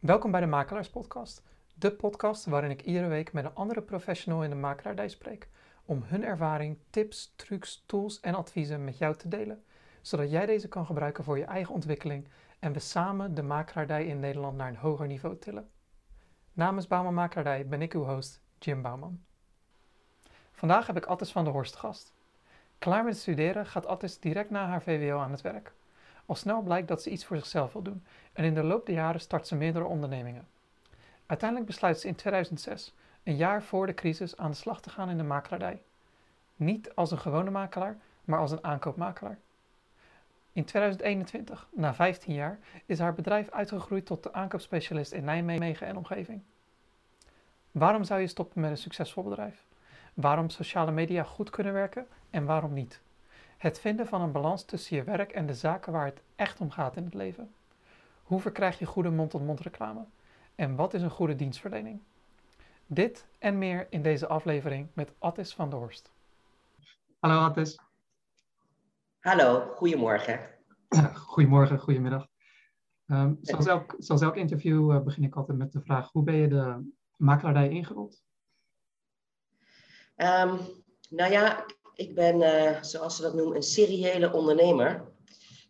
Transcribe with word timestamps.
Welkom 0.00 0.30
bij 0.30 0.40
de 0.40 0.46
Makelaarspodcast, 0.46 1.42
de 1.74 1.92
podcast 1.92 2.44
waarin 2.44 2.70
ik 2.70 2.82
iedere 2.82 3.06
week 3.06 3.32
met 3.32 3.44
een 3.44 3.54
andere 3.54 3.82
professional 3.82 4.42
in 4.42 4.50
de 4.50 4.56
makelaardij 4.56 5.08
spreek 5.08 5.48
om 5.84 6.02
hun 6.04 6.24
ervaring, 6.24 6.78
tips, 6.90 7.32
trucs, 7.36 7.82
tools 7.86 8.20
en 8.20 8.34
adviezen 8.34 8.84
met 8.84 8.98
jou 8.98 9.16
te 9.16 9.28
delen, 9.28 9.64
zodat 10.00 10.30
jij 10.30 10.46
deze 10.46 10.68
kan 10.68 10.86
gebruiken 10.86 11.24
voor 11.24 11.38
je 11.38 11.44
eigen 11.44 11.74
ontwikkeling 11.74 12.28
en 12.58 12.72
we 12.72 12.78
samen 12.78 13.34
de 13.34 13.42
makelaardij 13.42 14.06
in 14.06 14.20
Nederland 14.20 14.56
naar 14.56 14.68
een 14.68 14.76
hoger 14.76 15.06
niveau 15.06 15.38
tillen. 15.38 15.70
Namens 16.52 16.86
Bouwman 16.86 17.14
Makelaardij 17.14 17.66
ben 17.66 17.82
ik 17.82 17.94
uw 17.94 18.04
host, 18.04 18.40
Jim 18.58 18.82
Bouwman. 18.82 19.20
Vandaag 20.52 20.86
heb 20.86 20.96
ik 20.96 21.06
Attis 21.06 21.32
van 21.32 21.44
der 21.44 21.52
Horst 21.52 21.76
gast. 21.76 22.14
Klaar 22.78 23.04
met 23.04 23.16
studeren 23.16 23.66
gaat 23.66 23.86
Attis 23.86 24.20
direct 24.20 24.50
na 24.50 24.66
haar 24.66 24.82
VWO 24.82 25.18
aan 25.18 25.30
het 25.30 25.40
werk. 25.40 25.72
Al 26.26 26.34
snel 26.34 26.62
blijkt 26.62 26.88
dat 26.88 27.02
ze 27.02 27.10
iets 27.10 27.24
voor 27.24 27.36
zichzelf 27.36 27.72
wil 27.72 27.82
doen 27.82 28.04
en 28.32 28.44
in 28.44 28.54
de 28.54 28.62
loop 28.62 28.86
der 28.86 28.94
jaren 28.94 29.20
start 29.20 29.46
ze 29.46 29.54
meerdere 29.56 29.84
ondernemingen. 29.84 30.48
Uiteindelijk 31.26 31.68
besluit 31.68 32.00
ze 32.00 32.06
in 32.06 32.14
2006, 32.14 32.94
een 33.22 33.36
jaar 33.36 33.62
voor 33.62 33.86
de 33.86 33.94
crisis, 33.94 34.36
aan 34.36 34.50
de 34.50 34.56
slag 34.56 34.80
te 34.80 34.90
gaan 34.90 35.10
in 35.10 35.16
de 35.16 35.22
makelaardij. 35.22 35.82
Niet 36.56 36.94
als 36.94 37.10
een 37.10 37.18
gewone 37.18 37.50
makelaar, 37.50 37.98
maar 38.24 38.38
als 38.38 38.50
een 38.50 38.64
aankoopmakelaar. 38.64 39.38
In 40.52 40.64
2021, 40.64 41.68
na 41.70 41.94
15 41.94 42.34
jaar, 42.34 42.58
is 42.86 42.98
haar 42.98 43.14
bedrijf 43.14 43.50
uitgegroeid 43.50 44.06
tot 44.06 44.22
de 44.22 44.32
aankoopspecialist 44.32 45.12
in 45.12 45.24
Nijmegen 45.24 45.86
en 45.86 45.96
omgeving. 45.96 46.42
Waarom 47.70 48.04
zou 48.04 48.20
je 48.20 48.26
stoppen 48.26 48.60
met 48.60 48.70
een 48.70 48.76
succesvol 48.76 49.22
bedrijf? 49.22 49.64
Waarom 50.14 50.50
sociale 50.50 50.90
media 50.90 51.22
goed 51.22 51.50
kunnen 51.50 51.72
werken 51.72 52.06
en 52.30 52.44
waarom 52.44 52.72
niet? 52.72 53.00
Het 53.56 53.78
vinden 53.78 54.06
van 54.06 54.20
een 54.20 54.32
balans 54.32 54.64
tussen 54.64 54.96
je 54.96 55.04
werk 55.04 55.32
en 55.32 55.46
de 55.46 55.54
zaken 55.54 55.92
waar 55.92 56.04
het 56.04 56.22
echt 56.34 56.60
om 56.60 56.70
gaat 56.70 56.96
in 56.96 57.04
het 57.04 57.14
leven. 57.14 57.54
Hoe 58.22 58.40
verkrijg 58.40 58.78
je 58.78 58.86
goede 58.86 59.10
mond-tot-mond 59.10 59.60
reclame? 59.60 60.04
En 60.54 60.76
wat 60.76 60.94
is 60.94 61.02
een 61.02 61.10
goede 61.10 61.34
dienstverlening? 61.34 62.00
Dit 62.86 63.26
en 63.38 63.58
meer 63.58 63.86
in 63.90 64.02
deze 64.02 64.26
aflevering 64.26 64.88
met 64.92 65.12
Attis 65.18 65.54
van 65.54 65.70
der 65.70 65.78
Horst. 65.78 66.10
Hallo 67.18 67.38
Attis. 67.38 67.78
Hallo, 69.18 69.72
goedemorgen. 69.74 70.40
Goedemorgen, 71.14 71.78
goedemiddag. 71.78 72.26
Um, 73.06 73.38
zoals, 73.42 73.66
elk, 73.66 73.94
zoals 73.98 74.20
elk 74.20 74.36
interview 74.36 74.92
uh, 74.92 75.00
begin 75.00 75.24
ik 75.24 75.34
altijd 75.34 75.58
met 75.58 75.72
de 75.72 75.80
vraag: 75.80 76.12
hoe 76.12 76.22
ben 76.22 76.34
je 76.34 76.48
de 76.48 76.90
makelaardij 77.16 77.68
ingerold? 77.68 78.22
Um, 80.16 80.58
nou 81.10 81.30
ja, 81.30 81.64
ik 81.96 82.14
ben, 82.14 82.40
uh, 82.40 82.82
zoals 82.82 83.16
ze 83.16 83.22
dat 83.22 83.34
noemen, 83.34 83.56
een 83.56 83.62
seriële 83.62 84.32
ondernemer. 84.32 85.04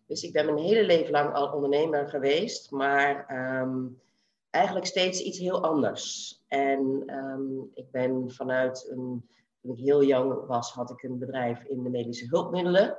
Dus 0.07 0.23
ik 0.23 0.33
ben 0.33 0.45
mijn 0.45 0.59
hele 0.59 0.85
leven 0.85 1.11
lang 1.11 1.35
al 1.35 1.53
ondernemer 1.53 2.09
geweest, 2.09 2.71
maar 2.71 3.27
um, 3.61 4.01
eigenlijk 4.51 4.87
steeds 4.87 5.21
iets 5.21 5.39
heel 5.39 5.63
anders. 5.63 6.35
En 6.49 7.03
um, 7.07 7.71
ik 7.75 7.91
ben 7.91 8.31
vanuit 8.31 8.87
een, 8.91 9.29
toen 9.61 9.73
ik 9.73 9.85
heel 9.85 10.05
jong 10.05 10.47
was, 10.47 10.73
had 10.73 10.91
ik 10.91 11.03
een 11.03 11.19
bedrijf 11.19 11.65
in 11.65 11.83
de 11.83 11.91
medische 11.91 12.27
hulpmiddelen. 12.29 12.97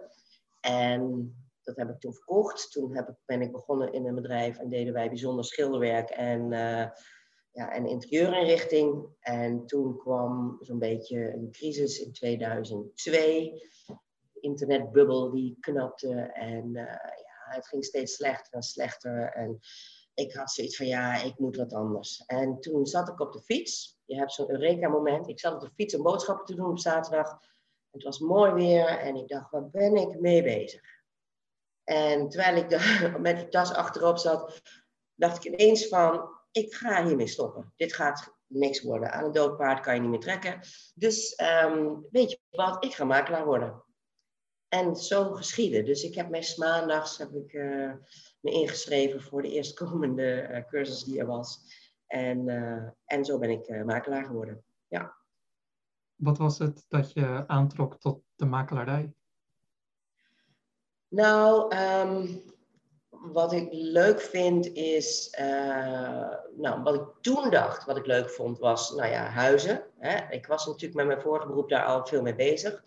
En 0.61 1.36
dat 1.64 1.75
heb 1.75 1.89
ik 1.89 2.00
toen 2.00 2.14
verkocht. 2.14 2.72
Toen 2.72 2.95
heb 2.95 3.09
ik, 3.09 3.16
ben 3.25 3.42
ik 3.42 3.52
begonnen 3.52 3.94
in 3.94 4.05
een 4.05 4.16
bedrijf 4.16 4.58
en 4.58 4.70
deden 4.70 4.94
wij 4.94 5.09
bijzonder 5.09 5.45
schilderwerk 5.45 6.09
en, 6.09 6.52
uh, 6.52 6.86
ja, 7.58 7.72
en 7.72 7.86
interieurinrichting. 7.86 9.06
En 9.20 9.66
toen 9.66 9.98
kwam 9.98 10.58
zo'n 10.62 10.80
beetje 10.80 11.34
een 11.34 11.52
crisis 11.52 12.00
in 12.00 12.14
2002. 12.14 13.62
De 13.86 14.40
internetbubbel 14.40 15.32
die 15.32 15.58
knapte 15.60 16.14
en 16.34 16.66
uh, 16.66 16.84
ja, 16.84 17.56
het 17.56 17.68
ging 17.68 17.86
steeds 17.86 18.16
slechter 18.16 18.54
en 18.54 18.62
slechter. 18.62 19.34
En 19.34 19.60
ik 20.14 20.34
had 20.34 20.52
zoiets 20.52 20.76
van, 20.76 20.86
ja, 20.86 21.24
ik 21.24 21.40
moet 21.40 21.56
wat 21.56 21.74
anders. 21.74 22.24
En 22.26 22.60
toen 22.60 22.86
zat 22.86 23.10
ik 23.10 23.20
op 23.20 23.34
de 23.34 23.42
fiets. 23.42 24.00
Je 24.06 24.16
hebt 24.16 24.34
zo'n 24.34 24.52
Eureka-moment. 24.52 25.28
Ik 25.28 25.40
zat 25.40 25.54
op 25.54 25.62
de 25.62 25.72
fiets 25.76 25.96
om 25.96 26.04
boodschappen 26.04 26.46
te 26.46 26.56
doen 26.56 26.70
op 26.70 26.80
zaterdag. 26.80 27.40
Het 27.92 28.04
was 28.04 28.20
mooi 28.20 28.52
weer 28.52 28.88
en 28.88 29.16
ik 29.16 29.28
dacht, 29.28 29.52
waar 29.52 29.70
ben 29.70 29.96
ik 29.96 30.20
mee 30.20 30.44
bezig? 30.44 30.82
En 31.84 32.30
terwijl 32.30 32.56
ik 32.56 32.70
met 33.20 33.38
die 33.38 33.48
tas 33.48 33.73
achterop 33.73 34.17
zat, 34.17 34.62
dacht 35.16 35.46
ik 35.46 35.54
ineens 35.54 35.88
van, 35.88 36.36
ik 36.52 36.74
ga 36.74 37.06
hiermee 37.06 37.28
stoppen. 37.28 37.74
Dit 37.76 37.94
gaat 37.94 38.36
niks 38.48 38.82
worden. 38.82 39.12
Aan 39.12 39.24
een 39.24 39.32
dood 39.32 39.58
paard 39.58 39.80
kan 39.80 39.96
je 39.96 40.02
niet 40.02 40.10
meer 40.10 40.20
trekken. 40.20 40.60
Dus 40.96 41.42
um, 41.64 42.08
weet 42.12 42.32
je 42.32 42.40
wat, 42.50 42.84
ik 42.84 42.94
ga 42.94 43.04
makelaar 43.04 43.46
worden. 43.46 43.84
En 44.68 44.96
zo 44.96 45.32
geschieden. 45.32 45.86
Dus 45.86 46.04
ik 46.04 46.16
heb 46.16 46.30
mij 46.30 46.54
maandags 46.56 47.18
heb 47.18 47.34
ik, 47.34 47.54
uh, 47.54 47.94
me 48.40 48.52
ingeschreven 48.52 49.22
voor 49.22 49.42
de 49.42 49.52
eerstkomende 49.52 50.48
uh, 50.52 50.68
cursus 50.68 51.04
die 51.04 51.20
er 51.20 51.26
was. 51.26 51.60
En, 52.08 52.48
uh, 52.48 52.90
en 53.06 53.26
zo 53.26 53.40
ben 53.40 53.50
ik 53.50 53.86
makelaar 53.86 54.26
geworden. 54.26 54.64
Ja. 54.88 55.16
Wat 56.16 56.38
was 56.38 56.58
het 56.58 56.86
dat 56.88 57.14
je 57.14 57.44
aantrok 57.48 58.00
tot 58.00 58.22
de 58.36 58.46
makelaardij? 58.46 59.14
Nou, 61.08 61.76
um, 61.76 62.44
wat 63.22 63.54
ik 63.54 63.67
leuk 63.72 64.22
vind 64.22 64.73
is, 64.73 65.38
uh, 65.39 66.33
nou, 66.55 66.83
wat 66.83 66.94
ik 66.94 67.04
toen 67.22 67.50
dacht, 67.50 67.86
wat 67.86 67.98
ik 67.98 68.05
leuk 68.05 68.30
vond, 68.30 68.60
was, 68.60 68.95
nou 68.95 69.10
ja, 69.10 69.23
huizen. 69.26 69.83
Hè? 69.98 70.33
Ik 70.33 70.48
was 70.48 70.66
natuurlijk 70.66 70.94
met 70.94 71.05
mijn 71.05 71.22
vorige 71.22 71.48
beroep 71.48 71.70
daar 71.70 71.86
al 71.86 72.05
veel 72.05 72.22
mee 72.22 72.36
bezig. 72.36 72.83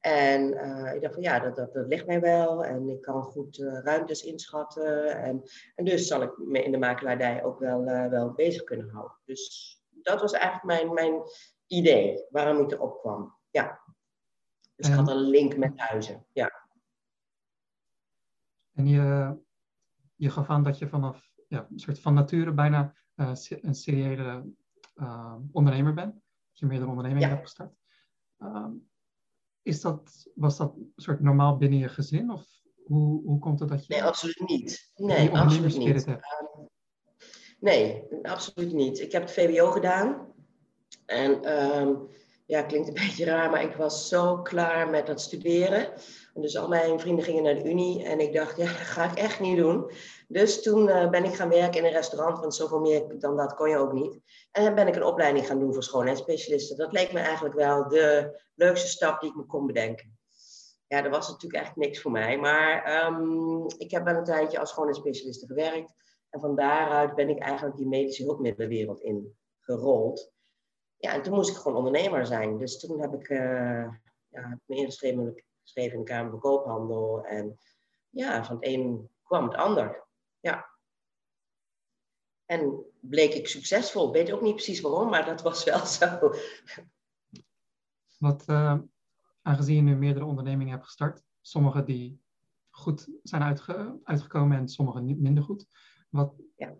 En 0.00 0.52
uh, 0.52 0.94
ik 0.94 1.00
dacht 1.00 1.14
van 1.14 1.22
ja, 1.22 1.38
dat, 1.38 1.56
dat, 1.56 1.72
dat 1.72 1.86
ligt 1.86 2.06
mij 2.06 2.20
wel 2.20 2.64
en 2.64 2.88
ik 2.88 3.02
kan 3.02 3.22
goed 3.22 3.58
uh, 3.58 3.78
ruimtes 3.82 4.22
inschatten. 4.22 5.16
En, 5.16 5.42
en 5.74 5.84
dus 5.84 6.06
zal 6.06 6.22
ik 6.22 6.38
me 6.38 6.62
in 6.62 6.72
de 6.72 6.78
makelaardij 6.78 7.44
ook 7.44 7.58
wel, 7.58 7.84
wel 8.10 8.32
bezig 8.32 8.64
kunnen 8.64 8.88
houden. 8.88 9.16
Dus 9.24 9.76
dat 9.88 10.20
was 10.20 10.32
eigenlijk 10.32 10.64
mijn, 10.64 10.94
mijn 10.94 11.22
idee 11.66 12.26
waarom 12.30 12.60
ik 12.60 12.72
erop 12.72 13.00
kwam. 13.00 13.34
Ja. 13.50 13.80
Dus 14.76 14.88
ik 14.88 14.94
had 14.94 15.08
een 15.08 15.16
link 15.16 15.56
met 15.56 15.72
huizen. 15.76 16.26
Ja. 16.32 16.50
En 18.74 18.88
je, 18.88 19.36
je 20.22 20.30
gaf 20.30 20.48
aan 20.48 20.62
dat 20.62 20.78
je 20.78 20.88
vanaf 20.88 21.30
ja, 21.48 21.66
een 21.70 21.78
soort 21.78 22.00
van 22.00 22.14
nature 22.14 22.52
bijna 22.52 22.94
uh, 23.16 23.32
een 23.60 23.74
seriële 23.74 24.44
uh, 24.94 25.34
ondernemer 25.52 25.94
bent. 25.94 26.14
Dat 26.14 26.58
je 26.58 26.66
meerdere 26.66 26.90
ondernemingen 26.90 27.28
ja. 27.28 27.34
hebt 27.34 27.46
gestart. 27.46 27.74
Um, 28.38 28.88
is 29.62 29.80
dat, 29.80 30.30
was 30.34 30.56
dat 30.56 30.74
een 30.76 30.92
soort 30.96 31.20
normaal 31.20 31.56
binnen 31.56 31.78
je 31.78 31.88
gezin? 31.88 32.30
Of 32.30 32.46
hoe, 32.84 33.22
hoe 33.22 33.38
komt 33.38 33.60
het 33.60 33.68
dat 33.68 33.86
je... 33.86 33.94
Nee, 33.94 34.04
absoluut 34.04 34.48
niet. 34.48 34.92
Nee, 34.94 35.30
absoluut 35.30 35.78
niet. 35.78 36.06
Um, 36.06 36.18
nee, 37.60 38.04
absoluut 38.22 38.72
niet. 38.72 39.00
Ik 39.00 39.12
heb 39.12 39.22
het 39.22 39.32
VWO 39.32 39.70
gedaan. 39.70 40.32
En 41.06 41.52
um, 41.80 42.08
ja, 42.52 42.62
klinkt 42.62 42.88
een 42.88 42.94
beetje 43.06 43.24
raar, 43.24 43.50
maar 43.50 43.62
ik 43.62 43.74
was 43.74 44.08
zo 44.08 44.42
klaar 44.42 44.90
met 44.90 45.06
dat 45.06 45.20
studeren. 45.20 45.92
En 46.34 46.42
dus 46.42 46.56
al 46.56 46.68
mijn 46.68 47.00
vrienden 47.00 47.24
gingen 47.24 47.42
naar 47.42 47.54
de 47.54 47.70
Unie 47.70 48.04
en 48.04 48.20
ik 48.20 48.32
dacht, 48.32 48.56
ja, 48.56 48.66
dat 48.72 48.76
ga 48.76 49.10
ik 49.10 49.18
echt 49.18 49.40
niet 49.40 49.56
doen. 49.56 49.90
Dus 50.28 50.62
toen 50.62 50.88
uh, 50.88 51.10
ben 51.10 51.24
ik 51.24 51.34
gaan 51.34 51.48
werken 51.48 51.80
in 51.80 51.84
een 51.84 51.92
restaurant, 51.92 52.38
want 52.38 52.54
zoveel 52.54 52.80
meer 52.80 53.18
dan 53.18 53.36
dat 53.36 53.54
kon 53.54 53.70
je 53.70 53.76
ook 53.76 53.92
niet. 53.92 54.20
En 54.50 54.64
dan 54.64 54.74
ben 54.74 54.88
ik 54.88 54.96
een 54.96 55.04
opleiding 55.04 55.46
gaan 55.46 55.58
doen 55.58 55.72
voor 55.72 55.82
schoonheidsspecialisten. 55.82 56.76
Dat 56.76 56.92
leek 56.92 57.12
me 57.12 57.20
eigenlijk 57.20 57.54
wel 57.54 57.88
de 57.88 58.40
leukste 58.54 58.88
stap 58.88 59.20
die 59.20 59.30
ik 59.30 59.36
me 59.36 59.46
kon 59.46 59.66
bedenken. 59.66 60.18
Ja, 60.86 61.02
dat 61.02 61.10
was 61.10 61.28
natuurlijk 61.28 61.64
echt 61.64 61.76
niks 61.76 62.00
voor 62.00 62.10
mij. 62.10 62.38
Maar 62.38 63.04
um, 63.06 63.66
ik 63.76 63.90
heb 63.90 64.04
wel 64.04 64.16
een 64.16 64.24
tijdje 64.24 64.58
als 64.58 64.70
schoonheidsspecialiste 64.70 65.46
gewerkt. 65.46 65.94
En 66.30 66.40
van 66.40 66.56
daaruit 66.56 67.14
ben 67.14 67.28
ik 67.28 67.38
eigenlijk 67.38 67.76
die 67.76 67.88
medische 67.88 68.24
hulpmiddelenwereld 68.24 69.00
in 69.00 69.36
gerold. 69.60 70.32
Ja, 71.02 71.12
en 71.12 71.22
toen 71.22 71.34
moest 71.34 71.50
ik 71.50 71.56
gewoon 71.56 71.76
ondernemer 71.76 72.26
zijn. 72.26 72.58
Dus 72.58 72.80
toen 72.80 73.00
heb 73.00 73.12
ik, 73.14 73.28
uh, 73.28 73.94
ja, 74.28 74.60
me 74.66 74.76
ingeschreven 74.76 75.42
geschreven 75.62 75.92
in 75.92 76.04
de 76.04 76.10
Kamer 76.10 76.30
van 76.30 76.40
Koophandel. 76.40 77.24
En 77.24 77.58
ja, 78.10 78.44
van 78.44 78.56
het 78.56 78.66
een 78.66 79.10
kwam 79.22 79.44
het 79.44 79.54
ander. 79.54 80.06
Ja. 80.40 80.70
En 82.44 82.84
bleek 83.00 83.34
ik 83.34 83.48
succesvol. 83.48 84.06
Ik 84.06 84.12
weet 84.12 84.32
ook 84.32 84.40
niet 84.40 84.54
precies 84.54 84.80
waarom, 84.80 85.08
maar 85.08 85.24
dat 85.24 85.42
was 85.42 85.64
wel 85.64 85.86
zo. 85.98 86.32
Wat, 88.18 88.48
uh, 88.48 88.78
aangezien 89.42 89.76
je 89.76 89.82
nu 89.82 89.96
meerdere 89.96 90.24
ondernemingen 90.24 90.72
hebt 90.72 90.84
gestart, 90.84 91.22
sommige 91.40 91.84
die 91.84 92.20
goed 92.70 93.08
zijn 93.22 93.42
uitge 93.42 94.00
uitgekomen 94.04 94.56
en 94.56 94.68
sommige 94.68 95.00
niet 95.00 95.20
minder 95.20 95.44
goed. 95.44 95.66
Wat, 96.10 96.34
ja. 96.56 96.74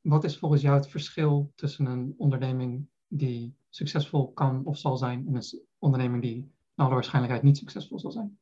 wat 0.00 0.24
is 0.24 0.38
volgens 0.38 0.62
jou 0.62 0.76
het 0.76 0.88
verschil 0.88 1.52
tussen 1.54 1.86
een 1.86 2.14
onderneming 2.16 2.90
die 3.14 3.54
succesvol 3.70 4.32
kan 4.32 4.62
of 4.64 4.78
zal 4.78 4.96
zijn 4.96 5.24
en 5.28 5.34
een 5.34 5.62
onderneming 5.78 6.22
die 6.22 6.52
naar 6.74 6.86
alle 6.86 6.94
waarschijnlijkheid 6.94 7.44
niet 7.44 7.56
succesvol 7.56 7.98
zal 7.98 8.10
zijn? 8.10 8.38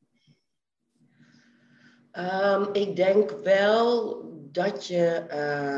Um, 2.12 2.68
ik 2.72 2.96
denk 2.96 3.30
wel 3.30 4.20
dat 4.52 4.86
je 4.86 5.26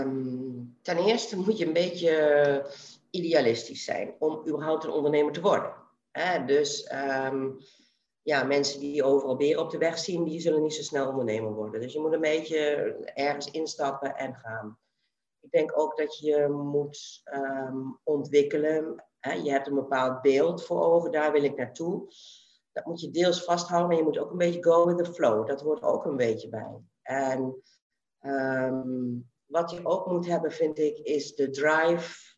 um, 0.05 0.77
ten 0.83 0.99
eerste 0.99 1.37
moet 1.37 1.59
je 1.59 1.67
een 1.67 1.73
beetje 1.73 2.67
idealistisch 3.11 3.85
zijn 3.85 4.15
om 4.19 4.43
überhaupt 4.49 4.85
een 4.85 4.91
ondernemer 4.91 5.33
te 5.33 5.41
worden. 5.41 5.75
Hè? 6.11 6.45
Dus 6.45 6.93
um, 6.93 7.57
ja, 8.23 8.45
mensen 8.45 8.81
die 8.81 9.05
overal 9.05 9.37
beren 9.37 9.63
op 9.63 9.71
de 9.71 9.79
weg 9.79 9.99
zien, 9.99 10.25
die 10.25 10.41
zullen 10.41 10.63
niet 10.63 10.75
zo 10.75 10.83
snel 10.83 11.09
ondernemer 11.09 11.53
worden. 11.53 11.81
Dus 11.81 11.93
je 11.93 12.01
moet 12.01 12.13
een 12.13 12.21
beetje 12.21 12.61
ergens 13.15 13.51
instappen 13.51 14.17
en 14.17 14.35
gaan. 14.35 14.79
Denk 15.53 15.79
ook 15.79 15.97
dat 15.97 16.19
je 16.19 16.49
moet 16.49 17.21
ehm, 17.25 17.79
ontwikkelen. 18.03 19.05
Hè? 19.19 19.33
Je 19.33 19.51
hebt 19.51 19.67
een 19.67 19.75
bepaald 19.75 20.21
beeld 20.21 20.65
voor 20.65 20.83
ogen, 20.83 21.13
daar 21.13 21.33
wil 21.33 21.43
ik 21.43 21.57
naartoe. 21.57 22.13
Dat 22.73 22.85
moet 22.85 23.01
je 23.01 23.11
deels 23.11 23.45
vasthouden, 23.45 23.89
maar 23.89 23.99
je 23.99 24.05
moet 24.05 24.19
ook 24.19 24.31
een 24.31 24.39
beetje 24.39 24.65
go 24.65 24.87
with 24.87 25.05
the 25.05 25.13
flow. 25.13 25.47
Dat 25.47 25.61
hoort 25.61 25.83
ook 25.83 26.05
een 26.05 26.17
beetje 26.17 26.49
bij. 26.49 26.79
En 27.03 27.63
ehm, 28.19 29.19
wat 29.47 29.71
je 29.71 29.81
ook 29.83 30.07
moet 30.07 30.27
hebben, 30.27 30.53
vind 30.53 30.79
ik, 30.79 30.99
is 30.99 31.35
de 31.35 31.51
drive, 31.51 32.37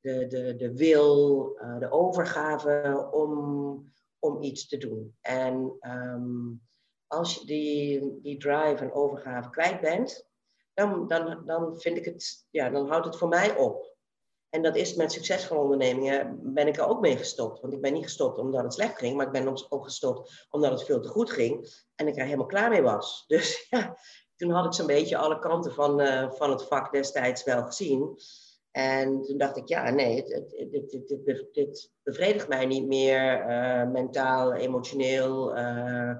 de, 0.00 0.26
de, 0.26 0.56
de 0.56 0.74
wil, 0.74 1.48
uh, 1.56 1.78
de 1.78 1.90
overgave 1.90 3.08
om, 3.12 3.92
om 4.18 4.42
iets 4.42 4.68
te 4.68 4.76
doen. 4.76 5.16
En 5.20 5.76
um, 5.80 6.62
als 7.06 7.34
je 7.34 7.46
die, 7.46 8.20
die 8.20 8.38
drive 8.38 8.76
en 8.76 8.92
overgave 8.92 9.50
kwijt 9.50 9.80
bent, 9.80 10.26
dan, 10.74 11.08
dan, 11.08 11.42
dan 11.46 11.80
vind 11.80 11.96
ik 11.96 12.04
het, 12.04 12.46
ja, 12.50 12.70
dan 12.70 12.88
houdt 12.88 13.06
het 13.06 13.16
voor 13.16 13.28
mij 13.28 13.56
op. 13.56 13.94
En 14.54 14.62
dat 14.62 14.76
is 14.76 14.94
met 14.94 15.12
succesvolle 15.12 15.60
ondernemingen, 15.60 16.38
ben 16.54 16.66
ik 16.66 16.76
er 16.76 16.86
ook 16.86 17.00
mee 17.00 17.16
gestopt. 17.16 17.60
Want 17.60 17.72
ik 17.72 17.80
ben 17.80 17.92
niet 17.92 18.04
gestopt 18.04 18.38
omdat 18.38 18.62
het 18.62 18.74
slecht 18.74 18.98
ging, 18.98 19.16
maar 19.16 19.26
ik 19.26 19.32
ben 19.32 19.48
ook 19.68 19.84
gestopt 19.84 20.46
omdat 20.50 20.70
het 20.70 20.84
veel 20.84 21.00
te 21.00 21.08
goed 21.08 21.30
ging. 21.30 21.84
En 21.94 22.06
ik 22.06 22.16
er 22.16 22.24
helemaal 22.24 22.46
klaar 22.46 22.70
mee 22.70 22.82
was. 22.82 23.24
Dus 23.26 23.66
ja, 23.70 23.96
toen 24.36 24.50
had 24.50 24.64
ik 24.64 24.72
zo'n 24.72 24.86
beetje 24.86 25.16
alle 25.16 25.38
kanten 25.38 25.72
van, 25.72 26.00
uh, 26.00 26.30
van 26.30 26.50
het 26.50 26.64
vak 26.64 26.92
destijds 26.92 27.44
wel 27.44 27.64
gezien. 27.64 28.18
En 28.70 29.22
toen 29.22 29.38
dacht 29.38 29.56
ik, 29.56 29.68
ja, 29.68 29.90
nee, 29.90 30.24
dit, 30.24 30.70
dit, 30.70 31.08
dit, 31.24 31.48
dit 31.52 31.92
bevredigt 32.02 32.48
mij 32.48 32.66
niet 32.66 32.86
meer, 32.86 33.40
uh, 33.40 33.90
mentaal, 33.90 34.54
emotioneel. 34.54 35.56
Uh, 35.56 36.16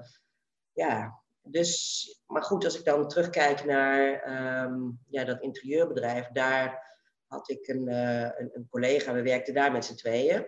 ja, 0.73 1.23
dus, 1.45 2.23
maar 2.27 2.43
goed, 2.43 2.65
als 2.65 2.77
ik 2.77 2.85
dan 2.85 3.07
terugkijk 3.07 3.65
naar 3.65 4.27
um, 4.63 4.99
ja, 5.09 5.23
dat 5.23 5.41
interieurbedrijf, 5.41 6.27
daar 6.27 6.93
had 7.27 7.49
ik 7.49 7.67
een, 7.67 7.87
uh, 7.89 8.21
een, 8.21 8.49
een, 8.53 8.67
collega, 8.69 9.13
we 9.13 9.21
werkten 9.21 9.53
daar 9.53 9.71
met 9.71 9.85
z'n 9.85 9.95
tweeën. 9.95 10.47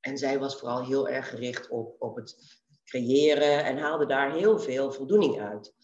En 0.00 0.18
zij 0.18 0.38
was 0.38 0.58
vooral 0.58 0.84
heel 0.84 1.08
erg 1.08 1.28
gericht 1.28 1.68
op, 1.68 1.96
op 1.98 2.16
het 2.16 2.36
creëren 2.84 3.64
en 3.64 3.78
haalde 3.78 4.06
daar 4.06 4.32
heel 4.32 4.58
veel 4.58 4.92
voldoening 4.92 5.40
uit. 5.40 5.74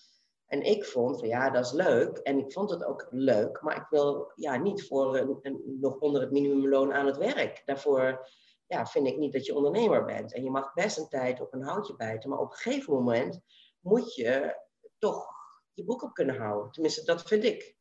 En 0.47 0.63
ik 0.63 0.85
vond 0.85 1.19
van 1.19 1.29
ja, 1.29 1.51
dat 1.51 1.65
is 1.65 1.73
leuk. 1.73 2.19
En 2.19 2.39
ik 2.39 2.53
vond 2.53 2.71
het 2.71 2.85
ook 2.85 3.07
leuk, 3.11 3.63
maar 3.63 3.77
ik 3.77 3.87
wil 3.91 4.33
ja, 4.35 4.57
niet 4.57 4.87
voor 4.87 5.17
een, 5.17 5.39
een, 5.43 5.79
nog 5.81 5.99
onder 5.99 6.21
het 6.21 6.31
minimumloon 6.31 6.93
aan 6.93 7.07
het 7.07 7.17
werk. 7.17 7.63
Daarvoor 7.65 8.29
ja, 8.67 8.87
vind 8.87 9.07
ik 9.07 9.17
niet 9.17 9.33
dat 9.33 9.47
je 9.47 9.55
ondernemer 9.55 10.05
bent. 10.05 10.35
En 10.35 10.45
je 10.45 10.51
mag 10.51 10.73
best 10.73 10.99
een 10.99 11.09
tijd 11.09 11.41
op 11.41 11.53
een 11.53 11.63
houtje 11.63 11.97
bijten, 11.97 12.31
maar 12.31 12.39
op 12.39 12.51
een 12.51 12.57
gegeven 12.57 12.93
moment 12.93 13.41
moet 13.85 14.15
je 14.15 14.61
toch 14.99 15.27
je 15.73 15.85
boek 15.85 16.03
op 16.03 16.15
kunnen 16.15 16.37
houden. 16.37 16.73
Tenminste, 16.73 17.05
dat 17.05 17.23
vind 17.23 17.45
ik. 17.45 17.77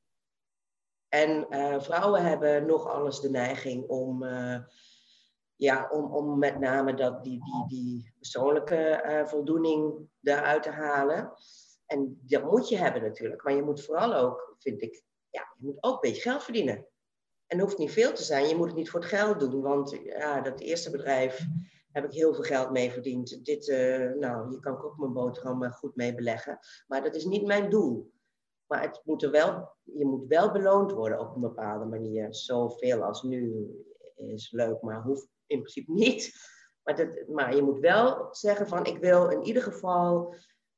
En 1.07 1.47
uh, 1.49 1.81
vrouwen 1.81 2.23
hebben 2.23 2.65
nog 2.65 2.87
alles 2.87 3.19
de 3.19 3.29
neiging 3.29 3.87
om, 3.87 4.23
uh, 4.23 4.57
ja, 5.55 5.89
om, 5.89 6.13
om 6.15 6.39
met 6.39 6.59
name 6.59 6.93
dat, 6.93 7.23
die, 7.23 7.43
die, 7.43 7.67
die 7.67 8.13
persoonlijke 8.17 9.03
uh, 9.05 9.25
voldoening 9.25 10.07
eruit 10.21 10.63
te 10.63 10.69
halen. 10.69 11.33
En 11.85 12.19
dat 12.21 12.43
moet 12.43 12.69
je 12.69 12.77
hebben 12.77 13.01
natuurlijk. 13.01 13.43
Maar 13.43 13.53
je 13.53 13.63
moet 13.63 13.85
vooral 13.85 14.13
ook, 14.13 14.55
vind 14.59 14.81
ik, 14.81 15.03
ja, 15.29 15.53
je 15.57 15.65
moet 15.65 15.83
ook 15.83 15.93
een 15.93 16.09
beetje 16.09 16.29
geld 16.29 16.43
verdienen. 16.43 16.87
En 17.47 17.57
het 17.57 17.61
hoeft 17.61 17.77
niet 17.77 17.91
veel 17.91 18.13
te 18.13 18.23
zijn. 18.23 18.47
Je 18.47 18.55
moet 18.55 18.67
het 18.67 18.75
niet 18.75 18.89
voor 18.89 18.99
het 18.99 19.09
geld 19.09 19.39
doen. 19.39 19.61
Want 19.61 19.89
ja, 20.03 20.41
dat 20.41 20.59
eerste 20.59 20.91
bedrijf 20.91 21.45
heb 21.93 22.05
ik 22.05 22.11
heel 22.11 22.33
veel 22.33 22.43
geld 22.43 22.71
mee 22.71 22.91
verdiend. 22.91 23.45
Dit, 23.45 23.67
nou, 24.19 24.49
hier 24.49 24.59
kan 24.59 24.73
ik 24.73 24.83
ook 24.83 24.97
mijn 24.97 25.13
boterham 25.13 25.71
goed 25.71 25.95
mee 25.95 26.15
beleggen. 26.15 26.59
Maar 26.87 27.03
dat 27.03 27.15
is 27.15 27.25
niet 27.25 27.45
mijn 27.45 27.69
doel. 27.69 28.11
Maar 28.67 28.81
het 28.81 29.01
moet 29.03 29.23
er 29.23 29.31
wel, 29.31 29.75
je 29.83 30.05
moet 30.05 30.27
wel 30.27 30.51
beloond 30.51 30.91
worden 30.91 31.19
op 31.19 31.35
een 31.35 31.41
bepaalde 31.41 31.85
manier. 31.85 32.35
Zoveel 32.35 33.03
als 33.03 33.23
nu 33.23 33.67
is 34.15 34.51
leuk, 34.51 34.81
maar 34.81 35.01
hoeft 35.01 35.27
in 35.45 35.59
principe 35.59 35.91
niet. 35.91 36.33
Maar, 36.83 37.23
maar 37.27 37.55
je 37.55 37.61
moet 37.61 37.79
wel 37.79 38.27
zeggen 38.35 38.67
van 38.67 38.85
ik 38.85 38.97
wil 38.97 39.29
in 39.29 39.43
ieder 39.43 39.63
geval 39.63 40.35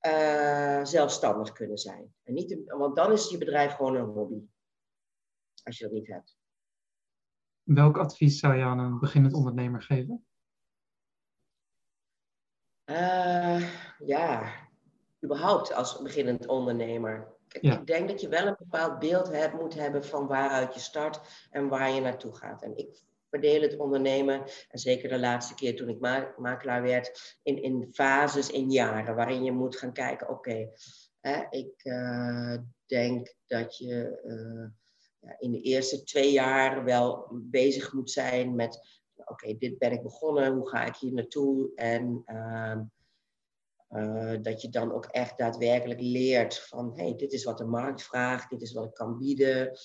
uh, 0.08 0.84
zelfstandig 0.84 1.52
kunnen 1.52 1.78
zijn. 1.78 2.14
En 2.24 2.34
niet, 2.34 2.64
want 2.66 2.96
dan 2.96 3.12
is 3.12 3.30
je 3.30 3.38
bedrijf 3.38 3.74
gewoon 3.74 3.96
een 3.96 4.06
hobby. 4.06 4.42
Als 5.64 5.78
je 5.78 5.84
dat 5.84 5.94
niet 5.94 6.08
hebt. 6.08 6.38
Welk 7.64 7.98
advies 7.98 8.40
zou 8.40 8.56
je 8.56 8.64
aan 8.64 8.80
een 8.80 9.00
beginnend 9.00 9.34
ondernemer 9.34 9.82
geven? 9.82 10.26
Uh, 12.86 13.70
ja, 14.06 14.54
überhaupt 15.24 15.74
als 15.74 16.02
beginnend 16.02 16.48
ondernemer. 16.48 17.34
Ik 17.62 17.88
denk 17.88 18.08
dat 18.08 18.22
je 18.22 18.28
wel 18.28 18.48
een 18.48 18.56
bepaald 18.60 19.00
beeld 19.00 19.32
hebt, 19.32 19.54
moet 19.54 19.74
hebben 19.74 20.06
van 20.06 20.28
waaruit 20.28 20.74
je 20.74 20.80
start 20.80 21.48
en 21.50 21.68
waar 21.68 21.92
je 21.92 22.02
naartoe 22.02 22.36
gaat. 22.36 22.64
En 22.64 22.78
ik 22.78 23.04
verdeel 23.30 23.62
het 23.62 23.78
ondernemen, 23.78 24.44
en 24.70 24.80
zeker 24.80 25.10
de 25.10 25.20
laatste 25.20 25.56
keer 25.56 25.76
toen 25.76 25.90
ik 25.90 26.00
ma 26.00 26.34
makelaar 26.38 26.82
werd, 26.82 27.38
in, 27.44 27.64
in 27.64 27.88
fases, 27.92 28.50
in 28.50 28.72
jaren, 28.72 29.16
waarin 29.16 29.44
je 29.44 29.52
moet 29.52 29.78
gaan 29.78 29.94
kijken, 29.94 30.30
oké, 30.30 30.70
ik 31.50 31.84
uh, 31.84 32.58
denk 32.86 33.36
dat 33.48 33.78
je 33.78 34.22
uh, 34.26 34.68
ja, 35.20 35.36
in 35.40 35.52
de 35.52 35.62
eerste 35.62 36.04
twee 36.04 36.32
jaar 36.32 36.84
wel 36.84 37.28
bezig 37.32 37.94
moet 37.94 38.12
zijn 38.12 38.56
met, 38.56 39.04
oké, 39.26 39.58
dit 39.58 39.78
ben 39.78 39.92
ik 39.92 40.04
begonnen, 40.04 40.54
hoe 40.54 40.70
ga 40.70 40.86
ik 40.86 40.96
hier 40.96 41.14
naartoe? 41.14 41.72
En 41.76 42.24
uh, 42.26 42.78
uh, 43.90 44.42
dat 44.42 44.62
je 44.62 44.70
dan 44.70 44.92
ook 44.92 45.06
echt 45.06 45.38
daadwerkelijk 45.38 46.02
leert 46.02 46.60
van, 46.60 46.94
hey, 46.96 47.16
dit 47.16 47.32
is 47.32 47.44
wat 47.44 47.58
de 47.58 47.66
markt 47.66 48.04
vraagt, 48.04 48.50
dit 48.50 48.62
is 48.62 48.74
wat 48.74 48.86
ik 48.86 48.94
kan 48.94 49.18
bieden. 49.18 49.78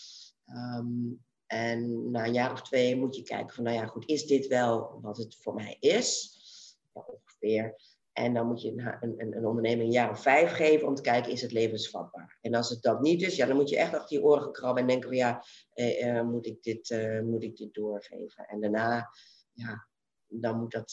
Um, 0.47 1.23
en 1.47 2.11
na 2.11 2.27
een 2.27 2.33
jaar 2.33 2.53
of 2.53 2.63
twee 2.63 2.97
moet 2.97 3.17
je 3.17 3.23
kijken 3.23 3.55
van, 3.55 3.65
nou 3.65 3.77
ja, 3.77 3.87
goed, 3.87 4.09
is 4.09 4.27
dit 4.27 4.47
wel 4.47 4.99
wat 5.01 5.17
het 5.17 5.37
voor 5.37 5.55
mij 5.55 5.77
is? 5.81 6.39
Ja, 6.93 7.05
ongeveer. 7.07 7.77
En 8.13 8.35
dan 8.35 8.47
moet 8.47 8.63
je 8.63 8.71
een, 8.71 9.15
een, 9.21 9.37
een 9.37 9.47
onderneming 9.47 9.83
een 9.83 9.93
jaar 9.93 10.11
of 10.11 10.23
vijf 10.23 10.53
geven 10.53 10.87
om 10.87 10.95
te 10.95 11.03
kijken, 11.03 11.33
is 11.33 11.43
het 11.43 11.53
levensvatbaar? 11.53 12.39
En 12.41 12.55
als 12.55 12.69
het 12.69 12.83
dat 12.83 13.01
niet 13.01 13.23
is, 13.23 13.37
ja, 13.37 13.47
dan 13.47 13.57
moet 13.57 13.69
je 13.69 13.77
echt 13.77 13.95
achter 13.95 14.17
je 14.17 14.25
oren 14.25 14.53
krabben 14.53 14.83
en 14.83 14.89
denken 14.89 15.17
ja, 15.17 15.45
eh, 15.73 16.19
eh, 16.19 16.27
moet, 16.27 16.47
ik 16.47 16.63
dit, 16.63 16.91
uh, 16.91 17.21
moet 17.21 17.43
ik 17.43 17.57
dit 17.57 17.75
doorgeven? 17.75 18.47
En 18.47 18.61
daarna, 18.61 19.11
ja, 19.53 19.89
dan 20.27 20.59
moet 20.59 20.73
dat... 20.73 20.87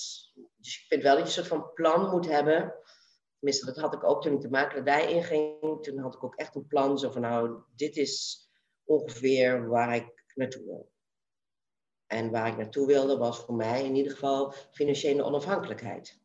Dus 0.57 0.79
ik 0.79 0.85
vind 0.87 1.03
wel 1.03 1.17
dat 1.17 1.21
je 1.21 1.27
een 1.27 1.45
soort 1.45 1.61
van 1.61 1.73
plan 1.73 2.09
moet 2.09 2.29
hebben 2.29 2.73
Tenminste, 3.39 3.65
dat 3.65 3.77
had 3.77 3.93
ik 3.93 4.03
ook 4.03 4.21
toen 4.21 4.33
ik 4.33 4.41
de 4.41 4.49
makelaardij 4.49 5.11
inging. 5.11 5.83
Toen 5.83 5.97
had 5.97 6.13
ik 6.13 6.23
ook 6.23 6.35
echt 6.35 6.55
een 6.55 6.67
plan. 6.67 6.99
Zo 6.99 7.11
van, 7.11 7.21
nou, 7.21 7.61
dit 7.75 7.95
is 7.95 8.47
ongeveer 8.83 9.67
waar 9.67 9.95
ik 9.95 10.23
naartoe 10.35 10.65
wil. 10.65 10.91
En 12.05 12.31
waar 12.31 12.47
ik 12.47 12.57
naartoe 12.57 12.87
wilde 12.87 13.17
was 13.17 13.39
voor 13.39 13.55
mij 13.55 13.85
in 13.85 13.95
ieder 13.95 14.11
geval 14.11 14.51
financiële 14.71 15.23
onafhankelijkheid. 15.23 16.19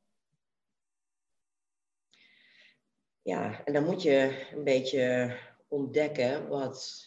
Ja, 3.23 3.64
en 3.64 3.73
dan 3.73 3.85
moet 3.85 4.02
je 4.02 4.49
een 4.55 4.64
beetje 4.64 5.37
ontdekken 5.69 6.49
wat, 6.49 7.07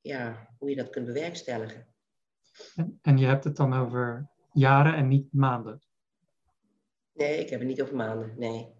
ja, 0.00 0.48
hoe 0.58 0.70
je 0.70 0.76
dat 0.76 0.90
kunt 0.90 1.06
bewerkstelligen. 1.06 1.86
En 3.02 3.18
je 3.18 3.26
hebt 3.26 3.44
het 3.44 3.56
dan 3.56 3.74
over 3.74 4.30
jaren 4.52 4.94
en 4.94 5.08
niet 5.08 5.32
maanden? 5.32 5.82
Nee, 7.12 7.38
ik 7.38 7.50
heb 7.50 7.58
het 7.58 7.68
niet 7.68 7.82
over 7.82 7.96
maanden, 7.96 8.34
nee 8.36 8.76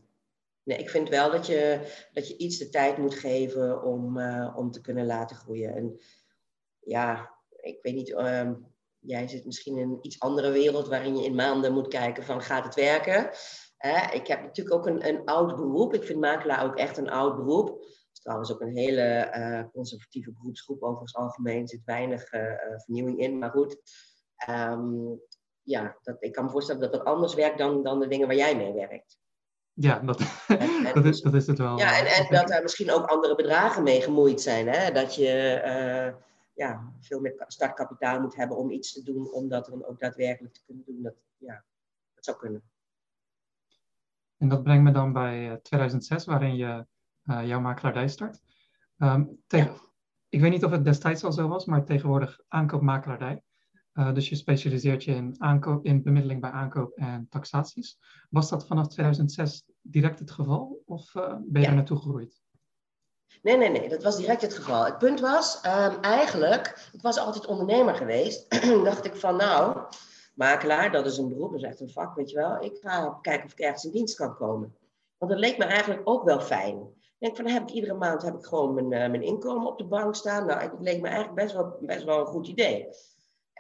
nee, 0.67 0.79
ik 0.79 0.91
vind 0.91 1.09
wel 1.09 1.31
dat 1.31 1.47
je, 1.47 1.81
dat 2.13 2.29
je 2.29 2.37
iets 2.37 2.59
de 2.59 2.69
tijd 2.69 2.99
moet 2.99 3.15
geven 3.15 3.83
om, 3.83 4.19
uh, 4.19 4.55
om 4.57 4.71
te 4.71 4.81
kunnen 4.81 5.07
laten 5.07 5.37
groeien. 5.37 5.75
En 5.75 6.01
ja, 6.81 7.35
ik 7.61 7.79
weet 7.83 7.95
niet, 7.95 8.09
uh, 8.09 8.51
jij 8.99 9.29
zit 9.29 9.45
misschien 9.45 9.79
in 9.79 9.91
een 9.91 9.99
iets 10.03 10.21
andere 10.21 10.51
wereld 10.51 10.89
waarin 10.89 11.17
je 11.17 11.25
in 11.25 11.35
maanden 11.35 11.73
moet 11.73 11.89
kijken 11.89 12.25
van 12.25 12.43
gaat 12.43 12.65
het 12.65 12.75
werken? 12.75 13.31
Ik 14.13 14.27
heb 14.27 14.43
natuurlijk 14.43 14.77
ook 14.77 14.87
een, 14.87 15.09
een 15.09 15.25
oud 15.25 15.57
beroep. 15.57 15.95
Ik 15.95 16.05
vind 16.05 16.21
makelaar 16.21 16.65
ook 16.65 16.77
echt 16.77 16.97
een 16.97 17.11
oud 17.11 17.37
beroep. 17.37 17.69
Het 17.69 18.09
is 18.13 18.21
trouwens 18.21 18.53
ook 18.53 18.61
een 18.61 18.77
hele 18.77 19.03
eh, 19.03 19.65
conservatieve 19.73 20.33
beroepsgroep. 20.33 20.83
Over 20.83 21.01
het 21.01 21.15
algemeen 21.15 21.69
zit 21.69 21.85
weinig 21.85 22.29
vernieuwing 22.85 23.19
in. 23.19 23.39
Maar 23.39 23.51
goed, 23.51 23.77
um, 24.49 25.21
ja, 25.63 25.97
dat, 26.03 26.17
ik 26.21 26.33
kan 26.33 26.45
me 26.45 26.51
voorstellen 26.51 26.81
dat 26.81 26.93
dat 26.93 27.05
anders 27.05 27.35
werkt 27.35 27.59
dan, 27.59 27.83
dan 27.83 28.01
de 28.01 28.09
dingen 28.09 28.27
waar 28.27 28.37
jij 28.37 28.57
mee 28.57 28.73
werkt. 28.73 29.19
Ja, 29.73 29.99
dat, 29.99 30.19
dat, 30.95 31.05
is, 31.05 31.21
dat 31.21 31.35
is 31.35 31.47
het 31.47 31.59
wel. 31.59 31.79
Ja, 31.79 31.99
en, 31.99 32.07
en 32.07 32.35
dat 32.35 32.51
er 32.51 32.63
misschien 32.63 32.91
ook 32.91 33.07
andere 33.07 33.35
bedragen 33.35 33.83
mee 33.83 34.01
gemoeid 34.01 34.41
zijn. 34.41 34.69
Hè? 34.69 34.93
Dat 34.93 35.15
je 35.15 35.63
uh, 35.65 36.23
ja, 36.55 36.93
veel 37.01 37.21
meer 37.21 37.45
startkapitaal 37.47 38.21
moet 38.21 38.37
hebben 38.37 38.57
om 38.57 38.71
iets 38.71 38.93
te 38.93 39.03
doen, 39.03 39.33
om 39.33 39.49
dat 39.49 39.67
dan 39.67 39.85
ook 39.85 40.01
daadwerkelijk 40.01 40.55
te 40.55 40.63
kunnen 40.67 40.85
doen. 40.87 41.03
Dat, 41.03 41.15
ja, 41.37 41.65
dat 42.15 42.25
zou 42.25 42.37
kunnen. 42.37 42.63
En 44.37 44.49
dat 44.49 44.63
brengt 44.63 44.85
me 44.85 44.91
dan 44.91 45.13
bij 45.13 45.59
2006, 45.63 46.23
eh, 46.23 46.29
waarin 46.29 46.57
je 46.57 46.87
uh, 47.25 47.47
jouw 47.47 47.61
makelaardij 47.61 48.09
start. 48.09 48.41
Um, 48.99 49.39
tegen, 49.47 49.73
ja. 49.73 49.81
Ik 50.29 50.41
weet 50.41 50.51
niet 50.51 50.65
of 50.65 50.71
het 50.71 50.85
destijds 50.85 51.25
al 51.25 51.33
zo 51.33 51.49
was, 51.49 51.65
maar 51.65 51.85
tegenwoordig 51.85 52.41
aankoopmakelaardij. 52.49 53.43
Uh, 53.95 54.15
dus 54.15 54.29
je 54.29 54.35
specialiseert 54.35 55.05
je 55.05 55.15
in, 55.15 55.35
aankoop, 55.39 55.85
in 55.85 56.03
bemiddeling 56.03 56.41
bij 56.41 56.51
aankoop 56.51 56.97
en 56.97 57.27
taxaties. 57.31 57.99
Was 58.31 58.49
dat 58.49 58.67
vanaf 58.67 58.89
2006 58.89 59.65
direct 59.83 60.19
het 60.19 60.31
geval 60.31 60.83
of 60.87 61.15
uh, 61.15 61.23
ben 61.29 61.61
je 61.61 61.61
ja. 61.61 61.69
er 61.69 61.75
naartoe 61.75 61.97
gegroeid? 61.97 62.41
Nee, 63.43 63.57
nee, 63.57 63.71
nee, 63.71 63.89
dat 63.89 64.03
was 64.03 64.17
direct 64.17 64.43
het 64.43 64.55
geval. 64.55 64.85
Het 64.85 64.99
punt 64.99 65.21
was, 65.21 65.61
um, 65.67 66.01
eigenlijk, 66.01 66.89
ik 66.93 67.03
was 67.03 67.19
altijd 67.19 67.47
ondernemer 67.47 67.95
geweest. 67.95 68.65
dacht 68.85 69.05
ik 69.05 69.17
van, 69.17 69.37
nou, 69.37 69.87
makelaar, 70.37 70.93
dat 70.93 71.07
is 71.07 71.19
een 71.19 71.29
beroep, 71.29 71.51
dat 71.51 71.61
is 71.61 71.67
echt 71.67 71.81
een 71.81 71.91
vak, 71.91 72.15
weet 72.15 72.31
je 72.31 72.37
wel. 72.37 72.65
Ik 72.65 72.79
ga 72.81 73.19
kijken 73.23 73.45
of 73.45 73.53
ik 73.53 73.59
ergens 73.59 73.85
in 73.85 73.91
dienst 73.91 74.17
kan 74.17 74.35
komen. 74.35 74.77
Want 75.19 75.33
dat 75.33 75.41
leek 75.41 75.59
me 75.59 75.65
eigenlijk 75.65 76.01
ook 76.05 76.25
wel 76.25 76.41
fijn. 76.41 76.95
Ik 77.01 77.15
denk 77.19 77.37
van, 77.37 77.47
heb 77.47 77.63
ik 77.63 77.75
iedere 77.75 77.95
maand 77.95 78.23
heb 78.23 78.35
ik 78.35 78.45
gewoon 78.45 78.75
mijn, 78.75 78.93
uh, 78.93 79.11
mijn 79.11 79.23
inkomen 79.23 79.67
op 79.67 79.79
de 79.79 79.87
bank 79.87 80.15
staan. 80.15 80.47
Nou, 80.47 80.61
het 80.61 80.73
leek 80.79 81.01
me 81.01 81.09
eigenlijk 81.09 81.37
best 81.37 81.55
wel, 81.55 81.77
best 81.81 82.05
wel 82.05 82.21
een 82.21 82.27
goed 82.27 82.49
idee. 82.49 82.89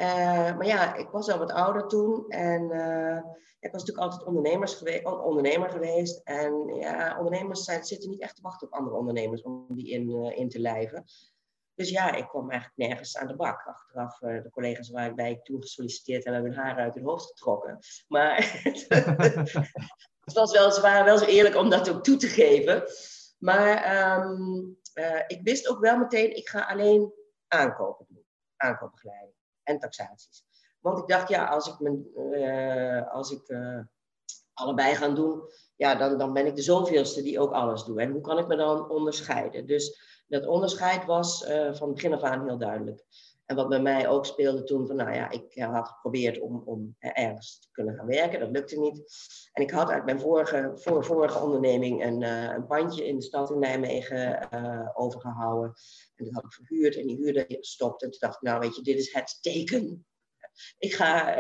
Uh, 0.00 0.56
maar 0.56 0.66
ja, 0.66 0.94
ik 0.94 1.08
was 1.08 1.30
al 1.30 1.38
wat 1.38 1.52
ouder 1.52 1.86
toen 1.86 2.28
en 2.28 2.62
uh, 2.62 3.16
ik 3.60 3.72
was 3.72 3.84
natuurlijk 3.84 3.98
altijd 3.98 4.24
ondernemers 4.24 4.74
geweest, 4.74 5.04
ondernemer 5.04 5.70
geweest. 5.70 6.20
En 6.24 6.74
ja, 6.74 7.16
ondernemers 7.18 7.64
zijn, 7.64 7.84
zitten 7.84 8.10
niet 8.10 8.20
echt 8.20 8.36
te 8.36 8.42
wachten 8.42 8.66
op 8.66 8.72
andere 8.72 8.96
ondernemers 8.96 9.42
om 9.42 9.66
die 9.68 9.90
in, 9.90 10.32
in 10.36 10.48
te 10.48 10.60
lijven. 10.60 11.04
Dus 11.76 11.90
ja, 11.90 12.14
ik 12.14 12.28
kwam 12.28 12.50
eigenlijk 12.50 12.88
nergens 12.88 13.16
aan 13.16 13.26
de 13.26 13.36
bak. 13.36 13.66
Achteraf, 13.66 14.20
uh, 14.20 14.42
de 14.42 14.50
collega's 14.50 14.90
waarbij 14.90 15.30
ik 15.30 15.44
toen 15.44 15.62
gesolliciteerd 15.62 16.24
heb, 16.24 16.32
hebben 16.32 16.52
hun 16.52 16.60
haar 16.60 16.76
uit 16.76 16.94
hun 16.94 17.04
hoofd 17.04 17.26
getrokken. 17.26 17.78
Maar 18.08 18.36
het 20.24 20.32
was 20.34 20.52
wel, 20.52 20.70
ze 20.70 20.80
wel 20.80 21.18
zo 21.18 21.24
eerlijk 21.24 21.56
om 21.56 21.70
dat 21.70 21.90
ook 21.90 22.04
toe 22.04 22.16
te 22.16 22.26
geven. 22.26 22.84
Maar 23.38 24.20
um, 24.20 24.78
uh, 24.94 25.22
ik 25.26 25.40
wist 25.42 25.68
ook 25.68 25.80
wel 25.80 25.98
meteen, 25.98 26.36
ik 26.36 26.48
ga 26.48 26.60
alleen 26.60 27.12
aankopen 27.48 28.06
doen. 28.08 28.24
Aankoopbegeleiding 28.56 29.34
en 29.62 29.78
taxaties. 29.78 30.44
Want 30.80 30.98
ik 30.98 31.06
dacht, 31.06 31.28
ja, 31.28 31.44
als 31.44 31.68
ik, 31.68 31.80
mijn, 31.80 32.06
uh, 32.14 33.12
als 33.12 33.30
ik 33.30 33.56
allebei 34.52 34.94
ga 34.94 35.08
doen, 35.08 35.42
ja, 35.76 35.94
dan, 35.94 36.18
dan 36.18 36.32
ben 36.32 36.46
ik 36.46 36.56
de 36.56 36.62
zoveelste 36.62 37.22
die 37.22 37.40
ook 37.40 37.52
alles 37.52 37.84
doet. 37.84 37.98
En 37.98 38.10
hoe 38.10 38.20
kan 38.20 38.38
ik 38.38 38.46
me 38.46 38.56
dan 38.56 38.90
onderscheiden? 38.90 39.66
Dus 39.66 40.15
dat 40.26 40.46
onderscheid 40.46 41.04
was 41.04 41.48
uh, 41.48 41.74
van 41.74 41.92
begin 41.92 42.14
af 42.14 42.22
aan 42.22 42.46
heel 42.46 42.58
duidelijk. 42.58 43.04
En 43.46 43.56
wat 43.56 43.68
bij 43.68 43.80
mij 43.80 44.08
ook 44.08 44.26
speelde 44.26 44.64
toen, 44.64 44.86
van 44.86 44.96
nou 44.96 45.14
ja, 45.14 45.30
ik 45.30 45.62
had 45.62 45.88
geprobeerd 45.88 46.40
om, 46.40 46.62
om 46.64 46.96
ergens 46.98 47.58
te 47.60 47.68
kunnen 47.70 47.94
gaan 47.94 48.06
werken. 48.06 48.40
Dat 48.40 48.50
lukte 48.50 48.78
niet. 48.78 49.04
En 49.52 49.62
ik 49.62 49.70
had 49.70 49.90
uit 49.90 50.04
mijn 50.04 50.20
vorige, 50.20 50.72
voor, 50.74 51.04
vorige 51.04 51.38
onderneming 51.38 52.04
een, 52.04 52.22
uh, 52.22 52.42
een 52.42 52.66
pandje 52.66 53.06
in 53.06 53.16
de 53.16 53.24
stad 53.24 53.50
in 53.50 53.58
Nijmegen 53.58 54.48
overgehouden. 54.96 55.74
En 56.14 56.24
dat 56.24 56.34
had 56.34 56.44
ik 56.44 56.52
verhuurd 56.52 56.96
en 56.96 57.06
die 57.06 57.16
huurder 57.16 57.44
gestopt. 57.48 58.02
En 58.02 58.10
toen 58.10 58.20
dacht 58.20 58.34
ik, 58.34 58.42
nou 58.42 58.60
weet 58.60 58.76
je, 58.76 58.82
dit 58.82 58.98
is 58.98 59.12
het 59.12 59.38
teken. 59.40 60.06
Ik 60.78 60.94
ga, 60.94 61.36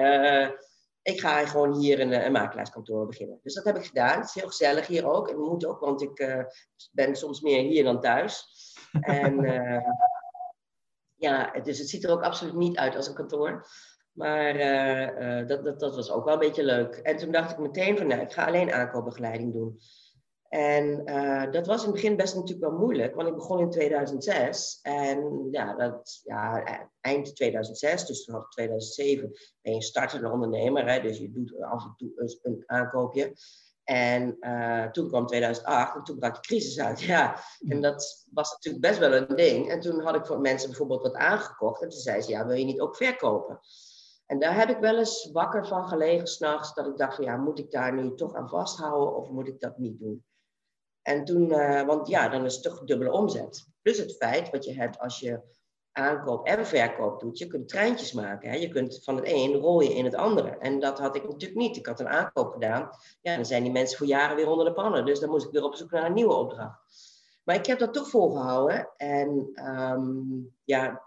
ik 1.02 1.20
ga 1.20 1.46
gewoon 1.46 1.78
hier 1.78 2.00
een, 2.00 2.24
een 2.24 2.32
makelaarskantoor 2.32 3.06
beginnen. 3.06 3.40
Dus 3.42 3.54
dat 3.54 3.64
heb 3.64 3.76
ik 3.76 3.84
gedaan. 3.84 4.18
Het 4.18 4.28
is 4.28 4.34
heel 4.34 4.48
gezellig 4.48 4.86
hier 4.86 5.06
ook. 5.06 5.28
En 5.28 5.38
moet 5.38 5.66
ook, 5.66 5.80
want 5.80 6.02
ik 6.02 6.44
ben 6.92 7.16
soms 7.16 7.40
meer 7.40 7.62
hier 7.62 7.84
dan 7.84 8.00
thuis. 8.00 8.44
En 9.00 9.40
ja, 11.14 11.50
dus 11.62 11.78
het 11.78 11.88
ziet 11.88 12.04
er 12.04 12.10
ook 12.10 12.22
absoluut 12.22 12.54
niet 12.54 12.76
uit 12.76 12.96
als 12.96 13.08
een 13.08 13.14
kantoor. 13.14 13.66
Maar 14.12 14.56
uh, 14.56 15.40
uh, 15.40 15.46
dat, 15.46 15.64
dat, 15.64 15.80
dat 15.80 15.94
was 15.94 16.10
ook 16.10 16.24
wel 16.24 16.32
een 16.32 16.38
beetje 16.38 16.64
leuk. 16.64 16.94
En 16.94 17.16
toen 17.16 17.32
dacht 17.32 17.50
ik 17.50 17.58
meteen 17.58 17.98
van, 17.98 18.06
nou, 18.06 18.20
ik 18.20 18.32
ga 18.32 18.46
alleen 18.46 18.72
aankoopbegeleiding 18.72 19.52
doen. 19.52 19.78
En 20.48 21.04
dat 21.50 21.66
was 21.66 21.80
in 21.80 21.86
het 21.86 21.94
begin 21.94 22.16
best 22.16 22.34
natuurlijk 22.34 22.70
wel 22.70 22.78
moeilijk, 22.78 23.14
want 23.14 23.28
ik 23.28 23.34
begon 23.34 23.60
in 23.60 23.70
2006. 23.70 24.78
En 24.82 25.48
ja, 25.50 25.74
dat, 25.74 26.20
ja 26.24 26.62
eind 27.00 27.36
2006, 27.36 28.06
dus 28.06 28.24
vanaf 28.24 28.48
2007 28.48 29.30
ben 29.62 29.74
je 29.74 29.82
startende 29.82 30.30
ondernemer. 30.30 30.90
Hè, 30.90 31.00
dus 31.00 31.18
je 31.18 31.32
doet 31.32 31.62
af 31.62 31.84
en 31.84 31.94
toe 31.96 32.38
een 32.42 32.62
aankoopje. 32.66 33.32
En 33.86 34.36
uh, 34.40 34.86
toen 34.86 35.08
kwam 35.08 35.26
2008 35.26 35.96
en 35.96 36.02
toen 36.02 36.18
brak 36.18 36.34
de 36.34 36.40
crisis 36.40 36.80
uit. 36.80 37.00
Ja, 37.12 37.38
en 37.68 37.80
dat 37.80 38.26
was 38.32 38.52
natuurlijk 38.52 38.84
best 38.84 38.98
wel 38.98 39.14
een 39.14 39.36
ding. 39.36 39.70
En 39.70 39.80
toen 39.80 40.00
had 40.00 40.14
ik 40.14 40.26
voor 40.26 40.40
mensen 40.40 40.68
bijvoorbeeld 40.68 41.02
wat 41.02 41.14
aangekocht. 41.14 41.82
En 41.82 41.88
toen 41.88 42.00
zei 42.00 42.20
ze, 42.20 42.30
ja, 42.30 42.46
wil 42.46 42.56
je 42.56 42.64
niet 42.64 42.80
ook 42.80 42.96
verkopen? 42.96 43.60
En 44.26 44.38
daar 44.38 44.56
heb 44.56 44.68
ik 44.68 44.78
wel 44.78 44.98
eens 44.98 45.30
wakker 45.32 45.66
van 45.66 45.88
gelegen 45.88 46.26
s'nachts. 46.26 46.74
Dat 46.74 46.86
ik 46.86 46.96
dacht 46.96 47.14
van, 47.14 47.24
ja, 47.24 47.36
moet 47.36 47.58
ik 47.58 47.70
daar 47.70 47.94
nu 47.94 48.14
toch 48.14 48.34
aan 48.34 48.48
vasthouden 48.48 49.16
of 49.16 49.30
moet 49.30 49.48
ik 49.48 49.60
dat 49.60 49.78
niet 49.78 49.98
doen? 49.98 50.24
En 51.02 51.24
toen, 51.24 51.48
uh, 51.48 51.82
want 51.82 52.08
ja, 52.08 52.28
dan 52.28 52.44
is 52.44 52.54
het 52.54 52.62
toch 52.62 52.84
dubbele 52.84 53.12
omzet. 53.12 53.66
Plus 53.82 53.98
het 53.98 54.16
feit 54.16 54.50
wat 54.50 54.64
je 54.64 54.74
hebt 54.74 54.98
als 54.98 55.20
je 55.20 55.40
aankoop 55.96 56.46
en 56.46 56.66
verkoop 56.66 57.20
doet. 57.20 57.38
Je 57.38 57.46
kunt 57.46 57.68
treintjes 57.68 58.12
maken. 58.12 58.50
Hè? 58.50 58.56
Je 58.56 58.68
kunt 58.68 59.00
van 59.04 59.16
het 59.16 59.24
een 59.28 59.54
rol 59.54 59.80
in 59.80 60.04
het 60.04 60.14
andere. 60.14 60.48
En 60.48 60.80
dat 60.80 60.98
had 60.98 61.16
ik 61.16 61.22
natuurlijk 61.22 61.60
niet. 61.60 61.76
Ik 61.76 61.86
had 61.86 62.00
een 62.00 62.08
aankoop 62.08 62.52
gedaan. 62.52 62.90
Ja, 63.20 63.34
dan 63.36 63.46
zijn 63.46 63.62
die 63.62 63.72
mensen 63.72 63.98
voor 63.98 64.06
jaren 64.06 64.36
weer 64.36 64.48
onder 64.48 64.64
de 64.64 64.72
pannen. 64.72 65.04
Dus 65.04 65.20
dan 65.20 65.30
moest 65.30 65.46
ik 65.46 65.52
weer 65.52 65.64
op 65.64 65.74
zoek 65.74 65.90
naar 65.90 66.04
een 66.04 66.12
nieuwe 66.12 66.34
opdracht. 66.34 66.78
Maar 67.44 67.54
ik 67.54 67.66
heb 67.66 67.78
dat 67.78 67.92
toch 67.92 68.08
volgehouden. 68.08 68.88
En 68.96 69.50
um, 69.64 70.54
ja, 70.64 71.02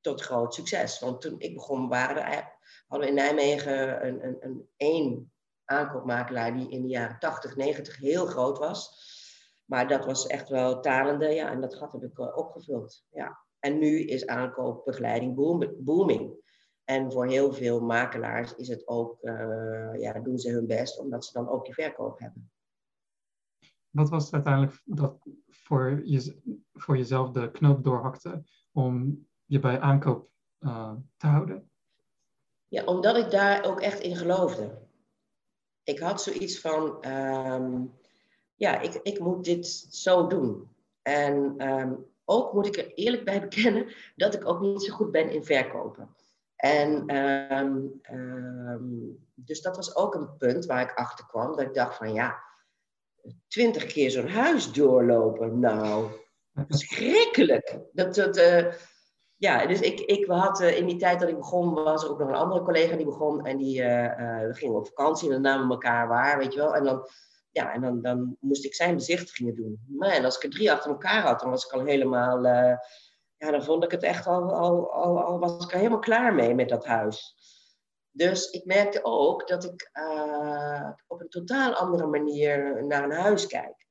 tot 0.00 0.22
groot 0.22 0.54
succes. 0.54 0.98
Want 1.00 1.20
toen 1.20 1.34
ik 1.38 1.54
begon, 1.54 1.88
waren 1.88 2.24
er, 2.24 2.58
hadden 2.86 3.08
we 3.08 3.14
in 3.14 3.22
Nijmegen 3.22 4.06
een, 4.06 4.26
een, 4.26 4.36
een 4.40 4.68
één 4.76 5.32
aankoopmakelaar 5.64 6.54
die 6.54 6.70
in 6.70 6.82
de 6.82 6.88
jaren 6.88 7.18
80, 7.18 7.56
90 7.56 7.96
heel 7.96 8.26
groot 8.26 8.58
was. 8.58 9.14
Maar 9.64 9.88
dat 9.88 10.04
was 10.04 10.26
echt 10.26 10.48
wel 10.48 10.80
talende, 10.80 11.28
ja, 11.28 11.50
en 11.50 11.60
dat 11.60 11.74
gat 11.74 11.92
heb 11.92 12.02
ik 12.02 12.36
opgevuld. 12.36 13.04
Ja. 13.10 13.44
En 13.58 13.78
nu 13.78 14.00
is 14.00 14.26
aankoopbegeleiding 14.26 15.34
booming. 15.78 16.44
En 16.84 17.12
voor 17.12 17.26
heel 17.26 17.52
veel 17.52 17.80
makelaars 17.80 18.54
is 18.54 18.68
het 18.68 18.88
ook, 18.88 19.18
uh, 19.22 20.00
ja, 20.00 20.12
doen 20.12 20.38
ze 20.38 20.50
hun 20.50 20.66
best, 20.66 20.98
omdat 20.98 21.24
ze 21.24 21.32
dan 21.32 21.48
ook 21.48 21.64
die 21.64 21.74
verkoop 21.74 22.18
hebben. 22.18 22.50
Wat 23.90 24.08
was 24.08 24.24
het 24.24 24.32
uiteindelijk 24.34 24.82
dat 24.84 25.26
voor, 25.48 26.00
je, 26.04 26.40
voor 26.72 26.96
jezelf 26.96 27.30
de 27.30 27.50
knoop 27.50 27.84
doorhakte 27.84 28.42
om 28.72 29.26
je 29.44 29.58
bij 29.58 29.80
aankoop 29.80 30.28
uh, 30.60 30.94
te 31.16 31.26
houden? 31.26 31.70
Ja, 32.68 32.84
omdat 32.84 33.16
ik 33.16 33.30
daar 33.30 33.64
ook 33.64 33.80
echt 33.80 34.00
in 34.00 34.16
geloofde. 34.16 34.78
Ik 35.82 35.98
had 35.98 36.22
zoiets 36.22 36.60
van, 36.60 37.10
um, 37.10 37.92
ja, 38.54 38.80
ik, 38.80 38.94
ik 38.94 39.18
moet 39.18 39.44
dit 39.44 39.66
zo 39.90 40.26
doen. 40.26 40.68
En 41.02 41.68
um, 41.68 42.06
ook 42.26 42.52
moet 42.52 42.66
ik 42.66 42.76
er 42.76 42.92
eerlijk 42.94 43.24
bij 43.24 43.40
bekennen 43.40 43.94
dat 44.16 44.34
ik 44.34 44.48
ook 44.48 44.60
niet 44.60 44.82
zo 44.82 44.94
goed 44.94 45.10
ben 45.10 45.30
in 45.30 45.44
verkopen. 45.44 46.14
En 46.56 47.16
um, 47.16 48.00
um, 48.12 49.26
dus 49.34 49.62
dat 49.62 49.76
was 49.76 49.96
ook 49.96 50.14
een 50.14 50.36
punt 50.36 50.66
waar 50.66 50.82
ik 50.82 50.94
achter 50.94 51.26
kwam. 51.26 51.56
Dat 51.56 51.60
ik 51.60 51.74
dacht 51.74 51.96
van 51.96 52.12
ja, 52.12 52.42
twintig 53.48 53.86
keer 53.86 54.10
zo'n 54.10 54.28
huis 54.28 54.72
doorlopen. 54.72 55.60
Nou, 55.60 56.10
verschrikkelijk. 56.68 57.78
Dat, 57.92 58.14
dat, 58.14 58.36
uh, 58.36 58.72
ja, 59.36 59.66
dus 59.66 59.80
ik, 59.80 60.00
ik 60.00 60.26
had 60.26 60.60
uh, 60.60 60.76
in 60.76 60.86
die 60.86 60.96
tijd 60.96 61.20
dat 61.20 61.28
ik 61.28 61.36
begon, 61.36 61.74
was 61.74 62.04
er 62.04 62.10
ook 62.10 62.18
nog 62.18 62.28
een 62.28 62.34
andere 62.34 62.62
collega 62.62 62.96
die 62.96 63.06
begon. 63.06 63.46
En 63.46 63.56
die 63.56 63.80
uh, 63.80 63.86
we 64.46 64.54
gingen 64.54 64.76
op 64.76 64.86
vakantie 64.86 65.26
en 65.26 65.32
dan 65.32 65.42
namen 65.42 65.66
we 65.66 65.72
elkaar 65.72 66.08
waar, 66.08 66.38
weet 66.38 66.52
je 66.52 66.58
wel. 66.58 66.74
En 66.74 66.84
dan 66.84 67.08
ja, 67.56 67.72
en 67.72 67.80
dan, 67.80 68.02
dan 68.02 68.36
moest 68.40 68.64
ik 68.64 68.74
zijn 68.74 68.94
bezichtigingen 68.94 69.54
doen. 69.54 69.84
Maar 69.86 70.10
en 70.10 70.24
als 70.24 70.36
ik 70.36 70.42
er 70.42 70.50
drie 70.50 70.72
achter 70.72 70.90
elkaar 70.90 71.22
had, 71.22 71.40
dan 71.40 71.50
was 71.50 71.64
ik 71.64 71.72
al 71.72 71.84
helemaal, 71.84 72.44
uh, 72.44 72.76
ja, 73.36 73.50
dan 73.50 73.64
vond 73.64 73.84
ik 73.84 73.90
het 73.90 74.02
echt 74.02 74.26
al, 74.26 74.54
al, 74.54 74.92
al, 74.92 75.38
was 75.38 75.64
ik 75.64 75.72
er 75.72 75.78
helemaal 75.78 75.98
klaar 75.98 76.34
mee 76.34 76.54
met 76.54 76.68
dat 76.68 76.86
huis. 76.86 77.34
Dus 78.10 78.50
ik 78.50 78.64
merkte 78.64 79.00
ook 79.02 79.48
dat 79.48 79.64
ik 79.64 79.90
uh, 79.92 80.90
op 81.06 81.20
een 81.20 81.28
totaal 81.28 81.72
andere 81.72 82.06
manier 82.06 82.84
naar 82.86 83.04
een 83.04 83.12
huis 83.12 83.46
kijk. 83.46 83.86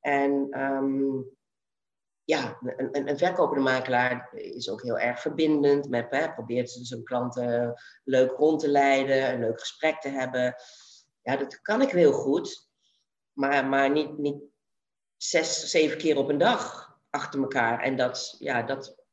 En 0.00 0.60
um, 0.60 1.30
ja, 2.24 2.58
een, 2.60 3.08
een 3.08 3.18
verkopende 3.18 3.62
makelaar 3.62 4.30
is 4.32 4.70
ook 4.70 4.82
heel 4.82 4.98
erg 4.98 5.20
verbindend. 5.20 5.88
Met, 5.88 6.06
hè, 6.10 6.32
probeert 6.32 6.70
zijn 6.70 7.04
klanten 7.04 7.74
leuk 8.04 8.30
rond 8.30 8.60
te 8.60 8.68
leiden, 8.68 9.32
een 9.32 9.40
leuk 9.40 9.60
gesprek 9.60 10.00
te 10.00 10.08
hebben. 10.08 10.54
Ja, 11.22 11.36
dat 11.36 11.60
kan 11.60 11.82
ik 11.82 11.90
heel 11.90 12.12
goed. 12.12 12.69
Maar, 13.40 13.66
maar 13.66 13.90
niet, 13.90 14.18
niet 14.18 14.42
zes, 15.16 15.70
zeven 15.70 15.98
keer 15.98 16.16
op 16.16 16.28
een 16.28 16.38
dag 16.38 16.94
achter 17.10 17.40
elkaar. 17.40 17.80
En 17.80 17.96
dat, 17.96 18.36
ja, 18.38 18.62
dat 18.62 19.04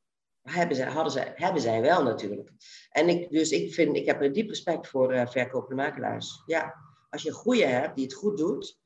hebben, 0.42 0.76
zij, 0.76 0.92
hadden 0.92 1.12
zij, 1.12 1.32
hebben 1.36 1.62
zij 1.62 1.82
wel 1.82 2.04
natuurlijk. 2.04 2.52
En 2.90 3.10
ik, 3.10 3.30
dus 3.30 3.52
ik, 3.52 3.74
vind, 3.74 3.96
ik 3.96 4.06
heb 4.06 4.22
een 4.22 4.34
diep 4.34 4.48
respect 4.48 4.88
voor 4.88 5.14
uh, 5.14 5.28
verkopende 5.28 5.84
makelaars. 5.84 6.44
Ja, 6.46 6.76
als 7.10 7.22
je 7.22 7.30
een 7.30 7.36
goede 7.36 7.66
hebt 7.66 7.96
die 7.96 8.04
het 8.04 8.14
goed 8.14 8.38
doet, 8.38 8.80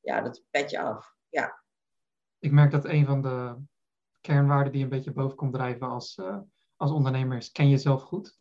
ja, 0.00 0.20
dat 0.20 0.44
pet 0.50 0.70
je 0.70 0.80
af. 0.80 1.14
Ja. 1.28 1.62
Ik 2.38 2.52
merk 2.52 2.70
dat 2.70 2.84
een 2.84 3.06
van 3.06 3.22
de 3.22 3.56
kernwaarden 4.20 4.72
die 4.72 4.82
een 4.82 4.88
beetje 4.88 5.12
boven 5.12 5.36
komt 5.36 5.52
drijven 5.52 5.88
als, 5.88 6.16
uh, 6.16 6.38
als 6.76 6.90
ondernemer 6.90 7.36
is, 7.36 7.52
ken 7.52 7.68
jezelf 7.68 8.02
goed. 8.02 8.38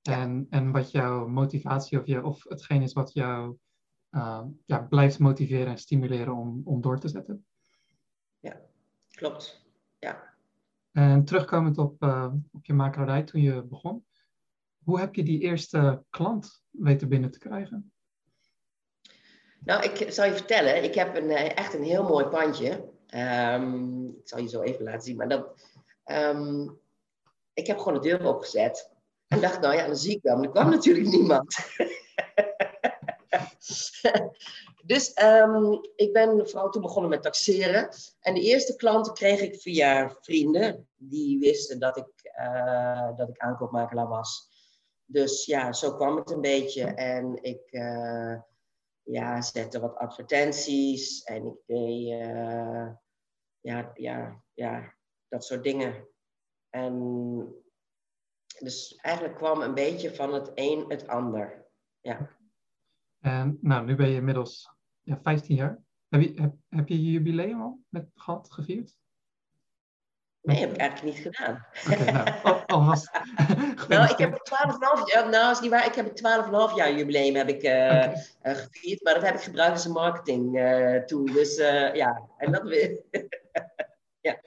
Ja. 0.00 0.12
En, 0.12 0.46
en 0.50 0.72
wat 0.72 0.90
jouw 0.90 1.26
motivatie 1.26 2.00
of, 2.00 2.06
je, 2.06 2.24
of 2.24 2.44
hetgeen 2.48 2.82
is 2.82 2.92
wat 2.92 3.12
jou 3.12 3.58
uh, 4.10 4.44
ja, 4.64 4.78
blijft 4.78 5.18
motiveren 5.18 5.66
en 5.66 5.78
stimuleren 5.78 6.34
om, 6.34 6.60
om 6.64 6.80
door 6.80 6.98
te 6.98 7.08
zetten. 7.08 7.46
Ja, 8.40 8.60
klopt. 9.10 9.66
Ja. 9.98 10.34
En 10.92 11.24
terugkomend 11.24 11.78
op, 11.78 12.02
uh, 12.02 12.32
op 12.52 12.64
je 12.64 12.72
makelaarij 12.72 13.22
toen 13.22 13.40
je 13.40 13.62
begon, 13.62 14.04
hoe 14.84 14.98
heb 14.98 15.14
je 15.14 15.22
die 15.22 15.40
eerste 15.40 16.04
klant 16.10 16.62
weten 16.70 17.08
binnen 17.08 17.30
te 17.30 17.38
krijgen? 17.38 17.92
Nou, 19.58 19.82
ik 19.82 20.12
zal 20.12 20.24
je 20.24 20.32
vertellen, 20.32 20.84
ik 20.84 20.94
heb 20.94 21.16
een, 21.16 21.30
echt 21.30 21.74
een 21.74 21.82
heel 21.82 22.02
mooi 22.02 22.24
pandje. 22.24 22.88
Ehm, 23.06 24.04
ik 24.06 24.28
zal 24.28 24.38
je 24.38 24.48
zo 24.48 24.60
even 24.60 24.84
laten 24.84 25.00
zien. 25.00 25.16
Maar 25.16 25.28
dat, 25.28 25.62
ehm, 26.04 26.68
ik 27.52 27.66
heb 27.66 27.78
gewoon 27.78 28.00
de 28.02 28.08
deur 28.08 28.26
opgezet. 28.26 28.90
En 29.26 29.40
dacht, 29.40 29.60
nou 29.60 29.74
ja, 29.74 29.86
dan 29.86 29.96
zie 29.96 30.16
ik 30.16 30.22
wel. 30.22 30.36
Maar 30.36 30.44
er 30.44 30.50
kwam 30.50 30.70
natuurlijk 30.70 31.08
niemand. 31.08 31.56
dus 34.92 35.12
ehm, 35.12 35.72
ik 35.94 36.12
ben 36.12 36.48
vooral 36.48 36.70
toen 36.70 36.82
begonnen 36.82 37.10
met 37.10 37.22
taxeren. 37.22 37.88
En 38.20 38.34
de 38.34 38.40
eerste 38.40 38.76
klanten 38.76 39.12
kreeg 39.12 39.40
ik 39.40 39.60
via 39.60 40.16
vrienden. 40.20 40.88
Die 40.96 41.38
wisten 41.38 41.78
dat 41.78 41.96
ik, 41.96 42.32
uh, 42.38 43.16
dat 43.16 43.28
ik 43.28 43.38
aankoopmakelaar 43.38 44.08
was. 44.08 44.48
Dus 45.04 45.44
ja, 45.44 45.72
zo 45.72 45.94
kwam 45.94 46.16
het 46.16 46.30
een 46.30 46.40
beetje. 46.40 46.84
En 46.84 47.42
ik 47.42 47.72
uh, 47.72 48.36
ja, 49.02 49.42
zette 49.42 49.80
wat 49.80 49.96
advertenties. 49.96 51.22
En 51.22 51.46
ik 51.46 51.56
deed 51.66 52.08
uh, 52.08 52.88
ja, 53.60 53.90
ja, 53.94 54.42
ja, 54.54 54.94
dat 55.28 55.44
soort 55.44 55.62
dingen. 55.62 56.08
En 56.70 56.94
dus 58.58 58.94
eigenlijk 58.94 59.36
kwam 59.36 59.60
een 59.60 59.74
beetje 59.74 60.14
van 60.14 60.34
het 60.34 60.50
een 60.54 60.84
het 60.88 61.06
ander. 61.06 61.66
Ja. 62.00 62.37
En 63.20 63.58
nou, 63.60 63.84
nu 63.84 63.94
ben 63.94 64.08
je 64.08 64.14
inmiddels 64.14 64.70
ja, 65.02 65.18
15 65.22 65.56
jaar. 65.56 65.78
Heb 66.08 66.20
je, 66.20 66.32
heb, 66.34 66.54
heb 66.68 66.88
je 66.88 67.04
je 67.04 67.10
jubileum 67.10 67.60
al 67.60 67.80
met, 67.88 68.10
gehad, 68.14 68.52
gevierd? 68.52 68.96
Nee, 70.42 70.58
heb 70.58 70.70
ik 70.70 70.76
eigenlijk 70.76 71.16
niet 71.16 71.34
gedaan. 71.34 71.66
Oké, 71.86 72.00
okay, 72.00 72.12
nou, 72.12 72.60
alvast. 72.66 73.10
nou, 73.88 74.10
ik 74.10 74.18
heb 74.18 74.32
12,5 74.32 75.12
jaar, 75.12 75.28
nou, 75.28 75.50
is 75.50 75.60
niet 75.60 75.70
waar, 75.70 75.86
ik 75.86 75.94
heb 75.94 76.06
12,5 76.06 76.74
jaar 76.74 76.92
jubileum 76.96 77.34
heb 77.34 77.48
ik, 77.48 77.62
uh, 77.62 77.70
okay. 77.70 78.12
uh, 78.42 78.54
gevierd, 78.54 79.02
maar 79.02 79.14
dat 79.14 79.22
heb 79.22 79.34
ik 79.34 79.40
gebruikt 79.40 79.72
als 79.72 79.84
een 79.84 79.92
marketing 79.92 80.58
uh, 80.58 80.96
tool. 81.04 81.24
Dus 81.24 81.56
ja, 81.92 82.28
en 82.36 82.52
dat 82.52 82.62
weer. 82.62 83.00
ja. 84.20 84.40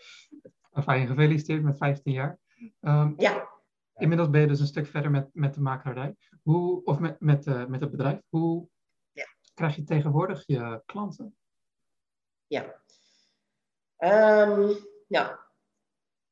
Fijn, 0.84 1.08
gefeliciteerd 1.08 1.64
met 1.64 1.78
15 1.78 2.14
jaar. 2.14 2.40
Um, 2.82 3.14
ja. 3.18 3.50
Inmiddels 3.96 4.30
ben 4.30 4.42
je 4.42 4.48
dus 4.48 4.60
een 4.60 4.68
stuk 4.68 4.88
verder 4.88 5.12
met, 5.12 5.30
met 5.34 5.54
de 5.54 5.62
makelaarij. 5.62 6.16
Hoe, 6.42 6.84
of 6.84 7.00
met, 7.00 7.20
met, 7.20 7.46
uh, 7.46 7.66
met 7.66 7.82
het 7.82 7.92
bedrijf. 7.92 8.22
Hoe 8.30 8.68
ja. 9.12 9.26
krijg 9.54 9.76
je 9.76 9.84
tegenwoordig 9.84 10.44
je 10.46 10.82
klanten? 10.86 11.36
Ja. 12.48 12.80
Um, 13.98 14.78
nou, 15.08 15.36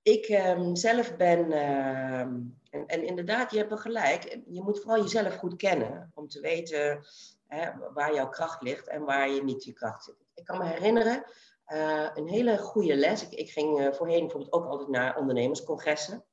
ik 0.02 0.30
um, 0.30 0.76
zelf 0.76 1.16
ben, 1.18 1.40
um, 1.40 2.60
en, 2.70 2.86
en, 2.86 3.04
inderdaad, 3.04 3.52
je 3.52 3.58
hebt 3.58 3.70
wel 3.70 3.78
gelijk, 3.78 4.40
je 4.46 4.62
moet 4.62 4.80
vooral 4.80 5.02
jezelf 5.02 5.36
goed 5.36 5.56
kennen 5.56 6.12
om 6.14 6.28
te 6.28 6.40
weten 6.40 7.06
hè, 7.48 7.72
waar 7.94 8.14
jouw 8.14 8.30
kracht 8.30 8.62
ligt 8.62 8.88
en 8.88 9.04
waar 9.04 9.30
je 9.30 9.44
niet 9.44 9.64
je 9.64 9.74
kracht 9.74 10.04
zit. 10.04 10.26
Ik 10.34 10.46
kan 10.46 10.58
me 10.58 10.66
herinneren, 10.66 11.24
uh, 11.68 12.10
een 12.14 12.28
hele 12.28 12.58
goede 12.58 12.96
les. 12.96 13.24
Ik, 13.24 13.32
ik 13.32 13.50
ging 13.50 13.80
uh, 13.80 13.92
voorheen 13.92 14.20
bijvoorbeeld 14.20 14.54
ook 14.54 14.66
altijd 14.66 14.90
naar 14.90 15.18
ondernemerscongressen. 15.18 16.26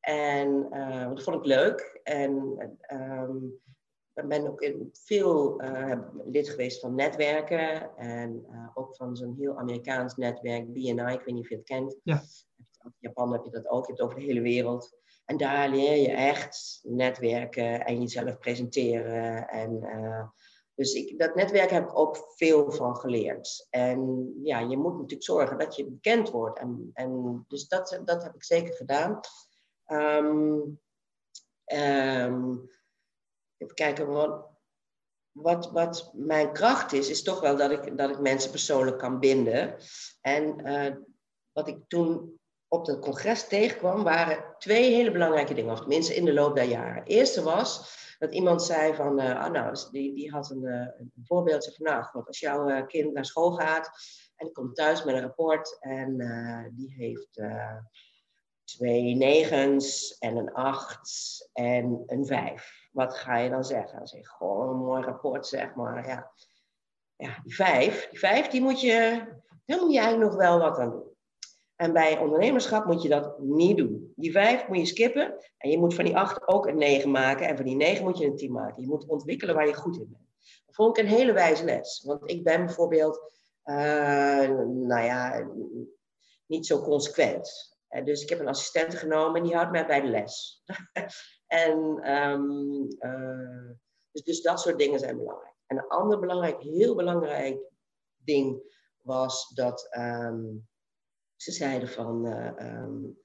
En 0.00 0.66
uh, 0.72 1.08
dat 1.08 1.22
vond 1.22 1.36
ik 1.36 1.44
leuk. 1.44 2.00
En 2.02 2.32
um, 2.92 3.60
ik 4.14 4.28
ben 4.28 4.48
ook 4.48 4.60
in 4.60 4.90
veel 4.92 5.62
uh, 5.62 5.98
lid 6.24 6.48
geweest 6.48 6.80
van 6.80 6.94
netwerken. 6.94 7.96
En 7.96 8.46
uh, 8.50 8.68
ook 8.74 8.96
van 8.96 9.16
zo'n 9.16 9.36
heel 9.38 9.56
Amerikaans 9.56 10.16
netwerk, 10.16 10.72
BNI. 10.72 11.12
Ik 11.12 11.22
weet 11.24 11.34
niet 11.34 11.42
of 11.42 11.48
je 11.48 11.56
het 11.56 11.64
kent. 11.64 11.96
Ja. 12.02 12.22
In 12.82 12.94
Japan 12.98 13.32
heb 13.32 13.44
je 13.44 13.50
dat 13.50 13.68
ook. 13.68 13.86
Je 13.86 13.86
hebt 13.86 13.98
het 13.98 14.00
over 14.00 14.18
de 14.18 14.26
hele 14.26 14.40
wereld. 14.40 14.96
En 15.24 15.36
daar 15.36 15.68
leer 15.68 15.96
je 15.96 16.10
echt 16.10 16.80
netwerken 16.82 17.84
en 17.84 18.00
jezelf 18.00 18.38
presenteren. 18.38 19.48
En, 19.48 19.80
dus 20.74 20.92
ik, 20.92 21.18
dat 21.18 21.34
netwerk 21.34 21.70
heb 21.70 21.84
ik 21.84 21.98
ook 21.98 22.32
veel 22.36 22.72
van 22.72 22.96
geleerd. 22.96 23.66
En 23.70 24.30
ja, 24.42 24.58
je 24.58 24.76
moet 24.76 24.92
natuurlijk 24.92 25.22
zorgen 25.22 25.58
dat 25.58 25.76
je 25.76 25.90
bekend 25.90 26.30
wordt. 26.30 26.58
En, 26.58 26.90
en 26.92 27.44
dus 27.48 27.68
dat, 27.68 28.00
dat 28.04 28.22
heb 28.22 28.34
ik 28.34 28.44
zeker 28.44 28.74
gedaan. 28.74 29.20
Um, 29.92 30.80
even 33.56 33.74
kijken, 33.74 34.06
wat, 34.06 34.50
wat, 35.32 35.70
wat 35.70 36.10
mijn 36.14 36.52
kracht 36.52 36.92
is, 36.92 37.08
is 37.08 37.22
toch 37.22 37.40
wel 37.40 37.56
dat 37.56 37.70
ik, 37.70 37.98
dat 37.98 38.10
ik 38.10 38.18
mensen 38.18 38.50
persoonlijk 38.50 38.98
kan 38.98 39.18
binden. 39.18 39.76
En 40.20 40.66
uh, 40.66 40.94
wat 41.52 41.68
ik 41.68 41.78
toen 41.86 42.40
op 42.68 42.86
dat 42.86 43.00
congres 43.00 43.48
tegenkwam, 43.48 44.02
waren 44.02 44.54
twee 44.58 44.94
hele 44.94 45.10
belangrijke 45.10 45.54
dingen, 45.54 45.72
of 45.72 45.78
tenminste 45.78 46.14
in 46.14 46.24
de 46.24 46.32
loop 46.32 46.54
der 46.54 46.64
jaren. 46.64 47.04
Eerste 47.04 47.42
was 47.42 47.96
dat 48.18 48.32
iemand 48.32 48.62
zei 48.62 48.94
van, 48.94 49.20
uh, 49.20 49.24
oh, 49.24 49.50
nou, 49.50 49.76
die, 49.90 50.14
die 50.14 50.30
had 50.30 50.50
een, 50.50 50.62
uh, 50.62 50.86
een 50.98 51.12
voorbeeld, 51.24 51.64
zei 51.64 51.76
van, 51.76 51.84
nou, 51.84 52.24
als 52.26 52.38
jouw 52.38 52.86
kind 52.86 53.12
naar 53.12 53.24
school 53.24 53.50
gaat 53.50 53.90
en 54.36 54.52
komt 54.52 54.76
thuis 54.76 55.04
met 55.04 55.14
een 55.14 55.22
rapport 55.22 55.76
en 55.80 56.16
die 56.76 56.94
heeft 56.94 57.40
twee 58.76 59.14
negens 59.14 60.18
en 60.18 60.36
een 60.36 60.52
acht 60.52 61.48
en 61.52 62.02
een 62.06 62.26
vijf. 62.26 62.88
Wat 62.92 63.14
ga 63.14 63.36
je 63.36 63.50
dan 63.50 63.64
zeggen? 63.64 63.98
Dan 63.98 64.06
zeg 64.06 64.20
je 64.20 64.28
gewoon 64.28 64.68
een 64.68 64.84
mooi 64.84 65.02
rapport, 65.02 65.46
zeg 65.46 65.74
maar. 65.74 66.08
Ja, 66.08 66.30
ja 67.16 67.40
die 67.42 67.54
vijf, 67.54 68.08
die 68.10 68.18
vijf, 68.18 68.48
die 68.48 68.60
moet 68.60 68.80
je, 68.80 69.22
daar 69.64 69.80
moet 69.80 69.92
je 69.92 69.98
eigenlijk 69.98 70.30
nog 70.30 70.40
wel 70.40 70.58
wat 70.58 70.78
aan 70.78 70.90
doen. 70.90 71.16
En 71.76 71.92
bij 71.92 72.18
ondernemerschap 72.18 72.84
moet 72.84 73.02
je 73.02 73.08
dat 73.08 73.38
niet 73.38 73.76
doen. 73.76 74.12
Die 74.16 74.32
vijf 74.32 74.68
moet 74.68 74.78
je 74.78 74.86
skippen 74.86 75.44
en 75.58 75.70
je 75.70 75.78
moet 75.78 75.94
van 75.94 76.04
die 76.04 76.16
acht 76.16 76.48
ook 76.48 76.66
een 76.66 76.78
negen 76.78 77.10
maken 77.10 77.48
en 77.48 77.56
van 77.56 77.64
die 77.64 77.76
negen 77.76 78.04
moet 78.04 78.18
je 78.18 78.26
een 78.26 78.36
tien 78.36 78.52
maken. 78.52 78.82
Je 78.82 78.88
moet 78.88 79.06
ontwikkelen 79.06 79.54
waar 79.54 79.66
je 79.66 79.74
goed 79.74 79.96
in 79.96 80.08
bent. 80.10 80.26
Dat 80.66 80.74
vond 80.74 80.98
ik 80.98 81.04
een 81.04 81.10
hele 81.10 81.32
wijze 81.32 81.64
les. 81.64 82.02
Want 82.06 82.30
ik 82.30 82.44
ben 82.44 82.64
bijvoorbeeld, 82.64 83.32
uh, 83.64 84.48
nou 84.66 85.04
ja, 85.04 85.48
niet 86.46 86.66
zo 86.66 86.82
consequent. 86.82 87.77
Uh, 87.90 88.04
dus 88.04 88.22
ik 88.22 88.28
heb 88.28 88.38
een 88.40 88.48
assistent 88.48 88.94
genomen 88.94 89.36
en 89.36 89.42
die 89.42 89.54
houdt 89.54 89.70
mij 89.70 89.86
bij 89.86 90.00
de 90.00 90.08
les. 90.08 90.62
en 91.46 92.10
um, 92.12 92.86
uh, 92.98 93.70
dus, 94.10 94.22
dus 94.22 94.42
dat 94.42 94.60
soort 94.60 94.78
dingen 94.78 94.98
zijn 94.98 95.16
belangrijk. 95.16 95.54
En 95.66 95.76
een 95.76 95.88
ander 95.88 96.18
belangrijk, 96.18 96.62
heel 96.62 96.94
belangrijk 96.94 97.58
ding 98.16 98.62
was 99.02 99.48
dat 99.48 99.96
um, 99.98 100.68
ze 101.36 101.52
zeiden 101.52 101.88
van, 101.88 102.26
uh, 102.26 102.82
um, 102.82 103.18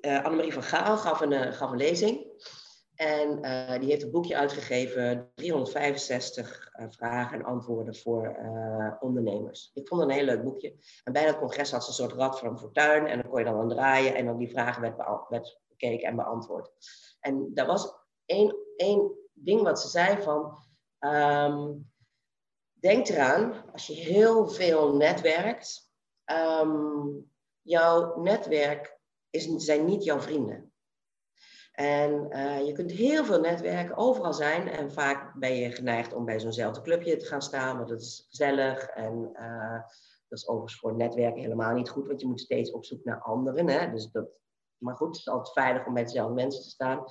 Annemarie 0.00 0.52
van 0.52 0.62
Gaal 0.62 0.96
gaf 0.96 1.20
een, 1.20 1.52
gaf 1.52 1.70
een 1.70 1.76
lezing. 1.76 2.26
En 2.98 3.44
uh, 3.44 3.78
die 3.80 3.90
heeft 3.90 4.02
een 4.02 4.10
boekje 4.10 4.36
uitgegeven, 4.36 5.30
365 5.34 6.70
uh, 6.80 6.86
vragen 6.90 7.38
en 7.38 7.44
antwoorden 7.44 7.96
voor 7.96 8.36
uh, 8.42 8.92
ondernemers. 9.00 9.70
Ik 9.74 9.88
vond 9.88 10.00
het 10.00 10.10
een 10.10 10.16
heel 10.16 10.24
leuk 10.24 10.44
boekje. 10.44 10.74
En 11.04 11.12
bij 11.12 11.26
dat 11.26 11.38
congres 11.38 11.70
had 11.70 11.82
ze 11.82 11.88
een 11.88 11.94
soort 11.94 12.12
rad 12.12 12.38
van 12.38 12.58
fortuin. 12.58 13.06
En 13.06 13.20
dan 13.20 13.30
kon 13.30 13.38
je 13.38 13.44
dan 13.44 13.60
aan 13.60 13.68
draaien 13.68 14.14
en 14.14 14.26
dan 14.26 14.38
die 14.38 14.50
vragen 14.50 14.82
werd, 15.28 15.58
bekeken 15.68 16.08
en 16.08 16.16
beantwoord. 16.16 16.70
En 17.20 17.54
daar 17.54 17.66
was 17.66 17.94
één, 18.24 18.56
één 18.76 19.12
ding 19.32 19.62
wat 19.62 19.80
ze 19.80 19.88
zei 19.88 20.22
van... 20.22 20.58
Um, 21.00 21.90
denk 22.72 23.08
eraan, 23.08 23.70
als 23.72 23.86
je 23.86 23.94
heel 23.94 24.48
veel 24.48 24.96
netwerkt... 24.96 25.92
Um, 26.62 27.30
jouw 27.62 28.20
netwerk 28.20 29.00
is, 29.30 29.46
zijn 29.56 29.84
niet 29.84 30.04
jouw 30.04 30.20
vrienden. 30.20 30.72
En 31.78 32.26
uh, 32.30 32.66
je 32.66 32.72
kunt 32.72 32.90
heel 32.90 33.24
veel 33.24 33.40
netwerken, 33.40 33.96
overal 33.96 34.32
zijn. 34.32 34.68
En 34.68 34.92
vaak 34.92 35.34
ben 35.34 35.54
je 35.54 35.70
geneigd 35.70 36.12
om 36.12 36.24
bij 36.24 36.40
zo'nzelfde 36.40 36.80
clubje 36.80 37.16
te 37.16 37.26
gaan 37.26 37.42
staan, 37.42 37.76
want 37.76 37.88
dat 37.88 38.00
is 38.00 38.26
gezellig. 38.28 38.86
En 38.86 39.30
uh, 39.32 39.80
dat 40.28 40.38
is 40.38 40.48
overigens 40.48 40.80
voor 40.80 40.96
netwerken 40.96 41.42
helemaal 41.42 41.74
niet 41.74 41.88
goed, 41.88 42.06
want 42.06 42.20
je 42.20 42.26
moet 42.26 42.40
steeds 42.40 42.70
op 42.70 42.84
zoek 42.84 43.04
naar 43.04 43.20
anderen. 43.20 43.68
Hè? 43.68 43.90
Dus 43.90 44.10
dat, 44.10 44.28
maar 44.78 44.96
goed, 44.96 45.06
het 45.08 45.16
is 45.16 45.28
altijd 45.28 45.52
veilig 45.52 45.86
om 45.86 45.94
bij 45.94 46.04
dezelfde 46.04 46.34
mensen 46.34 46.62
te 46.62 46.68
staan. 46.68 47.04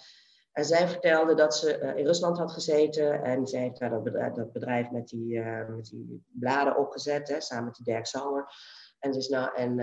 En 0.51 0.65
zij 0.65 0.87
vertelde 0.87 1.33
dat 1.33 1.55
ze 1.55 1.79
uh, 1.79 1.95
in 1.95 2.05
Rusland 2.05 2.37
had 2.37 2.51
gezeten 2.51 3.23
en 3.23 3.47
zij 3.47 3.61
heeft 3.61 3.79
daar 3.79 3.89
dat 4.33 4.53
bedrijf, 4.53 4.91
met, 4.91 5.07
die, 5.07 5.39
met 5.69 5.85
die 5.85 6.23
bladen 6.31 6.77
opgezet, 6.77 7.27
hè, 7.27 7.41
samen 7.41 7.65
met 7.65 7.79
Dirk 7.83 8.05
Sauer. 8.05 8.51
En, 8.99 9.11
dus 9.11 9.27
nou, 9.27 9.55
en 9.55 9.75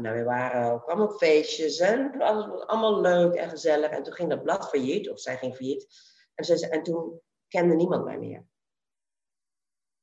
nou, 0.00 0.16
we 0.16 0.22
waren 0.24 0.72
ook 0.72 0.84
allemaal 0.84 1.10
feestjes 1.10 1.78
en 1.78 2.20
alles 2.20 2.46
was 2.46 2.66
allemaal 2.66 3.00
leuk 3.00 3.34
en 3.34 3.48
gezellig. 3.48 3.90
En 3.90 4.02
toen 4.02 4.12
ging 4.12 4.28
dat 4.28 4.42
blad 4.42 4.68
failliet, 4.68 5.10
of 5.10 5.20
zij 5.20 5.36
ging 5.36 5.54
failliet. 5.54 5.86
En, 6.34 6.44
ze, 6.44 6.68
en 6.68 6.82
toen 6.82 7.20
kende 7.48 7.74
niemand 7.74 8.04
mij 8.04 8.18
meer. 8.18 8.44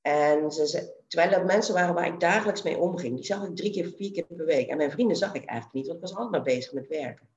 En 0.01 0.51
ze, 0.51 0.95
terwijl 1.07 1.31
dat 1.31 1.45
mensen 1.45 1.73
waren 1.73 1.93
waar 1.93 2.07
ik 2.07 2.19
dagelijks 2.19 2.63
mee 2.63 2.77
omging, 2.77 3.15
die 3.15 3.25
zag 3.25 3.43
ik 3.43 3.55
drie 3.55 3.71
keer, 3.71 3.91
vier 3.95 4.11
keer 4.11 4.25
per 4.25 4.45
week. 4.45 4.67
En 4.67 4.77
mijn 4.77 4.91
vrienden 4.91 5.17
zag 5.17 5.33
ik 5.33 5.45
eigenlijk 5.45 5.73
niet, 5.73 5.85
want 5.85 5.97
ik 5.97 6.03
was 6.03 6.15
altijd 6.15 6.31
maar 6.31 6.55
bezig 6.55 6.73
met 6.73 6.87
werken. 6.87 7.29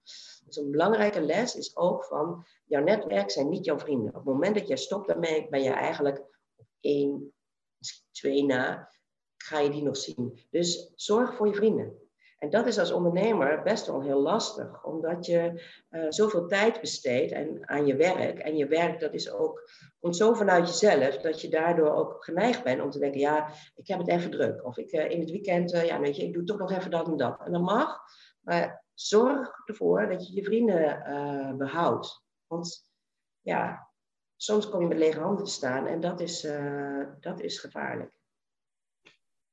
Dus 0.45 0.57
een 0.57 0.71
belangrijke 0.71 1.21
les 1.21 1.57
is 1.57 1.77
ook 1.77 2.05
van, 2.05 2.47
jouw 2.65 2.83
netwerk 2.83 3.31
zijn 3.31 3.49
niet 3.49 3.65
jouw 3.65 3.79
vrienden. 3.79 4.09
Op 4.09 4.15
het 4.15 4.25
moment 4.25 4.55
dat 4.55 4.69
jij 4.69 4.77
stopt 4.77 5.09
daarmee, 5.09 5.49
ben 5.49 5.63
je 5.63 5.71
eigenlijk 5.71 6.19
op 6.57 6.67
één, 6.81 7.35
twee 8.11 8.45
na, 8.45 8.92
ga 9.43 9.59
je 9.59 9.71
die 9.71 9.83
nog 9.83 9.97
zien. 9.97 10.47
Dus 10.51 10.93
zorg 10.95 11.35
voor 11.35 11.47
je 11.47 11.55
vrienden. 11.55 12.03
En 12.43 12.51
dat 12.51 12.67
is 12.67 12.79
als 12.79 12.93
ondernemer 12.93 13.63
best 13.63 13.87
wel 13.87 14.03
heel 14.03 14.21
lastig, 14.21 14.85
omdat 14.85 15.27
je 15.27 15.63
uh, 15.91 16.07
zoveel 16.09 16.47
tijd 16.47 16.81
besteedt 16.81 17.33
aan 17.61 17.87
je 17.87 17.97
werk. 17.97 18.39
En 18.39 18.57
je 18.57 18.67
werk, 18.67 19.01
dat 19.01 19.15
is 19.15 19.31
ook, 19.31 19.71
komt 20.01 20.17
zo 20.17 20.35
vanuit 20.35 20.69
jezelf, 20.69 21.17
dat 21.17 21.41
je 21.41 21.49
daardoor 21.49 21.91
ook 21.91 22.25
geneigd 22.25 22.65
bent 22.65 22.83
om 22.83 22.91
te 22.91 22.99
denken, 22.99 23.21
ja, 23.21 23.49
ik 23.75 23.87
heb 23.87 23.99
het 23.99 24.09
even 24.09 24.31
druk. 24.31 24.65
Of 24.65 24.79
ik, 24.79 24.93
uh, 24.93 25.11
in 25.11 25.21
het 25.21 25.31
weekend, 25.31 25.73
uh, 25.75 25.85
ja, 25.85 26.01
weet 26.01 26.17
je, 26.17 26.23
ik 26.23 26.33
doe 26.33 26.45
toch 26.45 26.59
nog 26.59 26.71
even 26.71 26.91
dat 26.91 27.09
en 27.09 27.17
dat. 27.17 27.41
En 27.45 27.53
dat 27.53 27.63
mag, 27.63 27.99
maar 28.41 28.85
zorg 28.95 29.63
ervoor 29.65 30.09
dat 30.09 30.27
je 30.27 30.35
je 30.35 30.45
vrienden 30.45 31.57
behoudt. 31.59 32.25
Want 32.47 32.91
ja, 33.41 33.91
soms 34.37 34.69
kom 34.69 34.81
je 34.81 34.87
met 34.87 34.99
lege 34.99 35.21
handen 35.21 35.45
te 35.45 35.51
staan 35.51 35.87
en 35.87 36.01
dat 36.01 36.21
is, 36.21 36.47
dat 37.21 37.41
is 37.41 37.59
gevaarlijk. 37.59 38.22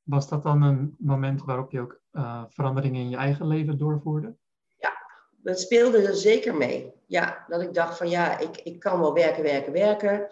Was 0.09 0.29
dat 0.29 0.43
dan 0.43 0.61
een 0.61 0.95
moment 0.99 1.43
waarop 1.43 1.71
je 1.71 1.79
ook 1.79 2.01
uh, 2.11 2.43
veranderingen 2.49 3.01
in 3.01 3.09
je 3.09 3.15
eigen 3.15 3.47
leven 3.47 3.77
doorvoerde? 3.77 4.35
Ja, 4.77 4.91
dat 5.37 5.59
speelde 5.59 6.07
er 6.07 6.15
zeker 6.15 6.55
mee. 6.55 6.93
Ja, 7.05 7.45
dat 7.47 7.61
ik 7.61 7.73
dacht 7.73 7.97
van 7.97 8.09
ja, 8.09 8.37
ik, 8.39 8.57
ik 8.57 8.79
kan 8.79 8.99
wel 8.99 9.13
werken, 9.13 9.43
werken, 9.43 9.73
werken. 9.73 10.27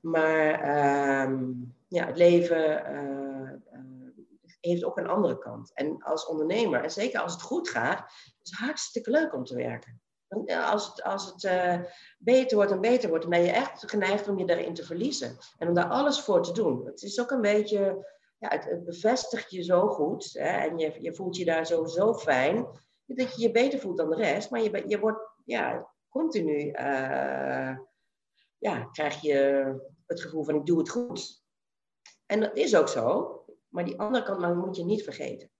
Maar 0.00 0.60
uh, 0.60 1.38
ja, 1.88 2.06
het 2.06 2.16
leven 2.16 2.92
uh, 2.92 3.50
heeft 4.60 4.84
ook 4.84 4.98
een 4.98 5.08
andere 5.08 5.38
kant. 5.38 5.70
En 5.74 6.02
als 6.02 6.26
ondernemer, 6.26 6.82
en 6.82 6.90
zeker 6.90 7.20
als 7.20 7.32
het 7.32 7.42
goed 7.42 7.68
gaat, 7.68 8.04
is 8.42 8.50
het 8.50 8.58
hartstikke 8.58 9.10
leuk 9.10 9.34
om 9.34 9.44
te 9.44 9.56
werken. 9.56 10.00
Als 10.70 10.86
het, 10.86 11.02
als 11.02 11.26
het 11.26 11.48
beter 12.18 12.56
wordt 12.56 12.72
en 12.72 12.80
beter 12.80 13.08
wordt, 13.08 13.28
ben 13.28 13.42
je 13.42 13.50
echt 13.50 13.90
geneigd 13.90 14.28
om 14.28 14.38
je 14.38 14.46
daarin 14.46 14.74
te 14.74 14.84
verliezen. 14.84 15.36
En 15.58 15.68
om 15.68 15.74
daar 15.74 15.88
alles 15.88 16.20
voor 16.20 16.42
te 16.42 16.52
doen. 16.52 16.86
Het 16.86 17.02
is 17.02 17.20
ook 17.20 17.30
een 17.30 17.40
beetje 17.40 18.12
ja, 18.38 18.48
het, 18.48 18.84
bevestigt 18.84 19.50
je 19.50 19.62
zo 19.62 19.88
goed 19.88 20.32
hè, 20.32 20.68
en 20.68 20.78
je, 20.78 20.96
je 21.00 21.14
voelt 21.14 21.36
je 21.36 21.44
daar 21.44 21.66
zo, 21.66 21.86
zo 21.86 22.14
fijn, 22.14 22.66
dat 23.06 23.34
je 23.34 23.42
je 23.42 23.50
beter 23.50 23.78
voelt 23.78 23.96
dan 23.96 24.10
de 24.10 24.16
rest, 24.16 24.50
maar 24.50 24.62
je, 24.62 24.84
je 24.86 24.98
wordt 24.98 25.32
ja, 25.44 25.92
continu, 26.08 26.64
uh, 26.66 27.78
ja, 28.58 28.84
krijg 28.92 29.20
je 29.20 29.38
het 30.06 30.20
gevoel 30.20 30.44
van 30.44 30.54
ik 30.54 30.66
doe 30.66 30.78
het 30.78 30.90
goed. 30.90 31.44
En 32.26 32.40
dat 32.40 32.56
is 32.56 32.76
ook 32.76 32.88
zo, 32.88 33.30
maar 33.68 33.84
die 33.84 33.98
andere 33.98 34.24
kant 34.24 34.40
nou, 34.40 34.56
moet 34.56 34.76
je 34.76 34.84
niet 34.84 35.02
vergeten. 35.02 35.50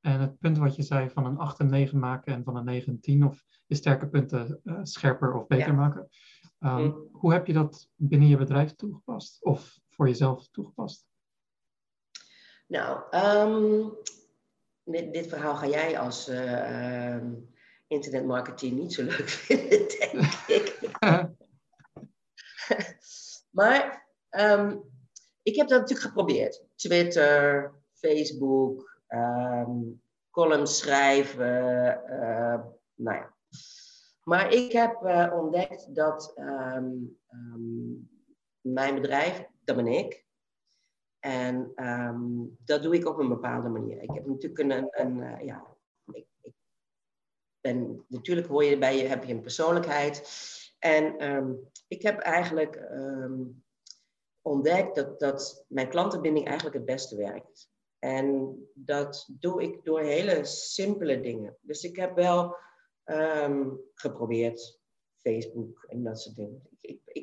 En 0.00 0.20
het 0.20 0.38
punt 0.38 0.58
wat 0.58 0.76
je 0.76 0.82
zei 0.82 1.10
van 1.10 1.26
een 1.26 1.38
8 1.38 1.58
en 1.58 1.70
9 1.70 1.98
maken 1.98 2.34
en 2.34 2.44
van 2.44 2.56
een 2.56 2.64
9 2.64 2.92
en 2.92 3.00
10, 3.00 3.24
of 3.24 3.44
je 3.66 3.74
sterke 3.74 4.08
punten 4.08 4.60
uh, 4.64 4.78
scherper 4.82 5.34
of 5.34 5.46
beter 5.46 5.74
maken. 5.74 6.08
Um, 6.58 6.82
mm. 6.82 7.08
Hoe 7.12 7.32
heb 7.32 7.46
je 7.46 7.52
dat 7.52 7.88
binnen 7.94 8.28
je 8.28 8.36
bedrijf 8.36 8.74
toegepast? 8.74 9.44
Of 9.44 9.78
voor 10.00 10.08
jezelf 10.08 10.48
toegepast? 10.50 11.06
Nou, 12.66 13.02
um, 13.14 13.96
dit, 14.84 15.12
dit, 15.12 15.26
verhaal 15.26 15.56
ga 15.56 15.66
jij 15.66 15.98
als 15.98 16.28
uh, 16.28 17.14
um, 17.14 17.54
internetmarketeer 17.86 18.72
niet 18.72 18.92
zo 18.92 19.02
leuk 19.02 19.28
vinden, 19.46 19.88
denk 20.46 20.68
ik. 20.68 20.98
maar 23.58 24.08
um, 24.30 24.82
ik 25.42 25.56
heb 25.56 25.68
dat 25.68 25.80
natuurlijk 25.80 26.08
geprobeerd. 26.08 26.64
Twitter, 26.74 27.72
Facebook, 27.92 29.00
columns 30.30 30.78
schrijven, 30.78 32.02
uh, 32.10 32.60
nou 32.94 33.16
ja. 33.16 33.34
Maar 34.22 34.52
ik 34.52 34.72
heb 34.72 35.02
uh, 35.02 35.32
ontdekt 35.34 35.94
dat 35.94 36.34
mijn 38.60 38.94
bedrijf 38.94 39.48
ben 39.76 39.86
ik. 39.86 40.24
En 41.20 41.72
ehm, 41.74 42.46
dat 42.64 42.82
doe 42.82 42.94
ik 42.94 43.06
op 43.06 43.18
een 43.18 43.28
bepaalde 43.28 43.68
manier. 43.68 44.02
Ik 44.02 44.10
heb 44.12 44.26
natuurlijk 44.26 44.58
een, 44.58 44.88
een 44.90 45.18
uh, 45.18 45.44
ja, 45.44 45.76
ik, 46.12 46.26
ik, 46.42 46.52
ben, 47.60 48.04
natuurlijk 48.08 48.46
hoor 48.46 48.64
je 48.64 48.78
bij 48.78 48.96
je, 48.96 49.02
heb 49.02 49.24
je 49.24 49.32
een 49.32 49.40
persoonlijkheid. 49.40 50.28
En 50.78 51.30
um, 51.30 51.70
ik 51.88 52.02
heb 52.02 52.18
eigenlijk 52.18 52.76
um, 52.90 53.64
ontdekt 54.42 54.94
dat, 54.94 55.20
dat 55.20 55.64
mijn 55.68 55.88
klantenbinding 55.88 56.46
eigenlijk 56.46 56.76
het 56.76 56.84
beste 56.84 57.16
werkt. 57.16 57.70
En 57.98 58.56
dat 58.74 59.28
doe 59.38 59.62
ik 59.62 59.84
door 59.84 60.00
hele 60.00 60.44
simpele 60.44 61.20
dingen. 61.20 61.56
Dus 61.60 61.82
ik 61.82 61.96
heb 61.96 62.14
wel 62.14 62.56
geprobeerd 63.94 64.80
Facebook 65.16 65.84
en 65.88 66.02
dat 66.02 66.20
soort 66.20 66.36
dingen 66.36 66.68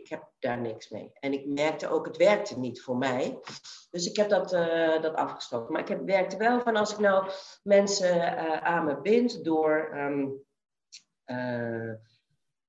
ik 0.07 0.13
heb 0.13 0.31
daar 0.39 0.61
niks 0.61 0.89
mee. 0.89 1.11
En 1.13 1.33
ik 1.33 1.45
merkte 1.45 1.87
ook, 1.87 2.05
het 2.05 2.17
werkte 2.17 2.59
niet 2.59 2.81
voor 2.81 2.97
mij. 2.97 3.39
Dus 3.91 4.05
ik 4.05 4.15
heb 4.15 4.29
dat, 4.29 4.53
uh, 4.53 5.01
dat 5.01 5.15
afgesproken. 5.15 5.71
Maar 5.71 5.81
ik 5.81 5.87
heb, 5.87 6.05
werkte 6.05 6.37
wel 6.37 6.61
van 6.61 6.75
als 6.75 6.91
ik 6.91 6.99
nou 6.99 7.29
mensen 7.63 8.15
uh, 8.15 8.57
aan 8.57 8.85
me 8.85 9.01
bind 9.01 9.43
door 9.43 9.89
um, 9.93 10.43
uh, 11.25 11.93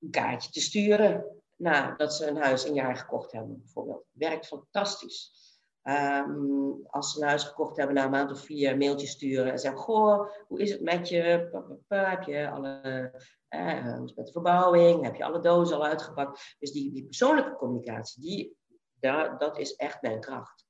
een 0.01 0.11
kaartje 0.11 0.51
te 0.51 0.61
sturen. 0.61 1.43
Nadat 1.57 2.15
ze 2.15 2.27
een 2.27 2.37
huis 2.37 2.65
een 2.65 2.75
jaar 2.75 2.97
gekocht 2.97 3.33
hebben, 3.33 3.59
bijvoorbeeld. 3.59 4.05
Werkt 4.11 4.47
fantastisch. 4.47 5.47
Um, 5.83 6.87
als 6.87 7.13
ze 7.13 7.21
een 7.21 7.29
huis 7.29 7.45
gekocht 7.45 7.77
hebben, 7.77 7.95
na 7.95 8.05
een 8.05 8.11
maand 8.11 8.31
of 8.31 8.41
vier 8.41 8.77
mailtjes 8.77 9.11
sturen 9.11 9.53
en 9.53 9.59
zeggen: 9.59 9.81
Goh, 9.81 10.31
hoe 10.47 10.61
is 10.61 10.71
het 10.71 10.83
met 10.83 11.09
je? 11.09 11.51
Heb 11.89 12.23
je 12.23 12.51
alle 12.51 13.11
eh, 13.49 14.01
met 14.01 14.27
de 14.27 14.33
verbouwing? 14.33 15.03
Heb 15.05 15.15
je 15.15 15.25
alle 15.25 15.41
dozen 15.41 15.77
al 15.77 15.85
uitgepakt? 15.85 16.57
Dus 16.59 16.73
die, 16.73 16.93
die 16.93 17.05
persoonlijke 17.05 17.57
communicatie, 17.57 18.23
die, 18.23 18.57
daar, 18.95 19.39
dat 19.39 19.59
is 19.59 19.75
echt 19.75 20.03
mijn 20.03 20.21
kracht. 20.21 20.67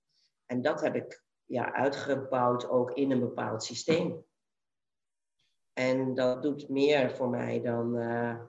En 0.47 0.63
dat 0.63 0.81
heb 0.81 0.95
ik 0.95 1.25
ja, 1.45 1.73
uitgebouwd 1.73 2.69
ook 2.69 2.91
in 2.91 3.11
een 3.11 3.21
bepaald 3.21 3.63
systeem. 3.63 4.25
En 5.73 6.15
dat 6.15 6.43
doet 6.43 6.69
meer 6.69 7.17
voor 7.17 7.29
mij 7.29 7.61
dan, 7.61 7.97
uh, 7.97 8.41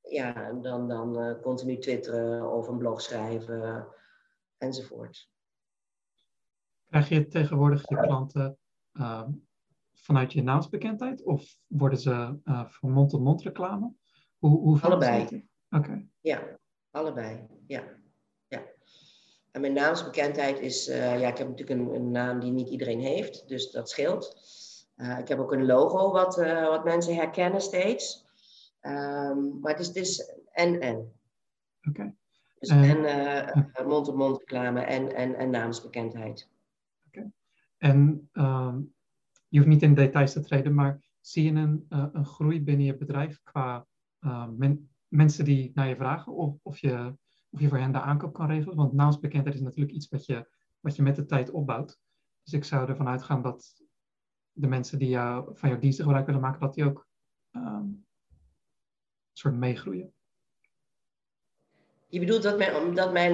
ja, 0.00 0.52
dan, 0.52 0.88
dan 0.88 1.18
uh, 1.20 1.40
continu 1.40 1.78
twitteren 1.78 2.52
of 2.52 2.68
een 2.68 2.78
blog 2.78 3.00
schrijven 3.00 3.88
enzovoort. 4.58 5.30
Krijg 6.86 7.08
je 7.08 7.28
tegenwoordig 7.28 7.88
je 7.88 7.96
klanten 7.96 8.58
uh, 8.92 9.28
vanuit 10.02 10.32
je 10.32 10.42
naamsbekendheid 10.42 11.22
of 11.22 11.56
worden 11.66 11.98
ze 11.98 12.38
uh, 12.44 12.64
van 12.66 12.90
mond-tot-mond 12.90 13.42
reclame? 13.42 13.92
Hoe, 14.38 14.58
hoe 14.58 14.80
allebei. 14.80 15.48
Oké. 15.70 16.06
Ja, 16.20 16.58
allebei. 16.90 17.46
Ja. 17.66 17.82
ja. 18.46 18.62
En 19.50 19.60
mijn 19.60 19.72
naamsbekendheid 19.72 20.58
is, 20.58 20.88
uh, 20.88 21.20
ja, 21.20 21.28
ik 21.28 21.38
heb 21.38 21.48
natuurlijk 21.48 21.80
een, 21.80 21.94
een, 21.94 22.10
naam 22.10 22.40
die 22.40 22.52
niet 22.52 22.68
iedereen 22.68 23.00
heeft, 23.00 23.48
dus 23.48 23.70
dat 23.70 23.90
scheelt. 23.90 24.36
Uh, 24.96 25.18
ik 25.18 25.28
heb 25.28 25.38
ook 25.38 25.52
een 25.52 25.66
logo 25.66 26.12
wat, 26.12 26.36
wat 26.68 26.84
mensen 26.84 27.14
herkennen 27.14 27.60
steeds. 27.60 28.26
Um, 28.80 29.60
maar 29.60 29.72
het 29.72 29.80
is, 29.80 29.86
het 29.86 29.96
is 29.96 30.34
en 30.52 30.80
en. 30.80 31.12
Oké. 31.88 32.14
Dus 32.58 32.68
en 32.68 33.86
mond-op-mond 33.86 34.38
reclame 34.38 34.80
en, 34.80 35.14
en, 35.14 35.34
en 35.34 35.50
naamsbekendheid. 35.50 36.48
Oké. 37.06 37.32
En 37.78 38.28
um, 38.32 38.94
je 39.52 39.58
hoeft 39.58 39.70
niet 39.70 39.82
in 39.82 39.94
details 39.94 40.32
te 40.32 40.40
treden, 40.40 40.74
maar 40.74 41.00
zie 41.20 41.44
je 41.44 41.60
een, 41.60 41.86
uh, 41.88 42.06
een 42.12 42.24
groei 42.24 42.62
binnen 42.62 42.86
je 42.86 42.96
bedrijf 42.96 43.40
qua 43.42 43.86
uh, 44.20 44.48
men, 44.48 44.90
mensen 45.08 45.44
die 45.44 45.70
naar 45.74 45.88
je 45.88 45.96
vragen 45.96 46.32
of, 46.32 46.58
of, 46.62 46.78
je, 46.78 47.16
of 47.50 47.60
je 47.60 47.68
voor 47.68 47.78
hen 47.78 47.92
de 47.92 48.00
aankoop 48.00 48.32
kan 48.32 48.46
regelen? 48.46 48.76
Want 48.76 48.92
naamsbekendheid 48.92 49.54
is 49.54 49.60
natuurlijk 49.60 49.94
iets 49.94 50.08
wat 50.08 50.26
je, 50.26 50.48
wat 50.80 50.96
je 50.96 51.02
met 51.02 51.16
de 51.16 51.24
tijd 51.24 51.50
opbouwt. 51.50 51.98
Dus 52.42 52.52
ik 52.52 52.64
zou 52.64 52.88
ervan 52.88 53.08
uitgaan 53.08 53.42
dat 53.42 53.82
de 54.52 54.66
mensen 54.66 54.98
die 54.98 55.08
jou, 55.08 55.58
van 55.58 55.68
jouw 55.68 55.78
diensten 55.78 56.04
gebruik 56.04 56.26
willen 56.26 56.40
maken, 56.40 56.60
dat 56.60 56.74
die 56.74 56.84
ook 56.84 57.08
um, 57.50 58.06
soort 59.32 59.54
meegroeien. 59.54 60.12
Je 62.06 62.18
bedoelt 62.18 62.42
dat 62.42 62.58
mijn, 62.58 62.94
dat 62.94 63.12
mijn 63.12 63.32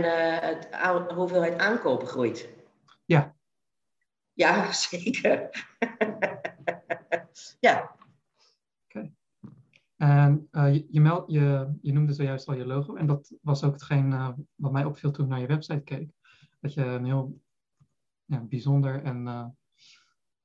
uh, 0.73 1.09
hoeveelheid 1.09 1.59
aankopen 1.59 2.07
groeit? 2.07 2.49
Ja. 3.05 3.37
Ja, 4.39 4.73
zeker. 4.89 5.67
ja. 7.67 7.97
Oké. 8.85 9.11
En 9.97 10.49
uh, 10.53 10.75
je, 10.75 10.87
je, 10.91 11.01
meld, 11.01 11.31
je, 11.31 11.75
je, 11.83 11.93
noemde 11.93 12.13
zojuist 12.13 12.49
al 12.49 12.55
je 12.55 12.67
logo. 12.67 12.95
En 12.95 13.07
dat 13.07 13.33
was 13.43 13.65
ook 13.65 13.73
hetgeen 13.73 14.11
uh, 14.11 14.29
wat 14.55 14.73
mij 14.73 14.85
opviel 14.85 15.11
toen 15.11 15.25
ik 15.25 15.31
naar 15.31 15.41
je 15.41 15.47
website 15.47 15.81
keek. 15.81 16.11
Dat 16.61 16.75
je 16.75 16.85
een 16.85 17.05
heel 17.05 17.41
ja, 18.25 18.41
bijzonder 18.41 19.03
en 19.03 19.27
uh, 19.27 19.47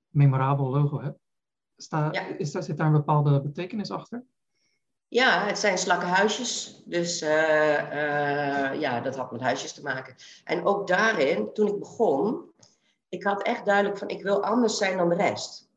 memorabel 0.07 0.69
logo 0.69 1.01
hebt. 1.01 1.19
Sta, 1.75 2.11
ja. 2.11 2.21
is, 2.37 2.51
zit 2.51 2.77
daar 2.77 2.87
een 2.87 2.93
bepaalde 2.93 3.41
betekenis 3.41 3.91
achter? 3.91 4.23
Ja, 5.07 5.45
het 5.45 5.57
zijn 5.57 5.77
slakkenhuisjes. 5.77 6.83
Dus 6.85 7.19
ja, 8.79 8.99
dat 8.99 9.15
had 9.15 9.31
met 9.31 9.41
huisjes 9.41 9.73
te 9.73 9.81
maken. 9.81 10.15
En 10.43 10.65
ook 10.65 10.87
daarin, 10.87 11.53
toen 11.53 11.67
ik 11.67 11.79
begon, 11.79 12.52
ik 13.13 13.23
had 13.23 13.41
echt 13.41 13.65
duidelijk 13.65 13.97
van, 13.97 14.07
ik 14.07 14.23
wil 14.23 14.43
anders 14.43 14.77
zijn 14.77 14.97
dan 14.97 15.09
de 15.09 15.15
rest. 15.15 15.69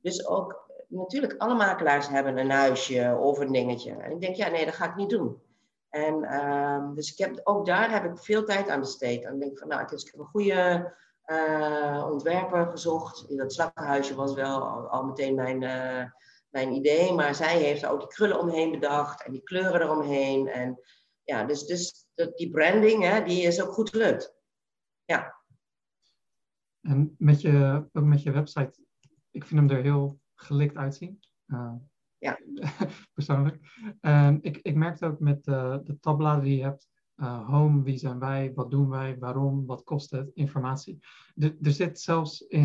Dus 0.00 0.26
ook, 0.26 0.70
natuurlijk, 0.88 1.34
alle 1.38 1.54
makelaars 1.54 2.08
hebben 2.08 2.38
een 2.38 2.50
huisje 2.50 3.16
of 3.20 3.38
een 3.38 3.52
dingetje. 3.52 3.92
En 3.92 4.10
ik 4.10 4.20
denk, 4.20 4.36
ja, 4.36 4.48
nee, 4.48 4.64
dat 4.64 4.74
ga 4.74 4.88
ik 4.88 4.96
niet 4.96 5.10
doen. 5.10 5.42
En 5.88 6.44
um, 6.44 6.94
dus 6.94 7.12
ik 7.12 7.18
heb, 7.18 7.40
ook 7.44 7.66
daar 7.66 7.90
heb 7.90 8.04
ik 8.04 8.18
veel 8.18 8.44
tijd 8.44 8.68
aan 8.68 8.80
besteed. 8.80 9.24
En 9.24 9.34
ik 9.34 9.40
denk 9.40 9.58
van, 9.58 9.68
nou, 9.68 9.82
ik 9.82 9.88
heb 9.90 10.18
een 10.20 10.26
goede, 10.26 10.94
ontwerper 12.10 12.66
gezocht. 12.66 13.36
Dat 13.36 13.52
slakkenhuisje 13.52 14.14
was 14.14 14.34
wel 14.34 14.62
al, 14.88 15.04
meteen 15.04 15.34
mijn, 15.34 15.58
mijn 16.48 16.72
idee, 16.72 17.12
maar 17.12 17.34
zij 17.34 17.58
heeft 17.58 17.86
ook 17.86 18.00
die 18.00 18.08
krullen 18.08 18.40
omheen 18.40 18.70
bedacht 18.70 19.24
en 19.24 19.32
die 19.32 19.42
kleuren 19.42 19.80
eromheen. 19.80 20.48
En 20.48 20.80
ja, 21.22 21.44
dus, 21.44 21.66
dus 21.66 22.06
die 22.34 22.50
branding, 22.50 23.04
hè, 23.04 23.22
die 23.22 23.42
is 23.42 23.62
ook 23.62 23.72
goed 23.72 23.90
gelukt. 23.90 24.34
Ja. 25.04 25.40
En 26.82 27.14
met 27.18 27.40
je, 27.40 27.86
ook 27.92 28.04
met 28.04 28.22
je 28.22 28.30
website, 28.30 28.84
ik 29.30 29.44
vind 29.44 29.60
hem 29.60 29.78
er 29.78 29.82
heel 29.82 30.20
gelikt 30.34 30.76
uitzien. 30.76 31.18
Uh, 31.46 31.72
ja. 32.18 32.38
persoonlijk. 33.14 33.58
Um, 34.00 34.38
ik, 34.42 34.56
ik 34.56 34.74
merkte 34.74 35.06
ook 35.06 35.20
met 35.20 35.46
uh, 35.46 35.78
de 35.82 35.98
tabbladen 36.00 36.44
die 36.44 36.56
je 36.56 36.62
hebt, 36.62 36.88
uh, 37.16 37.48
home, 37.48 37.82
wie 37.82 37.96
zijn 37.96 38.18
wij, 38.18 38.52
wat 38.54 38.70
doen 38.70 38.88
wij, 38.88 39.18
waarom, 39.18 39.66
wat 39.66 39.82
kost 39.82 40.10
het, 40.10 40.30
informatie. 40.34 40.98
er 41.36 41.72
zit 41.72 42.00
zelfs 42.00 42.40
in 42.40 42.64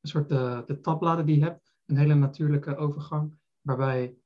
een 0.00 0.08
soort 0.08 0.28
de, 0.28 0.62
de 0.66 0.80
tabbladen 0.80 1.26
die 1.26 1.38
je 1.38 1.44
hebt, 1.44 1.74
een 1.86 1.96
hele 1.96 2.14
natuurlijke 2.14 2.76
overgang, 2.76 3.38
waarbij 3.60 4.16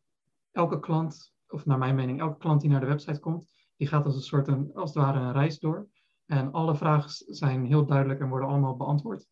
elke 0.50 0.80
klant, 0.80 1.34
of 1.48 1.66
naar 1.66 1.78
mijn 1.78 1.94
mening, 1.94 2.20
elke 2.20 2.38
klant 2.38 2.60
die 2.60 2.70
naar 2.70 2.80
de 2.80 2.86
website 2.86 3.20
komt, 3.20 3.52
die 3.76 3.88
gaat 3.88 4.04
als 4.04 4.14
een 4.14 4.22
soort, 4.22 4.48
een, 4.48 4.70
als 4.74 4.94
het 4.94 5.04
ware 5.04 5.18
een 5.18 5.32
reis 5.32 5.58
door. 5.58 5.88
En 6.30 6.52
alle 6.52 6.74
vragen 6.74 7.10
zijn 7.26 7.66
heel 7.66 7.86
duidelijk 7.86 8.20
en 8.20 8.28
worden 8.28 8.48
allemaal 8.48 8.76
beantwoord. 8.76 9.26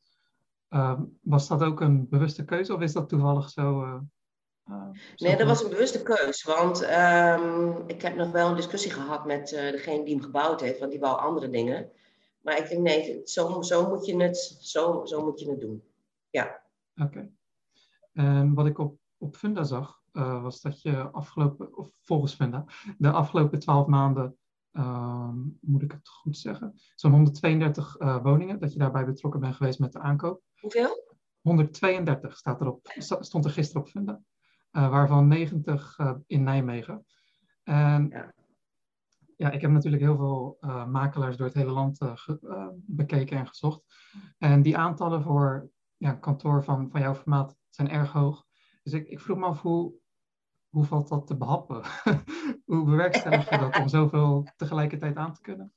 Uh, 0.71 1.01
was 1.21 1.49
dat 1.49 1.63
ook 1.63 1.81
een 1.81 2.09
bewuste 2.09 2.45
keuze 2.45 2.75
of 2.75 2.81
is 2.81 2.93
dat 2.93 3.09
toevallig 3.09 3.51
zo? 3.51 3.83
Uh, 3.85 4.01
uh, 4.71 4.89
nee, 5.17 5.37
dat 5.37 5.47
was 5.47 5.63
een 5.63 5.71
bewuste 5.71 6.03
keuze. 6.03 6.47
Want 6.47 6.83
um, 6.83 7.83
ik 7.87 8.03
heb 8.03 8.17
nog 8.17 8.31
wel 8.31 8.49
een 8.49 8.57
discussie 8.57 8.91
gehad 8.91 9.27
met 9.27 9.53
uh, 9.53 9.71
degene 9.71 10.05
die 10.05 10.15
hem 10.15 10.25
gebouwd 10.25 10.61
heeft, 10.61 10.79
want 10.79 10.91
die 10.91 11.01
wou 11.01 11.21
andere 11.21 11.51
dingen. 11.51 11.91
Maar 12.43 12.59
ik 12.59 12.69
denk, 12.69 12.81
nee, 12.81 13.21
zo, 13.25 13.63
zo, 13.63 13.89
moet, 13.89 14.07
je 14.07 14.23
het, 14.23 14.37
zo, 14.61 15.05
zo 15.05 15.25
moet 15.25 15.41
je 15.41 15.51
het 15.51 15.61
doen. 15.61 15.83
Ja. 16.31 16.63
Oké. 17.03 17.31
En 18.13 18.55
wat 18.55 18.67
ik 18.67 18.79
op, 18.79 18.99
op 19.19 19.37
Funda 19.37 19.63
zag, 19.63 20.03
was 20.13 20.61
dat 20.61 20.83
je 20.83 21.11
afgelopen, 21.11 21.77
of 21.77 21.91
volgens 22.03 22.35
Funda, 22.35 22.65
de 22.99 23.11
afgelopen 23.11 23.59
twaalf 23.59 23.87
maanden 23.87 24.37
uh, 24.79 25.31
moet 25.61 25.83
ik 25.83 25.93
het 25.93 26.09
goed 26.09 26.37
zeggen, 26.37 26.81
zo'n 26.95 27.11
132 27.11 28.01
uh, 28.01 28.23
woningen, 28.23 28.59
dat 28.59 28.73
je 28.73 28.79
daarbij 28.79 29.05
betrokken 29.05 29.41
bent 29.41 29.55
geweest 29.55 29.79
met 29.79 29.93
de 29.93 29.99
aankoop. 29.99 30.43
Hoeveel? 30.61 31.17
132 31.41 32.37
staat 32.37 32.61
erop, 32.61 32.95
stond 33.21 33.45
er 33.45 33.51
gisteren 33.51 33.83
op 33.83 33.89
Funda, 33.89 34.21
uh, 34.73 34.91
waarvan 34.91 35.29
90 35.29 35.99
uh, 35.99 36.15
in 36.27 36.43
Nijmegen. 36.43 37.07
En 37.63 38.09
ja. 38.11 38.35
ja. 39.37 39.51
ik 39.51 39.61
heb 39.61 39.71
natuurlijk 39.71 40.03
heel 40.03 40.17
veel 40.17 40.59
makelaars 40.89 41.37
door 41.37 41.47
het 41.47 41.57
hele 41.57 41.71
land 41.71 41.99
ge, 42.01 42.73
bekeken 42.87 43.39
en 43.39 43.47
gezocht. 43.47 43.83
En 44.39 44.63
die 44.63 44.77
aantallen 44.77 45.23
voor 45.23 45.71
ja, 45.97 46.13
kantoor 46.13 46.65
van, 46.65 46.91
van 46.91 47.01
jouw 47.01 47.15
formaat 47.15 47.57
zijn 47.69 47.91
erg 47.91 48.13
hoog. 48.13 48.47
Dus 48.83 48.93
ik, 48.93 49.09
ik 49.09 49.21
vroeg 49.21 49.39
me 49.39 49.47
af 49.47 49.61
hoe, 49.61 49.95
hoe 50.69 50.85
valt 50.85 51.09
dat 51.09 51.27
te 51.27 51.37
behappen? 51.37 51.83
hoe 52.69 52.85
bewerkstellig 52.85 53.51
je 53.51 53.59
dat 53.59 53.77
om 53.77 53.89
zoveel 53.89 54.47
tegelijkertijd 54.57 55.17
aan 55.17 55.35
te 55.35 55.41
kunnen? 55.41 55.73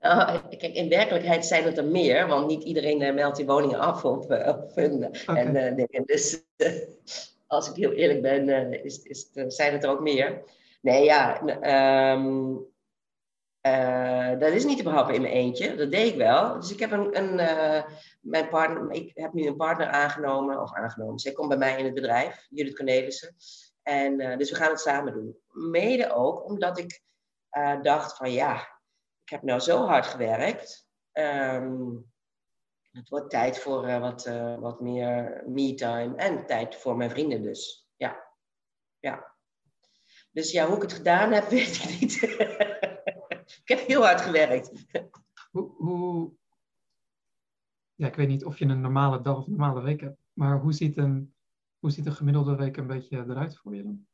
Nou, 0.00 0.40
kijk, 0.56 0.74
in 0.74 0.88
werkelijkheid 0.88 1.46
zijn 1.46 1.64
het 1.64 1.78
er 1.78 1.84
meer, 1.84 2.26
want 2.26 2.46
niet 2.46 2.62
iedereen 2.62 3.02
uh, 3.02 3.14
meldt 3.14 3.36
die 3.36 3.46
woningen 3.46 3.78
af 3.78 4.04
op, 4.04 4.30
uh, 4.30 4.48
op 4.48 4.74
hun. 4.74 5.04
Okay. 5.04 5.54
En, 5.54 6.04
dus 6.04 6.44
als 7.46 7.70
ik 7.70 7.76
heel 7.76 7.92
eerlijk 7.92 8.22
ben, 8.22 8.84
is, 8.84 9.02
is, 9.02 9.30
zijn 9.48 9.72
het 9.72 9.84
er 9.84 9.90
ook 9.90 10.00
meer. 10.00 10.42
Nee, 10.82 11.04
ja, 11.04 11.42
um, 12.12 12.66
dat 14.38 14.52
is 14.52 14.64
niet 14.64 14.76
te 14.76 14.82
behappen 14.82 15.14
in 15.14 15.20
mijn 15.20 15.34
eentje. 15.34 15.74
Dat 15.74 15.90
deed 15.90 16.12
ik 16.12 16.16
wel. 16.16 16.60
Dus 16.60 16.72
ik 16.72 16.80
heb 16.80 16.90
een, 16.90 17.18
een 17.18 17.34
mijn 18.20 18.48
partner, 18.48 18.90
ik 18.90 19.10
heb 19.14 19.32
nu 19.32 19.46
een 19.46 19.56
partner 19.56 19.86
aangenomen, 19.86 20.62
of 20.62 20.74
aangenomen. 20.74 21.18
Zij 21.18 21.32
komt 21.32 21.48
bij 21.48 21.58
mij 21.58 21.78
in 21.78 21.84
het 21.84 21.94
bedrijf, 21.94 22.46
Judith 22.50 22.76
Cornelissen. 22.76 23.34
En 23.88 24.20
uh, 24.20 24.36
dus 24.36 24.50
we 24.50 24.56
gaan 24.56 24.70
het 24.70 24.80
samen 24.80 25.12
doen. 25.12 25.38
Mede 25.48 26.12
ook 26.12 26.44
omdat 26.44 26.78
ik 26.78 27.02
uh, 27.52 27.82
dacht 27.82 28.16
van 28.16 28.32
ja, 28.32 28.54
ik 29.24 29.28
heb 29.30 29.42
nou 29.42 29.60
zo 29.60 29.86
hard 29.86 30.06
gewerkt. 30.06 30.88
Um, 31.12 32.12
het 32.90 33.08
wordt 33.08 33.30
tijd 33.30 33.58
voor 33.58 33.88
uh, 33.88 34.00
wat, 34.00 34.24
wat 34.60 34.80
meer 34.80 35.42
me-time 35.46 36.16
en 36.16 36.46
tijd 36.46 36.76
voor 36.76 36.96
mijn 36.96 37.10
vrienden 37.10 37.42
dus. 37.42 37.88
Ja. 37.96 38.24
ja. 38.98 39.34
Dus 40.30 40.52
ja, 40.52 40.66
hoe 40.66 40.76
ik 40.76 40.82
het 40.82 40.92
gedaan 40.92 41.32
heb, 41.32 41.48
weet 41.50 41.76
ik 41.76 42.00
niet. 42.00 42.22
ik 43.62 43.68
heb 43.68 43.78
heel 43.78 44.04
hard 44.04 44.20
gewerkt. 44.20 44.72
Hoe, 45.50 45.74
hoe, 45.76 46.32
ja, 47.94 48.06
ik 48.06 48.16
weet 48.16 48.28
niet 48.28 48.44
of 48.44 48.58
je 48.58 48.64
een 48.64 48.80
normale 48.80 49.20
dag 49.20 49.36
of 49.36 49.46
een 49.46 49.50
normale 49.50 49.80
week 49.80 50.00
hebt, 50.00 50.20
maar 50.32 50.60
hoe 50.60 50.72
ziet 50.72 50.96
een, 50.96 51.34
hoe 51.78 51.90
ziet 51.90 52.06
een 52.06 52.12
gemiddelde 52.12 52.56
week 52.56 52.76
een 52.76 52.86
beetje 52.86 53.24
eruit 53.28 53.56
voor 53.56 53.74
je 53.74 53.82
dan? 53.82 54.06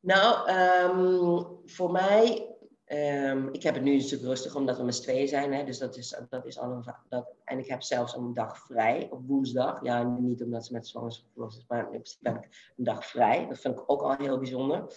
Nou, 0.00 0.50
um, 0.50 1.60
voor 1.64 1.90
mij, 1.90 2.54
um, 2.86 3.48
ik 3.52 3.62
heb 3.62 3.74
het 3.74 3.82
nu 3.82 3.92
een 3.92 4.00
stuk 4.00 4.20
rustig 4.20 4.54
omdat 4.54 4.76
we 4.76 4.84
met 4.84 4.94
z'n 4.94 5.02
tweeën 5.02 5.28
zijn, 5.28 5.52
hè, 5.52 5.64
dus 5.64 5.78
dat 5.78 5.96
is, 5.96 6.20
dat 6.28 6.46
is 6.46 6.58
al 6.58 6.72
een, 6.72 6.94
dat, 7.08 7.34
en 7.44 7.58
ik 7.58 7.66
heb 7.66 7.82
zelfs 7.82 8.16
een 8.16 8.34
dag 8.34 8.58
vrij 8.58 9.08
op 9.10 9.26
woensdag. 9.26 9.82
Ja, 9.82 10.02
niet 10.02 10.42
omdat 10.42 10.66
ze 10.66 10.72
met 10.72 10.86
zwangerschap 10.86 11.50
is, 11.50 11.64
maar 11.68 11.94
ik 11.94 12.16
een 12.22 12.44
dag 12.76 13.06
vrij. 13.06 13.46
Dat 13.46 13.58
vind 13.58 13.78
ik 13.78 13.90
ook 13.90 14.02
al 14.02 14.16
heel 14.16 14.38
bijzonder. 14.38 14.94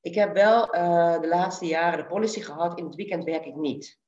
Ik 0.00 0.14
heb 0.14 0.34
wel 0.34 0.74
uh, 0.74 1.20
de 1.20 1.28
laatste 1.28 1.66
jaren 1.66 1.98
de 1.98 2.06
policy 2.06 2.40
gehad, 2.40 2.78
in 2.78 2.84
het 2.84 2.94
weekend 2.94 3.24
werk 3.24 3.46
ik 3.46 3.56
niet. 3.56 4.00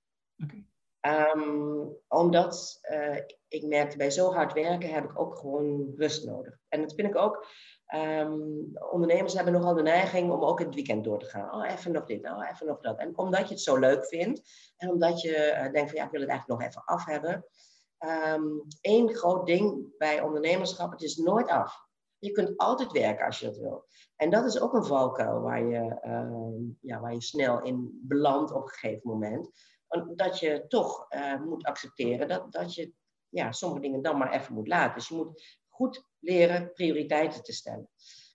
Okay. 0.43 0.70
Um, 1.07 1.97
omdat 2.09 2.79
uh, 2.91 3.17
ik 3.49 3.67
merkte 3.67 3.97
bij 3.97 4.11
zo 4.11 4.33
hard 4.33 4.53
werken 4.53 4.93
heb 4.93 5.05
ik 5.05 5.21
ook 5.21 5.39
gewoon 5.39 5.93
rust 5.97 6.27
nodig. 6.27 6.59
En 6.69 6.81
dat 6.81 6.95
vind 6.95 7.09
ik 7.09 7.17
ook. 7.17 7.47
Um, 7.95 8.71
ondernemers 8.91 9.35
hebben 9.35 9.53
nogal 9.53 9.75
de 9.75 9.83
neiging 9.83 10.33
om 10.33 10.45
ook 10.45 10.59
het 10.59 10.75
weekend 10.75 11.05
door 11.05 11.19
te 11.19 11.27
gaan. 11.27 11.55
Oh, 11.55 11.71
even 11.71 11.93
nog 11.93 12.05
dit, 12.05 12.25
oh, 12.25 12.49
even 12.51 12.67
nog 12.67 12.81
dat. 12.81 12.99
En 12.99 13.19
omdat 13.19 13.49
je 13.49 13.55
het 13.55 13.63
zo 13.63 13.77
leuk 13.77 14.07
vindt 14.07 14.43
en 14.77 14.91
omdat 14.91 15.21
je 15.21 15.55
uh, 15.57 15.73
denkt 15.73 15.91
van 15.91 15.99
ja, 15.99 16.05
ik 16.05 16.11
wil 16.11 16.21
het 16.21 16.31
eigenlijk 16.31 16.61
nog 16.61 16.69
even 16.69 16.85
af 16.85 17.05
hebben. 17.05 17.45
Eén 18.81 19.15
groot 19.15 19.47
ding 19.47 19.97
bij 19.99 20.21
ondernemerschap, 20.21 20.91
het 20.91 21.03
is 21.03 21.17
nooit 21.17 21.49
af. 21.49 21.89
Je 22.19 22.31
kunt 22.31 22.57
altijd 22.57 22.93
werken 22.93 23.27
als 23.27 23.39
je 23.39 23.47
dat 23.47 23.57
wil. 23.57 23.85
En 24.17 24.31
dat 24.31 24.45
is 24.45 24.61
ook 24.61 24.75
een 24.75 24.85
valkuil 24.85 25.41
waar 25.41 25.65
je, 25.65 25.99
ja, 26.81 27.01
waar 27.01 27.13
je 27.13 27.23
snel 27.23 27.63
in 27.63 28.01
belandt 28.03 28.53
op 28.53 28.63
een 28.63 28.69
gegeven 28.69 29.11
moment 29.11 29.51
dat 30.17 30.39
je 30.39 30.65
toch 30.69 31.07
uh, 31.11 31.41
moet 31.41 31.65
accepteren 31.65 32.29
dat, 32.29 32.53
dat 32.53 32.75
je 32.75 32.93
ja, 33.29 33.53
sommige 33.53 33.81
dingen 33.83 34.03
dan 34.03 34.19
maar 34.19 34.33
even 34.33 34.55
moet 34.55 34.69
laten. 34.69 34.95
Dus 34.95 35.09
je 35.09 35.15
moet 35.15 35.59
goed 35.69 36.05
leren 36.19 36.73
prioriteiten 36.73 37.43
te 37.43 37.53
stellen. 37.53 37.89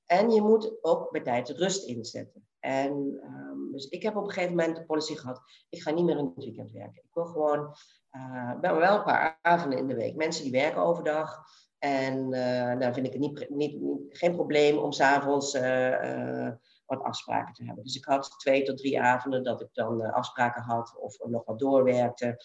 En 0.06 0.32
je 0.32 0.42
moet 0.42 0.84
ook 0.84 1.12
bij 1.12 1.22
tijd 1.22 1.50
rust 1.50 1.88
inzetten. 1.88 2.48
En 2.60 2.92
um, 3.24 3.72
dus 3.72 3.86
ik 3.86 4.04
heb 4.04 4.16
op 4.16 4.24
een 4.24 4.32
gegeven 4.32 4.56
moment 4.56 4.76
de 4.76 4.86
policy 4.86 5.16
gehad, 5.16 5.42
ik 5.70 5.82
ga 5.82 5.92
niet 5.92 6.06
meer 6.06 6.18
in 6.18 6.32
het 6.36 6.44
weekend 6.44 6.72
werken. 6.72 7.02
Ik 7.04 7.14
wil 7.14 7.26
gewoon, 7.26 7.76
uh, 8.12 8.60
ben 8.60 8.76
wel 8.76 8.98
een 8.98 9.04
paar 9.04 9.40
avonden 9.42 9.80
in 9.80 9.88
de 9.88 9.96
week. 9.96 10.16
Mensen 10.16 10.44
die 10.44 10.52
werken 10.52 10.82
overdag. 10.82 11.44
En 11.80 12.34
uh, 12.34 12.80
dan 12.80 12.94
vind 12.94 13.06
ik 13.06 13.14
het 13.14 13.22
niet, 13.22 13.50
niet, 13.50 13.82
niet, 13.82 14.18
geen 14.18 14.36
probleem 14.36 14.78
om 14.78 14.92
s'avonds 14.92 15.56
uh, 15.56 16.52
wat 16.86 17.02
afspraken 17.02 17.54
te 17.54 17.66
hebben. 17.66 17.84
Dus 17.84 17.96
ik 17.96 18.06
had 18.06 18.40
twee 18.40 18.64
tot 18.64 18.78
drie 18.78 19.02
avonden 19.02 19.44
dat 19.44 19.62
ik 19.62 19.70
dan 19.72 20.02
uh, 20.02 20.14
afspraken 20.14 20.62
had 20.62 20.98
of 20.98 21.26
nog 21.26 21.46
wat 21.46 21.60
doorwerkte. 21.60 22.44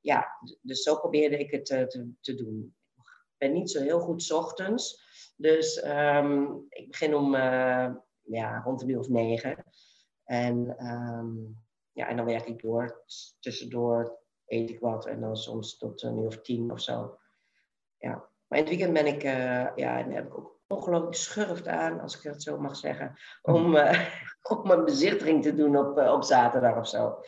Ja, 0.00 0.26
dus 0.60 0.82
zo 0.82 0.96
probeerde 0.96 1.38
ik 1.38 1.50
het 1.50 1.70
uh, 1.70 1.82
te, 1.82 2.12
te, 2.20 2.34
doen. 2.34 2.76
Ik 2.96 3.34
ben 3.38 3.52
niet 3.52 3.70
zo 3.70 3.82
heel 3.82 4.00
goed 4.00 4.32
ochtends. 4.32 5.10
Dus 5.36 5.84
um, 5.84 6.66
ik 6.68 6.90
begin 6.90 7.14
om 7.14 7.34
uh, 7.34 7.94
ja, 8.22 8.60
rond 8.64 8.82
een 8.82 8.88
uur 8.88 8.98
of 8.98 9.08
negen. 9.08 9.64
En, 10.24 10.86
um, 10.86 11.62
ja, 11.92 12.08
en 12.08 12.16
dan 12.16 12.26
werk 12.26 12.46
ik 12.46 12.62
door. 12.62 13.04
Tussendoor 13.40 14.18
eet 14.46 14.70
ik 14.70 14.80
wat 14.80 15.06
en 15.06 15.20
dan 15.20 15.36
soms 15.36 15.78
tot 15.78 16.02
een 16.02 16.18
uur 16.18 16.26
of 16.26 16.40
tien 16.40 16.72
of 16.72 16.80
zo. 16.80 17.18
Ja. 17.98 18.30
Maar 18.46 18.58
in 18.58 18.64
het 18.64 18.76
weekend 18.76 18.92
ben 18.92 19.06
ik, 19.06 19.22
ja, 19.76 20.02
dan 20.02 20.12
heb 20.12 20.26
ik 20.26 20.38
ook 20.38 20.51
ongelooflijk 20.72 21.14
schurft 21.14 21.68
aan, 21.68 22.00
als 22.00 22.16
ik 22.16 22.22
dat 22.22 22.42
zo 22.42 22.60
mag 22.60 22.76
zeggen, 22.76 23.14
om, 23.42 23.74
uh, 23.74 24.08
om 24.62 24.70
een 24.70 24.84
bezichtiging 24.84 25.42
te 25.42 25.54
doen 25.54 25.76
op, 25.76 25.98
uh, 25.98 26.12
op 26.12 26.22
zaterdag 26.22 26.76
of 26.76 26.88
zo. 26.88 27.20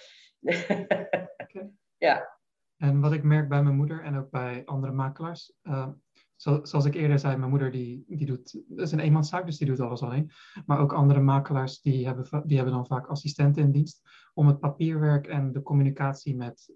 Ja. 1.96 2.38
En 2.76 3.00
wat 3.00 3.12
ik 3.12 3.22
merk 3.22 3.48
bij 3.48 3.62
mijn 3.62 3.76
moeder 3.76 4.02
en 4.02 4.16
ook 4.16 4.30
bij 4.30 4.62
andere 4.64 4.92
makelaars, 4.92 5.52
uh, 5.62 5.88
zo, 6.36 6.60
zoals 6.62 6.84
ik 6.84 6.94
eerder 6.94 7.18
zei, 7.18 7.36
mijn 7.36 7.50
moeder 7.50 7.70
die, 7.70 8.04
die 8.06 8.26
doet, 8.26 8.62
dat 8.68 8.86
is 8.86 8.92
een 8.92 8.98
eenmanszaak, 8.98 9.46
dus 9.46 9.58
die 9.58 9.66
doet 9.66 9.80
alles 9.80 10.02
alleen. 10.02 10.30
Maar 10.66 10.78
ook 10.78 10.92
andere 10.92 11.20
makelaars 11.20 11.80
die 11.80 12.06
hebben, 12.06 12.42
die 12.46 12.56
hebben 12.56 12.74
dan 12.74 12.86
vaak 12.86 13.06
assistenten 13.06 13.62
in 13.62 13.72
dienst 13.72 14.00
om 14.34 14.46
het 14.46 14.60
papierwerk 14.60 15.26
en 15.26 15.52
de 15.52 15.62
communicatie 15.62 16.36
met 16.36 16.74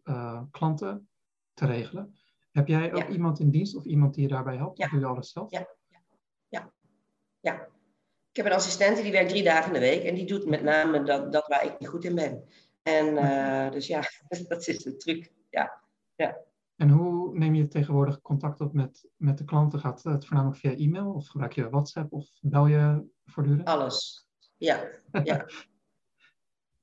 klanten 0.50 1.08
te 1.54 1.66
regelen. 1.66 2.14
Heb 2.50 2.68
jij 2.68 2.92
ook 2.92 2.98
ja. 2.98 3.08
iemand 3.08 3.40
in 3.40 3.50
dienst 3.50 3.76
of 3.76 3.84
iemand 3.84 4.14
die 4.14 4.22
je 4.22 4.28
daarbij 4.28 4.56
helpt? 4.56 4.78
Ja. 4.78 4.84
Of 4.84 4.90
doe 4.90 5.00
je 5.00 5.06
alles 5.06 5.32
zelf? 5.32 5.50
Ja, 5.50 5.66
ja. 7.48 7.68
Ik 8.30 8.44
heb 8.44 8.46
een 8.46 8.58
assistente 8.58 9.02
die 9.02 9.12
werkt 9.12 9.28
drie 9.28 9.42
dagen 9.42 9.66
in 9.66 9.72
de 9.72 9.86
week 9.86 10.02
en 10.02 10.14
die 10.14 10.26
doet 10.26 10.46
met 10.46 10.62
name 10.62 11.02
dat, 11.02 11.32
dat 11.32 11.46
waar 11.46 11.64
ik 11.64 11.78
niet 11.78 11.88
goed 11.88 12.04
in 12.04 12.14
ben. 12.14 12.44
En 12.82 13.06
uh, 13.06 13.70
dus 13.70 13.86
ja, 13.86 14.02
dat 14.48 14.68
is 14.68 14.78
de 14.78 14.96
truc. 14.96 15.32
Ja. 15.50 15.82
ja. 16.14 16.38
En 16.76 16.90
hoe 16.90 17.38
neem 17.38 17.54
je 17.54 17.68
tegenwoordig 17.68 18.20
contact 18.20 18.60
op 18.60 18.72
met, 18.72 19.08
met 19.16 19.38
de 19.38 19.44
klanten? 19.44 19.80
Gaat 19.80 20.02
het 20.02 20.26
voornamelijk 20.26 20.60
via 20.60 20.76
e-mail 20.76 21.12
of 21.12 21.28
gebruik 21.28 21.52
je 21.52 21.70
WhatsApp 21.70 22.12
of 22.12 22.28
bel 22.40 22.66
je 22.66 23.04
voortdurend? 23.24 23.68
Alles, 23.68 24.28
ja. 24.56 24.84
ja. 25.24 25.46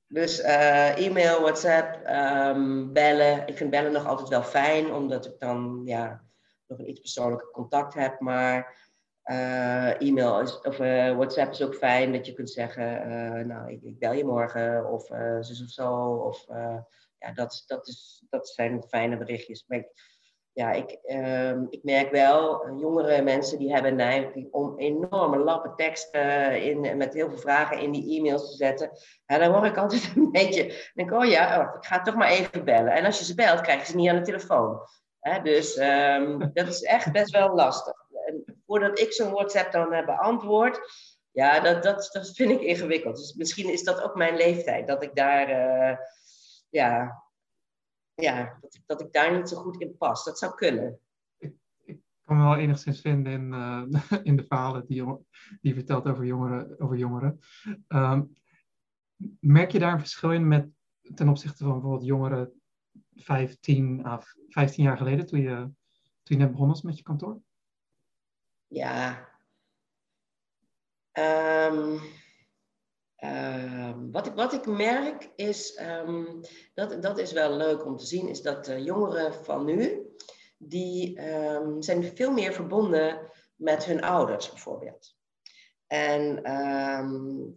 Dus 0.08 0.40
uh, 0.40 1.06
e-mail, 1.06 1.40
WhatsApp, 1.40 2.08
um, 2.08 2.92
bellen. 2.92 3.46
Ik 3.46 3.56
vind 3.56 3.70
bellen 3.70 3.92
nog 3.92 4.06
altijd 4.06 4.28
wel 4.28 4.42
fijn, 4.42 4.92
omdat 4.92 5.26
ik 5.26 5.38
dan 5.38 5.82
ja, 5.84 6.24
nog 6.66 6.78
een 6.78 6.88
iets 6.88 7.00
persoonlijker 7.00 7.50
contact 7.50 7.94
heb. 7.94 8.20
Maar 8.20 8.85
e-mail 9.98 10.40
is, 10.40 10.60
of 10.60 10.78
uh, 10.78 11.16
WhatsApp 11.16 11.52
is 11.52 11.62
ook 11.62 11.74
fijn 11.74 12.12
dat 12.12 12.26
je 12.26 12.32
kunt 12.32 12.50
zeggen, 12.50 13.46
nou, 13.46 13.72
ik, 13.72 13.98
bel 13.98 14.12
je 14.12 14.24
morgen 14.24 14.90
of 14.92 15.06
zus 15.40 15.62
of 15.62 15.68
zo. 15.68 16.14
Of 16.14 16.46
ja, 17.18 17.32
dat, 17.34 17.64
dat, 17.66 17.88
is, 17.88 18.24
dat 18.30 18.48
zijn 18.48 18.82
fijne 18.88 19.16
berichtjes. 19.16 19.64
Maar 19.66 19.78
ik, 19.78 19.88
ja, 20.56 20.72
ik, 20.72 20.98
uh, 21.04 21.62
ik 21.68 21.82
merk 21.82 22.10
wel, 22.10 22.64
eh, 22.64 22.78
jongere 22.80 23.22
mensen 23.22 23.58
die 23.58 23.72
hebben 23.72 23.96
neiging 23.96 24.52
om 24.52 24.78
enorme 24.78 25.38
lappen 25.38 25.76
teksten 25.76 26.62
in, 26.62 26.96
met 26.96 27.14
heel 27.14 27.28
veel 27.28 27.38
vragen 27.38 27.78
in 27.78 27.92
die 27.92 28.18
e-mails 28.18 28.50
te 28.50 28.56
zetten. 28.56 28.90
En 29.26 29.40
dan 29.40 29.52
word 29.52 29.64
ik 29.64 29.76
altijd 29.76 30.12
een 30.16 30.30
beetje, 30.30 30.90
denk 30.94 31.12
oh 31.12 31.24
ja, 31.24 31.60
oh, 31.60 31.76
ik 31.76 31.84
ga 31.84 32.02
toch 32.02 32.14
maar 32.14 32.28
even 32.30 32.64
bellen. 32.64 32.92
En 32.92 33.04
als 33.04 33.18
je 33.18 33.24
ze 33.24 33.34
belt, 33.34 33.60
krijg 33.60 33.80
je 33.80 33.86
ze 33.86 33.96
niet 33.96 34.08
aan 34.08 34.16
de 34.16 34.22
telefoon. 34.22 34.80
Dus 35.42 35.76
um, 35.76 36.50
dat 36.52 36.66
is 36.66 36.82
echt 36.82 37.12
best 37.12 37.30
wel 37.30 37.54
lastig. 37.54 38.05
Voordat 38.66 38.98
ik 38.98 39.12
zo'n 39.12 39.32
WhatsApp 39.32 39.72
dan 39.72 39.92
heb 39.92 40.06
beantwoord, 40.06 40.80
ja, 41.30 41.60
dat, 41.60 41.82
dat, 41.82 42.08
dat 42.12 42.34
vind 42.34 42.50
ik 42.50 42.60
ingewikkeld. 42.60 43.16
Dus 43.16 43.34
misschien 43.34 43.72
is 43.72 43.84
dat 43.84 44.02
ook 44.02 44.14
mijn 44.14 44.36
leeftijd, 44.36 44.86
dat 44.86 45.02
ik 45.02 45.14
daar, 45.14 45.48
uh, 45.48 45.98
ja, 46.68 47.22
ja, 48.14 48.58
dat, 48.60 48.80
dat 48.86 49.00
ik 49.00 49.12
daar 49.12 49.36
niet 49.36 49.48
zo 49.48 49.56
goed 49.56 49.80
in 49.80 49.96
pas. 49.96 50.24
Dat 50.24 50.38
zou 50.38 50.54
kunnen. 50.54 50.98
Ik, 51.38 51.98
kan 52.24 52.36
me 52.36 52.42
wel 52.42 52.56
enigszins 52.56 53.00
vinden 53.00 53.32
in, 53.32 53.52
uh, 53.52 53.82
in 54.22 54.36
de 54.36 54.44
verhalen 54.44 54.86
die, 54.86 55.04
die 55.04 55.24
je 55.60 55.74
vertelt 55.74 56.06
over 56.06 56.24
jongeren. 56.24 56.80
Over 56.80 56.96
jongeren. 56.96 57.40
Um, 57.88 58.34
merk 59.40 59.70
je 59.70 59.78
daar 59.78 59.92
een 59.92 59.98
verschil 59.98 60.32
in 60.32 60.48
met, 60.48 60.68
ten 61.14 61.28
opzichte 61.28 61.64
van 61.64 61.72
bijvoorbeeld 61.72 62.04
jongeren 62.04 62.60
15 63.14 64.06
à 64.06 64.22
15 64.48 64.84
jaar 64.84 64.96
geleden, 64.96 65.26
toen 65.26 65.40
je, 65.40 65.54
toen 66.22 66.36
je 66.36 66.36
net 66.36 66.50
begon 66.50 66.68
was 66.68 66.82
met 66.82 66.96
je 66.96 67.02
kantoor? 67.02 67.40
Ja. 68.68 69.28
Um, 71.12 72.00
Ehm, 73.16 74.10
wat, 74.10 74.26
ik, 74.26 74.34
wat 74.34 74.52
ik 74.52 74.66
merk 74.66 75.30
is, 75.36 75.80
um, 76.06 76.40
dat, 76.74 77.02
dat 77.02 77.18
is 77.18 77.32
wel 77.32 77.56
leuk 77.56 77.84
om 77.84 77.96
te 77.96 78.06
zien, 78.06 78.28
is 78.28 78.42
dat 78.42 78.72
jongeren 78.78 79.34
van 79.34 79.64
nu, 79.64 80.06
die 80.58 81.20
zijn 81.78 82.04
veel 82.14 82.32
meer 82.32 82.52
verbonden 82.52 83.30
met 83.54 83.84
hun 83.84 84.02
ouders 84.02 84.50
bijvoorbeeld. 84.50 85.14
En 85.86 86.42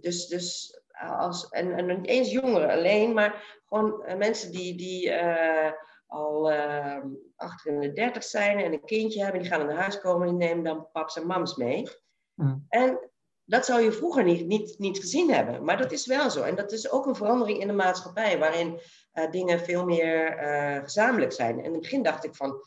dus, 0.01 0.27
dus 0.27 0.79
als, 1.17 1.49
en, 1.49 1.73
en 1.73 1.85
niet 1.85 2.07
eens 2.07 2.31
jongeren 2.31 2.69
alleen, 2.69 3.13
maar 3.13 3.61
gewoon 3.67 4.03
eh, 4.03 4.17
mensen 4.17 4.51
die, 4.51 4.75
die 4.75 5.09
uh, 5.09 5.71
al 6.09 6.51
uh, 6.51 6.97
achter 7.35 7.73
in 7.73 7.79
de 7.79 7.93
dertig 7.93 8.23
zijn 8.23 8.57
en 8.57 8.73
een 8.73 8.85
kindje 8.85 9.23
hebben, 9.23 9.41
die 9.41 9.51
gaan 9.51 9.65
naar 9.65 9.75
huis 9.75 9.99
komen, 9.99 10.27
die 10.27 10.47
nemen 10.47 10.63
dan 10.63 10.87
paps 10.91 11.17
en 11.17 11.25
mams 11.25 11.55
mee. 11.55 11.87
Mm. 12.33 12.65
En 12.69 13.09
dat 13.43 13.65
zou 13.65 13.81
je 13.81 13.91
vroeger 13.91 14.23
niet, 14.23 14.47
niet, 14.47 14.79
niet 14.79 14.99
gezien 14.99 15.33
hebben. 15.33 15.63
Maar 15.63 15.77
dat 15.77 15.91
is 15.91 16.05
wel 16.05 16.29
zo. 16.29 16.43
En 16.43 16.55
dat 16.55 16.71
is 16.71 16.91
ook 16.91 17.05
een 17.05 17.15
verandering 17.15 17.59
in 17.59 17.67
de 17.67 17.73
maatschappij, 17.73 18.39
waarin 18.39 18.79
uh, 19.13 19.31
dingen 19.31 19.59
veel 19.59 19.85
meer 19.85 20.43
uh, 20.43 20.83
gezamenlijk 20.83 21.31
zijn. 21.31 21.57
En 21.57 21.63
in 21.63 21.71
het 21.71 21.81
begin 21.81 22.03
dacht 22.03 22.23
ik 22.23 22.35
van, 22.35 22.63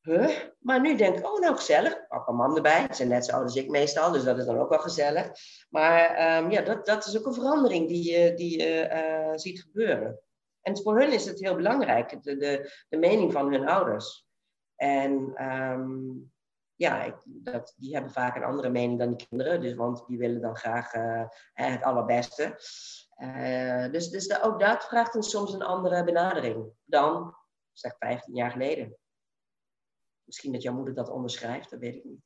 huh? 0.00 0.36
Maar 0.58 0.80
nu 0.80 0.96
denk 0.96 1.18
ik, 1.18 1.26
oh 1.26 1.40
nou 1.40 1.56
gezellig, 1.56 2.06
papa 2.08 2.30
en 2.30 2.36
mam 2.36 2.56
erbij. 2.56 2.86
Ze 2.88 2.94
zijn 2.94 3.08
net 3.08 3.24
zo 3.24 3.32
oud 3.32 3.42
als 3.42 3.56
ik 3.56 3.68
meestal, 3.68 4.12
dus 4.12 4.24
dat 4.24 4.38
is 4.38 4.44
dan 4.44 4.58
ook 4.58 4.68
wel 4.68 4.78
gezellig. 4.78 5.30
Maar 5.68 6.36
um, 6.42 6.50
ja, 6.50 6.62
dat, 6.62 6.86
dat 6.86 7.06
is 7.06 7.18
ook 7.18 7.26
een 7.26 7.34
verandering 7.34 7.88
die 7.88 8.12
je, 8.12 8.34
die 8.34 8.62
je 8.62 8.90
uh, 8.92 9.38
ziet 9.38 9.60
gebeuren. 9.60 10.20
En 10.62 10.82
voor 10.82 11.00
hun 11.00 11.12
is 11.12 11.26
het 11.26 11.40
heel 11.40 11.54
belangrijk, 11.54 12.22
de, 12.22 12.36
de, 12.36 12.84
de 12.88 12.96
mening 12.96 13.32
van 13.32 13.52
hun 13.52 13.68
ouders. 13.68 14.28
En 14.76 15.44
um, 15.52 16.32
ja, 16.80 17.02
ik, 17.02 17.14
dat, 17.24 17.74
die 17.76 17.92
hebben 17.92 18.12
vaak 18.12 18.36
een 18.36 18.44
andere 18.44 18.68
mening 18.68 18.98
dan 18.98 19.08
die 19.08 19.26
kinderen. 19.28 19.60
Dus, 19.60 19.74
want 19.74 20.06
die 20.06 20.18
willen 20.18 20.40
dan 20.40 20.56
graag 20.56 20.94
uh, 20.94 21.24
het 21.52 21.82
allerbeste. 21.82 22.44
Uh, 23.16 23.90
dus 23.90 24.10
dus 24.10 24.26
de, 24.26 24.42
ook 24.42 24.60
dat 24.60 24.84
vraagt 24.84 25.14
een, 25.14 25.22
soms 25.22 25.52
een 25.52 25.62
andere 25.62 26.04
benadering 26.04 26.72
dan, 26.84 27.34
zeg, 27.72 27.96
15 27.98 28.34
jaar 28.34 28.50
geleden. 28.50 28.96
Misschien 30.24 30.52
dat 30.52 30.62
jouw 30.62 30.74
moeder 30.74 30.94
dat 30.94 31.10
onderschrijft, 31.10 31.70
dat 31.70 31.80
weet 31.80 31.94
ik 31.94 32.04
niet. 32.04 32.22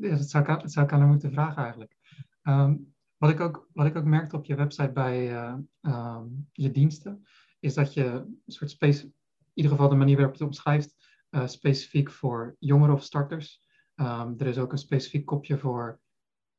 Ja, 0.00 0.16
dat, 0.16 0.30
zou 0.30 0.52
ik, 0.52 0.60
dat 0.60 0.76
aan 0.76 0.98
haar 0.98 1.08
moeten 1.08 1.32
vragen 1.32 1.62
eigenlijk. 1.62 1.96
Um, 2.42 2.94
wat, 3.20 3.30
ik 3.30 3.40
ook, 3.40 3.68
wat 3.72 3.86
ik 3.86 3.96
ook 3.96 4.04
merkte 4.04 4.36
op 4.36 4.44
je 4.44 4.54
website 4.54 4.92
bij 4.92 5.32
uh, 5.32 5.54
um, 5.80 6.48
je 6.52 6.70
diensten, 6.70 7.26
is 7.58 7.74
dat 7.74 7.94
je 7.94 8.04
een 8.04 8.42
soort 8.46 8.70
space, 8.70 9.02
in 9.02 9.12
ieder 9.54 9.72
geval 9.72 9.88
de 9.88 9.94
manier 9.94 10.16
waarop 10.16 10.34
je 10.34 10.44
het 10.44 10.52
omschrijft, 10.52 10.96
uh, 11.30 11.46
specifiek 11.46 12.10
voor 12.10 12.56
jongeren 12.58 12.94
of 12.94 13.02
starters. 13.02 13.68
Um, 13.94 14.34
er 14.38 14.46
is 14.46 14.58
ook 14.58 14.72
een 14.72 14.78
specifiek 14.78 15.26
kopje 15.26 15.58
voor 15.58 16.00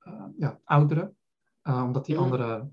uh, 0.04 0.26
ja, 0.38 0.60
ouderen, 0.63 1.17
omdat 1.63 2.06
die 2.06 2.15
mm. 2.15 2.21
andere, 2.21 2.69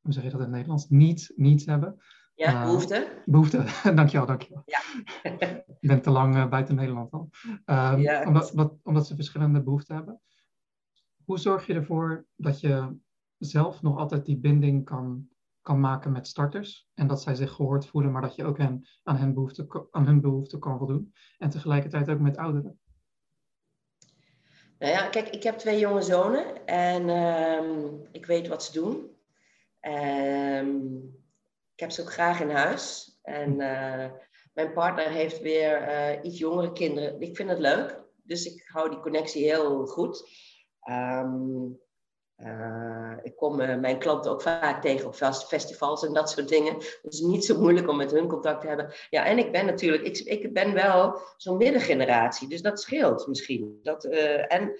hoe 0.00 0.12
zeg 0.12 0.22
je 0.22 0.30
dat 0.30 0.38
in 0.38 0.44
het 0.44 0.54
Nederlands, 0.54 0.88
niet 0.88 1.32
needs 1.36 1.66
hebben. 1.66 2.02
Ja, 2.34 2.64
behoefte. 2.64 3.22
Behoefte, 3.24 3.64
dankjewel, 3.94 4.26
dankjewel. 4.26 4.62
Ja. 4.66 4.80
Ik 5.80 5.88
ben 5.88 6.02
te 6.02 6.10
lang 6.10 6.48
buiten 6.48 6.74
Nederland 6.74 7.12
al. 7.12 7.30
Um, 7.66 7.98
ja, 7.98 8.26
omdat, 8.26 8.52
wat, 8.52 8.74
omdat 8.82 9.06
ze 9.06 9.14
verschillende 9.14 9.62
behoeften 9.62 9.94
hebben. 9.94 10.20
Hoe 11.24 11.38
zorg 11.38 11.66
je 11.66 11.74
ervoor 11.74 12.26
dat 12.36 12.60
je 12.60 12.96
zelf 13.38 13.82
nog 13.82 13.98
altijd 13.98 14.26
die 14.26 14.38
binding 14.38 14.84
kan 14.84 15.28
kan 15.64 15.80
maken 15.80 16.12
met 16.12 16.26
starters. 16.26 16.88
En 16.94 17.06
dat 17.06 17.22
zij 17.22 17.34
zich 17.34 17.52
gehoord 17.52 17.86
voelen, 17.86 18.12
maar 18.12 18.22
dat 18.22 18.34
je 18.34 18.44
ook 18.44 18.58
hen, 18.58 18.88
aan, 19.02 19.16
hun 19.16 19.34
behoeften, 19.34 19.88
aan 19.90 20.06
hun 20.06 20.20
behoeften 20.20 20.58
kan 20.58 20.78
voldoen. 20.78 21.14
En 21.38 21.50
tegelijkertijd 21.50 22.08
ook 22.08 22.18
met 22.18 22.36
ouderen. 22.36 22.78
Nou 24.78 24.92
ja, 24.92 25.08
kijk, 25.08 25.28
ik 25.28 25.42
heb 25.42 25.58
twee 25.58 25.78
jonge 25.78 26.02
zonen 26.02 26.66
en 26.66 27.08
uh, 27.08 27.92
ik 28.12 28.26
weet 28.26 28.48
wat 28.48 28.64
ze 28.64 28.72
doen. 28.72 29.10
Um, 29.80 31.02
ik 31.74 31.80
heb 31.80 31.90
ze 31.90 32.00
ook 32.00 32.12
graag 32.12 32.40
in 32.40 32.50
huis. 32.50 33.18
En 33.22 33.50
uh, 33.50 34.10
mijn 34.52 34.72
partner 34.72 35.10
heeft 35.10 35.40
weer 35.40 35.88
uh, 35.88 36.24
iets 36.24 36.38
jongere 36.38 36.72
kinderen. 36.72 37.20
Ik 37.20 37.36
vind 37.36 37.50
het 37.50 37.58
leuk, 37.58 38.02
dus 38.22 38.44
ik 38.44 38.64
hou 38.66 38.90
die 38.90 39.00
connectie 39.00 39.44
heel 39.44 39.86
goed. 39.86 40.28
Um, 40.90 41.78
uh, 42.36 43.16
ik 43.22 43.36
kom 43.36 43.60
uh, 43.60 43.78
mijn 43.78 43.98
klanten 43.98 44.30
ook 44.30 44.42
vaak 44.42 44.82
tegen 44.82 45.06
op 45.06 45.14
festivals 45.46 46.06
en 46.06 46.12
dat 46.12 46.30
soort 46.30 46.48
dingen. 46.48 46.78
Dus 46.78 46.98
het 47.02 47.12
is 47.12 47.20
niet 47.20 47.44
zo 47.44 47.60
moeilijk 47.60 47.88
om 47.88 47.96
met 47.96 48.10
hun 48.10 48.28
contact 48.28 48.60
te 48.60 48.66
hebben. 48.66 48.92
Ja, 49.10 49.24
en 49.24 49.38
ik 49.38 49.52
ben 49.52 49.66
natuurlijk, 49.66 50.02
ik, 50.02 50.18
ik 50.18 50.52
ben 50.52 50.74
wel 50.74 51.20
zo'n 51.36 51.56
middengeneratie, 51.56 52.48
dus 52.48 52.62
dat 52.62 52.80
scheelt 52.80 53.26
misschien. 53.26 53.78
Dat, 53.82 54.04
uh, 54.04 54.52
en 54.52 54.78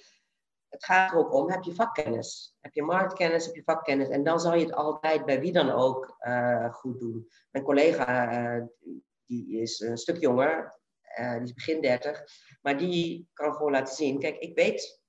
het 0.68 0.84
gaat 0.84 1.12
er 1.12 1.18
ook 1.18 1.32
om, 1.32 1.50
heb 1.50 1.62
je 1.62 1.74
vakkennis? 1.74 2.56
Heb 2.60 2.74
je 2.74 2.82
marktkennis, 2.82 3.46
heb 3.46 3.54
je 3.54 3.62
vakkennis? 3.62 4.08
En 4.08 4.24
dan 4.24 4.40
zal 4.40 4.54
je 4.54 4.64
het 4.64 4.74
altijd 4.74 5.24
bij 5.24 5.40
wie 5.40 5.52
dan 5.52 5.70
ook 5.70 6.16
goed 6.70 7.00
doen. 7.00 7.28
Mijn 7.50 7.64
collega, 7.64 8.68
die 9.26 9.60
is 9.60 9.80
een 9.80 9.96
stuk 9.96 10.20
jonger, 10.20 10.80
die 11.16 11.42
is 11.42 11.54
begin 11.54 11.80
30, 11.80 12.22
maar 12.62 12.78
die 12.78 13.28
kan 13.32 13.54
gewoon 13.54 13.72
laten 13.72 13.94
zien, 13.94 14.18
kijk, 14.18 14.38
ik 14.38 14.54
weet 14.54 15.02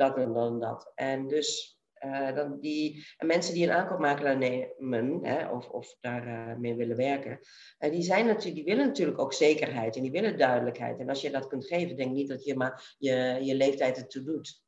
dat 0.00 0.16
en 0.16 0.32
dan 0.32 0.60
dat. 0.60 0.92
En 0.94 1.28
dus 1.28 1.78
uh, 2.04 2.34
dan 2.34 2.60
die 2.60 3.06
en 3.16 3.26
mensen 3.26 3.54
die 3.54 3.64
een 3.64 3.72
aankoopmakelaar 3.72 4.38
nemen 4.38 5.24
hè, 5.24 5.48
of, 5.48 5.68
of 5.68 5.96
daar 6.00 6.26
uh, 6.26 6.56
mee 6.56 6.74
willen 6.74 6.96
werken, 6.96 7.38
uh, 7.78 7.90
die, 7.90 8.02
zijn 8.02 8.26
natuurlijk, 8.26 8.54
die 8.54 8.64
willen 8.64 8.86
natuurlijk 8.86 9.18
ook 9.18 9.32
zekerheid 9.32 9.96
en 9.96 10.02
die 10.02 10.10
willen 10.10 10.38
duidelijkheid. 10.38 10.98
En 10.98 11.08
als 11.08 11.20
je 11.20 11.30
dat 11.30 11.46
kunt 11.46 11.66
geven, 11.66 11.96
denk 11.96 12.12
niet 12.12 12.28
dat 12.28 12.44
je 12.44 12.56
maar 12.56 12.94
je, 12.98 13.38
je 13.40 13.54
leeftijd 13.54 13.96
ertoe 13.96 14.22
doet. 14.22 14.62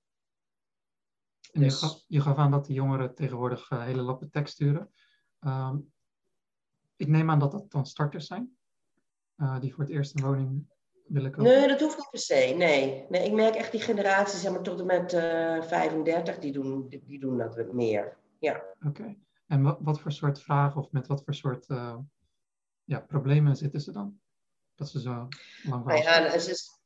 En 1.53 1.61
dus... 1.61 1.81
je, 1.81 1.87
gaf, 1.87 2.05
je 2.07 2.21
gaf 2.21 2.37
aan 2.37 2.51
dat 2.51 2.67
de 2.67 2.73
jongeren 2.73 3.15
tegenwoordig 3.15 3.69
hele 3.69 4.03
lappen 4.03 4.31
tekst 4.31 4.55
sturen. 4.55 4.93
Um, 5.41 5.93
ik 6.97 7.09
neem 7.09 7.31
aan 7.31 7.39
dat 7.39 7.53
dat 7.53 7.71
dan 7.71 7.87
starters 7.87 8.27
zijn, 8.27 8.57
die 9.61 9.75
voor 9.75 9.85
het 9.85 9.93
eerst 9.93 10.15
een 10.15 10.25
woning 10.25 10.72
Nee, 11.13 11.69
dat 11.69 11.81
hoeft 11.81 11.97
niet 11.97 12.11
per 12.11 12.19
se. 12.19 12.55
Nee. 12.57 13.07
nee, 13.09 13.25
ik 13.25 13.33
merk 13.33 13.55
echt 13.55 13.71
die 13.73 13.81
generaties, 13.81 14.41
zeg 14.41 14.53
maar 14.53 14.63
tot 14.63 14.81
en 14.81 14.87
met 14.87 15.13
uh, 15.13 15.57
eh, 15.57 15.63
35, 15.63 16.39
die 16.39 16.53
doen, 16.53 16.89
die, 16.89 17.21
doen 17.21 17.39
dat 17.39 17.73
meer. 17.73 18.17
Ja. 18.39 18.63
Oké. 18.87 19.17
En 19.47 19.63
wat, 19.63 19.79
wat 19.81 20.01
voor 20.01 20.13
soort 20.13 20.43
vragen 20.43 20.81
of 20.81 20.91
met 20.91 21.07
wat 21.07 21.23
voor 21.25 21.35
soort 21.35 21.69
uh, 21.69 21.97
ja, 22.85 23.01
problemen 23.01 23.57
zitten 23.57 23.81
ze 23.81 23.93
dan? 23.93 24.21
Dat 24.75 24.89
ze 24.89 25.01
zo 25.01 25.29
lang 25.63 25.85
nou 25.85 26.03
ja, 26.03 26.23
het 26.23 26.49
is, 26.49 26.81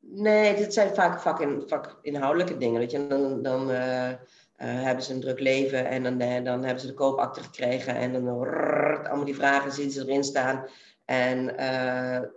Nee, 0.00 0.56
dit 0.56 0.74
zijn 0.74 0.94
vaak 0.94 1.20
vak 1.20 1.42
vakinhoudelijke 1.66 2.56
dingen. 2.56 2.78
Weet 2.78 2.90
je? 2.90 3.06
dan, 3.06 3.42
dan 3.42 3.70
uh, 3.70 4.12
hebben 4.56 5.04
ze 5.04 5.14
een 5.14 5.20
druk 5.20 5.40
leven 5.40 5.86
en 5.86 6.02
dan, 6.02 6.18
dan 6.44 6.64
hebben 6.64 6.80
ze 6.80 6.86
de 6.86 6.94
koopakte 6.94 7.42
gekregen 7.42 7.94
en 7.94 8.12
dan 8.12 8.28
allemaal 8.28 9.24
die 9.24 9.34
vragen 9.34 9.72
zien 9.72 9.90
ze 9.90 10.00
erin 10.00 10.24
staan. 10.24 10.66
En 11.08 11.46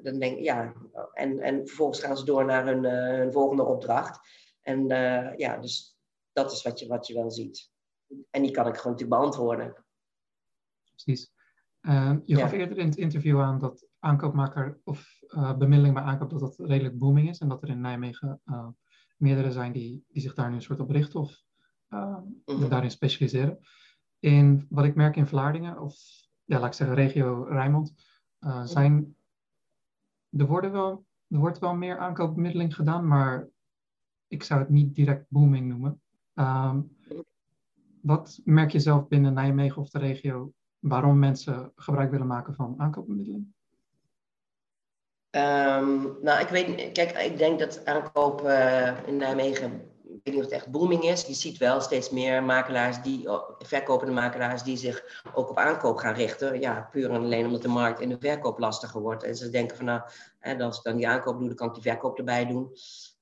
dan 0.01 0.19
denk 0.19 0.39
ja, 0.39 0.73
en, 1.13 1.39
en 1.39 1.67
vervolgens 1.67 1.99
gaan 1.99 2.17
ze 2.17 2.25
door 2.25 2.45
naar 2.45 2.65
hun, 2.65 2.83
hun 2.83 3.31
volgende 3.31 3.63
opdracht. 3.63 4.19
En 4.61 4.87
ja, 5.37 5.57
dus 5.57 5.97
dat 6.31 6.51
is 6.51 6.61
wat 6.61 6.79
je, 6.79 6.87
wat 6.87 7.07
je 7.07 7.13
wel 7.13 7.31
ziet. 7.31 7.71
En 8.29 8.41
die 8.41 8.51
kan 8.51 8.67
ik 8.67 8.77
gewoon 8.77 8.91
natuurlijk 8.91 9.21
beantwoorden. 9.21 9.85
Precies. 10.91 11.33
Uh, 11.81 12.15
je 12.25 12.35
gaf 12.35 12.51
eerder 12.51 12.77
in 12.77 12.87
het 12.87 12.97
interview 12.97 13.41
aan 13.41 13.59
dat 13.59 13.87
aankoopmaker 13.99 14.79
of 14.83 15.19
bemiddeling 15.57 15.93
bij 15.93 16.03
aankoop 16.03 16.29
dat 16.29 16.39
dat 16.39 16.59
redelijk 16.59 16.97
booming 16.97 17.29
is 17.29 17.39
en 17.39 17.47
dat 17.47 17.61
er 17.63 17.69
in 17.69 17.81
Nijmegen 17.81 18.41
meerdere 19.17 19.51
zijn 19.51 19.71
die, 19.71 20.05
die 20.07 20.21
zich 20.21 20.33
daar 20.33 20.49
nu 20.49 20.55
een 20.55 20.61
soort 20.61 20.79
op 20.79 20.89
richten 20.89 21.19
of 21.19 21.41
mm 21.87 22.41
-hmm. 22.45 22.69
daarin 22.69 22.91
specialiseren. 22.91 23.59
In 24.19 24.65
wat 24.69 24.85
ik 24.85 24.95
merk 24.95 25.15
in 25.15 25.27
Vlaardingen, 25.27 25.81
of 25.81 25.95
ja, 26.43 26.59
laat 26.59 26.67
ik 26.67 26.73
zeggen 26.73 26.95
regio 26.95 27.43
Rijnmond, 27.43 28.10
mhm. 28.41 28.65
zijn, 28.65 29.15
er, 30.29 30.45
worden 30.45 30.71
wel, 30.71 31.05
er 31.27 31.37
wordt 31.37 31.59
wel 31.59 31.75
meer 31.75 31.97
aankoopbemiddeling 31.97 32.75
gedaan, 32.75 33.07
maar 33.07 33.47
ik 34.27 34.43
zou 34.43 34.59
het 34.59 34.69
niet 34.69 34.95
direct 34.95 35.25
booming 35.27 35.67
noemen. 35.67 36.01
Um, 36.33 36.95
wat 38.01 38.41
merk 38.43 38.71
je 38.71 38.79
zelf 38.79 39.07
binnen 39.07 39.33
Nijmegen 39.33 39.81
of 39.81 39.89
de 39.89 39.99
regio 39.99 40.53
waarom 40.79 41.19
mensen 41.19 41.71
gebruik 41.75 42.11
willen 42.11 42.27
maken 42.27 42.55
van 42.55 42.75
aankoopbemiddeling? 42.77 43.53
Um, 45.31 46.17
nou, 46.21 46.41
ik 46.41 46.47
weet, 46.47 46.91
kijk, 46.91 47.11
ik 47.11 47.37
denk 47.37 47.59
dat 47.59 47.85
aankoop 47.85 48.41
uh, 48.41 49.07
in 49.07 49.17
Nijmegen, 49.17 49.90
ik 50.23 50.27
weet 50.27 50.35
niet 50.35 50.45
of 50.45 50.51
het 50.51 50.59
echt 50.61 50.71
booming 50.71 51.03
is. 51.03 51.25
Je 51.25 51.33
ziet 51.33 51.57
wel 51.57 51.81
steeds 51.81 52.09
meer 52.09 52.43
makelaars, 52.43 53.01
die, 53.01 53.27
verkopende 53.57 54.13
makelaars, 54.13 54.63
die 54.63 54.77
zich 54.77 55.23
ook 55.33 55.49
op 55.49 55.57
aankoop 55.57 55.97
gaan 55.97 56.13
richten. 56.13 56.59
Ja, 56.59 56.87
puur 56.91 57.09
en 57.09 57.15
alleen 57.15 57.45
omdat 57.45 57.61
de 57.61 57.67
markt 57.67 57.99
in 57.99 58.09
de 58.09 58.17
verkoop 58.19 58.59
lastiger 58.59 59.01
wordt. 59.01 59.23
En 59.23 59.35
ze 59.35 59.49
denken 59.49 59.77
van, 59.77 59.85
nou, 59.85 60.01
hè, 60.39 60.63
als 60.63 60.77
ik 60.77 60.83
dan 60.83 60.95
die 60.95 61.07
aankoop 61.07 61.37
doe, 61.37 61.47
dan 61.47 61.55
kan 61.55 61.67
ik 61.67 61.73
die 61.73 61.83
verkoop 61.83 62.17
erbij 62.17 62.45
doen. 62.45 62.71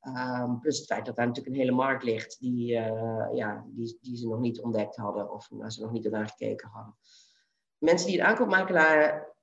Um, 0.01 0.59
plus 0.59 0.77
het 0.77 0.87
feit 0.87 1.05
dat 1.05 1.15
daar 1.15 1.27
natuurlijk 1.27 1.55
een 1.55 1.61
hele 1.61 1.75
markt 1.75 2.03
ligt 2.03 2.39
die, 2.39 2.73
uh, 2.73 3.27
ja, 3.33 3.65
die, 3.67 3.97
die 4.01 4.17
ze 4.17 4.27
nog 4.27 4.39
niet 4.39 4.61
ontdekt 4.61 4.95
hadden 4.95 5.31
of 5.31 5.47
waar 5.49 5.71
ze 5.71 5.81
nog 5.81 5.91
niet 5.91 6.11
naar 6.11 6.27
gekeken 6.27 6.69
hadden. 6.69 6.95
Mensen 7.77 8.07
die 8.07 8.19
een 8.19 8.25
aankoopmakelaar 8.25 9.33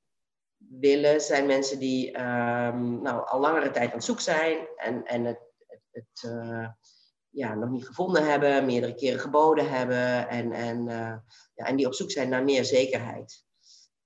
willen, 0.56 1.20
zijn 1.20 1.46
mensen 1.46 1.78
die 1.78 2.08
um, 2.08 3.02
nou, 3.02 3.28
al 3.28 3.40
langere 3.40 3.70
tijd 3.70 3.88
aan 3.88 3.96
het 3.96 4.04
zoek 4.04 4.20
zijn 4.20 4.68
en, 4.76 5.04
en 5.04 5.24
het, 5.24 5.40
het, 5.66 5.80
het 5.90 6.30
uh, 6.32 6.68
ja, 7.36 7.54
nog 7.54 7.70
niet 7.70 7.86
gevonden 7.86 8.26
hebben, 8.30 8.66
meerdere 8.66 8.94
keren 8.94 9.20
geboden 9.20 9.70
hebben 9.70 10.28
en, 10.28 10.52
en, 10.52 10.78
uh, 10.88 11.16
ja, 11.54 11.64
en 11.64 11.76
die 11.76 11.86
op 11.86 11.94
zoek 11.94 12.10
zijn 12.10 12.28
naar 12.28 12.44
meer 12.44 12.64
zekerheid. 12.64 13.44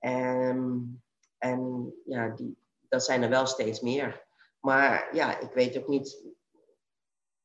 Um, 0.00 1.02
en 1.38 1.92
ja, 2.04 2.28
die, 2.28 2.56
dat 2.88 3.04
zijn 3.04 3.22
er 3.22 3.28
wel 3.28 3.46
steeds 3.46 3.80
meer. 3.80 4.26
Maar 4.60 5.08
ja, 5.12 5.38
ik 5.38 5.50
weet 5.52 5.78
ook 5.78 5.88
niet 5.88 6.28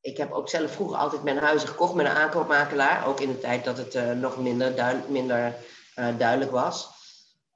ik 0.02 0.18
heb 0.18 0.32
ook 0.32 0.50
zelf 0.50 0.72
vroeger 0.72 0.98
altijd 0.98 1.24
mijn 1.24 1.38
huizen 1.38 1.70
gekocht 1.70 1.94
met 1.94 2.06
een 2.06 2.12
aankoopmakelaar. 2.12 3.08
Ook 3.08 3.20
in 3.20 3.30
de 3.30 3.40
tijd 3.40 3.64
dat 3.64 3.78
het 3.78 3.96
uh, 3.96 4.12
nog 4.12 4.42
minder, 4.42 4.76
duid 4.76 5.10
minder 5.10 5.56
uh, 5.96 6.18
duidelijk 6.18 6.52
was. 6.52 6.90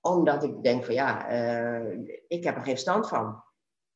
Omdat 0.01 0.43
ik 0.43 0.63
denk 0.63 0.85
van 0.85 0.93
ja, 0.93 1.27
ik 2.27 2.43
heb 2.43 2.55
er 2.55 2.63
geen 2.63 2.77
stand 2.77 3.07
van. 3.07 3.43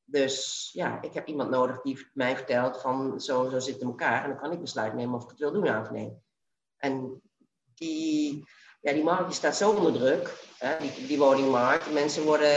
Dus 0.06 0.70
ja, 0.74 1.02
ik 1.02 1.14
heb 1.14 1.28
iemand 1.28 1.50
nodig 1.50 1.82
die 1.82 2.08
mij 2.14 2.36
vertelt 2.36 2.82
van 2.82 3.22
zo, 3.22 3.50
zo 3.50 3.60
zit 3.60 3.74
het 3.74 3.82
in 3.82 3.88
elkaar. 3.88 4.24
En 4.24 4.30
dan 4.30 4.40
kan 4.40 4.52
ik 4.52 4.60
besluit 4.60 4.94
nemen 4.94 5.16
of 5.16 5.24
ik 5.24 5.30
het 5.30 5.40
wil 5.40 5.52
doen 5.52 5.78
of 5.80 5.92
nee. 5.92 6.18
En 6.78 7.22
die, 7.74 8.44
ja, 8.82 8.94
die 8.94 9.04
markt 9.04 9.26
die 9.26 9.34
staat 9.34 9.56
zo 9.56 9.76
onder 9.76 9.94
druk, 9.94 10.48
hè, 10.58 10.78
die, 11.08 11.18
woningmarkt. 11.18 11.94
Mensen 11.94 12.24
worden, 12.24 12.50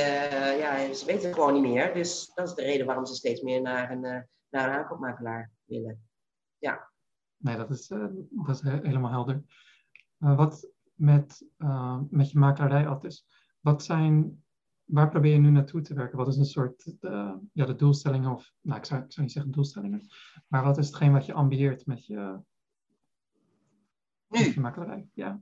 ja, 0.56 0.92
ze 0.94 1.04
weten 1.06 1.26
het 1.26 1.34
gewoon 1.34 1.52
niet 1.52 1.72
meer. 1.72 1.94
Dus 1.94 2.30
dat 2.34 2.48
is 2.48 2.54
de 2.54 2.62
reden 2.62 2.86
waarom 2.86 3.06
ze 3.06 3.14
steeds 3.14 3.40
meer 3.40 3.60
naar 3.60 3.90
een, 3.90 4.00
naar 4.50 4.68
een 4.68 4.74
aankoopmakelaar 4.74 5.50
willen. 5.64 6.08
Ja. 6.58 6.90
Nee, 7.36 7.56
dat 7.56 7.70
is, 7.70 7.90
uh, 7.90 8.06
dat 8.30 8.54
is 8.54 8.60
helemaal 8.60 9.10
helder. 9.10 9.42
Wat 10.16 10.70
met, 10.94 11.44
met 12.10 12.30
je 12.30 12.38
makelaarij 12.38 12.86
altijd 12.86 13.24
wat 13.60 13.84
zijn, 13.84 14.44
waar 14.86 15.08
probeer 15.08 15.32
je 15.32 15.38
nu 15.38 15.50
naartoe 15.50 15.80
te 15.80 15.94
werken? 15.94 16.18
Wat 16.18 16.28
is 16.28 16.36
een 16.36 16.44
soort, 16.44 16.94
ja, 17.52 17.64
de 17.64 17.74
doelstellingen 17.76 18.32
of, 18.32 18.52
nou, 18.60 18.78
ik 18.78 18.84
zou, 18.84 19.02
ik 19.02 19.12
zou 19.12 19.22
niet 19.26 19.34
zeggen 19.34 19.52
doelstellingen, 19.52 20.08
maar 20.46 20.64
wat 20.64 20.78
is 20.78 20.86
hetgeen 20.86 21.12
wat 21.12 21.26
je 21.26 21.32
ambieert 21.32 21.86
met 21.86 22.06
je, 22.06 22.40
nu. 24.28 24.38
met 24.38 24.54
je 24.54 24.60
makelaarij? 24.60 25.08
Ja. 25.14 25.40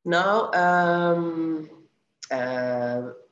Nou, 0.00 0.56
um, 0.56 1.70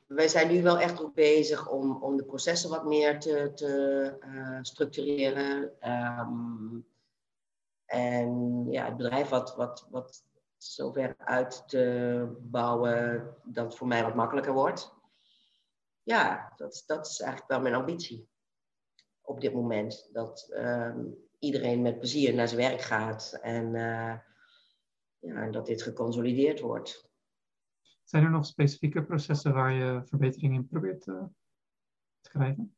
wij 0.07 0.27
zijn 0.27 0.47
nu 0.53 0.63
wel 0.63 0.79
echt 0.79 1.01
ook 1.01 1.13
bezig 1.13 1.69
om, 1.69 2.03
om 2.03 2.17
de 2.17 2.23
processen 2.23 2.69
wat 2.69 2.85
meer 2.85 3.19
te, 3.19 3.51
te 3.55 4.15
uh, 4.25 4.59
structureren. 4.61 5.71
Um, 5.89 6.85
en 7.85 8.65
ja, 8.69 8.85
het 8.85 8.97
bedrijf 8.97 9.29
wat, 9.29 9.55
wat, 9.55 9.87
wat 9.89 10.23
zover 10.63 11.17
uit 11.17 11.63
te 11.67 12.37
bouwen 12.41 13.35
dat 13.43 13.65
het 13.65 13.75
voor 13.75 13.87
mij 13.87 14.03
wat 14.03 14.15
makkelijker 14.15 14.53
wordt. 14.53 14.93
Ja, 16.03 16.53
dat, 16.55 16.83
dat 16.85 17.07
is 17.07 17.19
eigenlijk 17.19 17.51
wel 17.51 17.61
mijn 17.61 17.75
ambitie 17.75 18.29
op 19.21 19.41
dit 19.41 19.53
moment. 19.53 20.09
Dat 20.13 20.51
um, 20.53 21.15
iedereen 21.39 21.81
met 21.81 21.97
plezier 21.97 22.33
naar 22.33 22.47
zijn 22.47 22.69
werk 22.69 22.81
gaat 22.81 23.39
en 23.41 23.65
uh, 23.73 24.17
ja, 25.19 25.49
dat 25.49 25.65
dit 25.65 25.81
geconsolideerd 25.81 26.59
wordt. 26.59 27.09
Zijn 28.03 28.23
er 28.23 28.29
nog 28.29 28.45
specifieke 28.45 29.03
processen 29.03 29.53
waar 29.53 29.71
je 29.71 30.01
verbetering 30.05 30.53
in 30.53 30.67
probeert 30.67 31.01
te, 31.01 31.27
te 32.21 32.29
krijgen? 32.29 32.75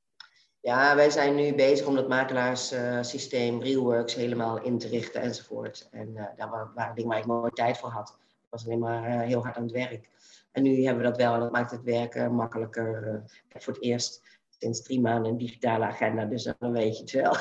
Ja, 0.64 0.95
wij 0.95 1.09
zijn 1.09 1.36
nu 1.36 1.55
bezig 1.55 1.88
om 1.88 1.95
dat 1.95 2.07
makelaarssysteem 2.07 3.55
uh, 3.55 3.64
Realworks 3.64 4.16
helemaal 4.16 4.61
in 4.61 4.78
te 4.78 4.88
richten 4.88 5.22
enzovoort. 5.22 5.88
En 5.91 6.09
uh, 6.09 6.24
daar 6.36 6.72
waren 6.76 6.95
dingen 6.95 7.09
waar 7.09 7.20
ik 7.20 7.26
nooit 7.26 7.55
tijd 7.55 7.78
voor 7.78 7.89
had. 7.89 8.18
Ik 8.20 8.49
was 8.49 8.66
alleen 8.66 8.80
maar 8.80 9.09
uh, 9.09 9.20
heel 9.20 9.43
hard 9.43 9.55
aan 9.55 9.64
het 9.64 9.72
werk. 9.72 10.09
En 10.51 10.64
nu 10.64 10.84
hebben 10.84 11.03
we 11.03 11.09
dat 11.09 11.18
wel 11.18 11.34
en 11.34 11.39
dat 11.39 11.51
maakt 11.51 11.72
het 11.72 11.84
werken 11.84 12.36
makkelijker. 12.36 13.22
ik 13.26 13.53
heb 13.53 13.64
voor 13.64 13.74
het 13.74 13.84
eerst 13.84 14.39
sinds 14.49 14.82
drie 14.82 15.01
maanden 15.01 15.32
een 15.32 15.38
digitale 15.38 15.86
agenda, 15.86 16.26
dus 16.26 16.53
dan 16.59 16.72
weet 16.72 16.97
je 16.97 17.01
het 17.01 17.11
wel. 17.11 17.36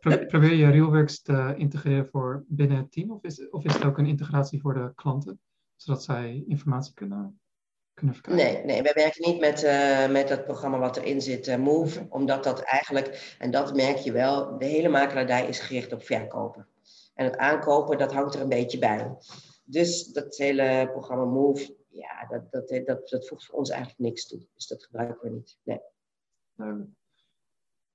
Probeer 0.28 0.54
je 0.54 0.70
Realworks 0.70 1.22
te 1.22 1.54
integreren 1.56 2.06
voor 2.06 2.44
binnen 2.48 2.76
het 2.76 2.92
team 2.92 3.10
of 3.10 3.22
is, 3.22 3.50
of 3.50 3.64
is 3.64 3.74
het 3.74 3.84
ook 3.84 3.98
een 3.98 4.06
integratie 4.06 4.60
voor 4.60 4.74
de 4.74 4.92
klanten? 4.94 5.40
zodat 5.76 6.02
zij 6.02 6.44
informatie 6.46 6.94
kunnen? 6.94 7.40
Nee, 8.28 8.64
nee, 8.64 8.82
wij 8.82 8.92
werken 8.94 9.30
niet 9.30 9.40
met, 9.40 9.64
uh, 9.64 10.08
met 10.08 10.28
dat 10.28 10.44
programma 10.44 10.78
wat 10.78 10.96
erin 10.96 11.22
zit, 11.22 11.48
uh, 11.48 11.56
Move, 11.56 12.06
omdat 12.08 12.44
dat 12.44 12.60
eigenlijk, 12.60 13.36
en 13.38 13.50
dat 13.50 13.74
merk 13.74 13.96
je 13.96 14.12
wel, 14.12 14.58
de 14.58 14.64
hele 14.64 14.88
makelaardij 14.88 15.48
is 15.48 15.60
gericht 15.60 15.92
op 15.92 16.02
verkopen. 16.02 16.66
En 17.14 17.24
het 17.24 17.36
aankopen, 17.36 17.98
dat 17.98 18.12
hangt 18.12 18.34
er 18.34 18.40
een 18.40 18.48
beetje 18.48 18.78
bij. 18.78 19.16
Dus 19.64 20.06
dat 20.06 20.36
hele 20.36 20.88
programma 20.92 21.24
Move, 21.24 21.76
ja, 21.88 22.26
dat, 22.28 22.52
dat, 22.52 22.86
dat, 22.86 23.08
dat 23.08 23.28
voegt 23.28 23.44
voor 23.44 23.58
ons 23.58 23.70
eigenlijk 23.70 24.00
niks 24.00 24.26
toe. 24.26 24.46
Dus 24.54 24.66
dat 24.66 24.84
gebruiken 24.84 25.30
we 25.30 25.34
niet. 25.34 25.58
Nee. 25.62 25.80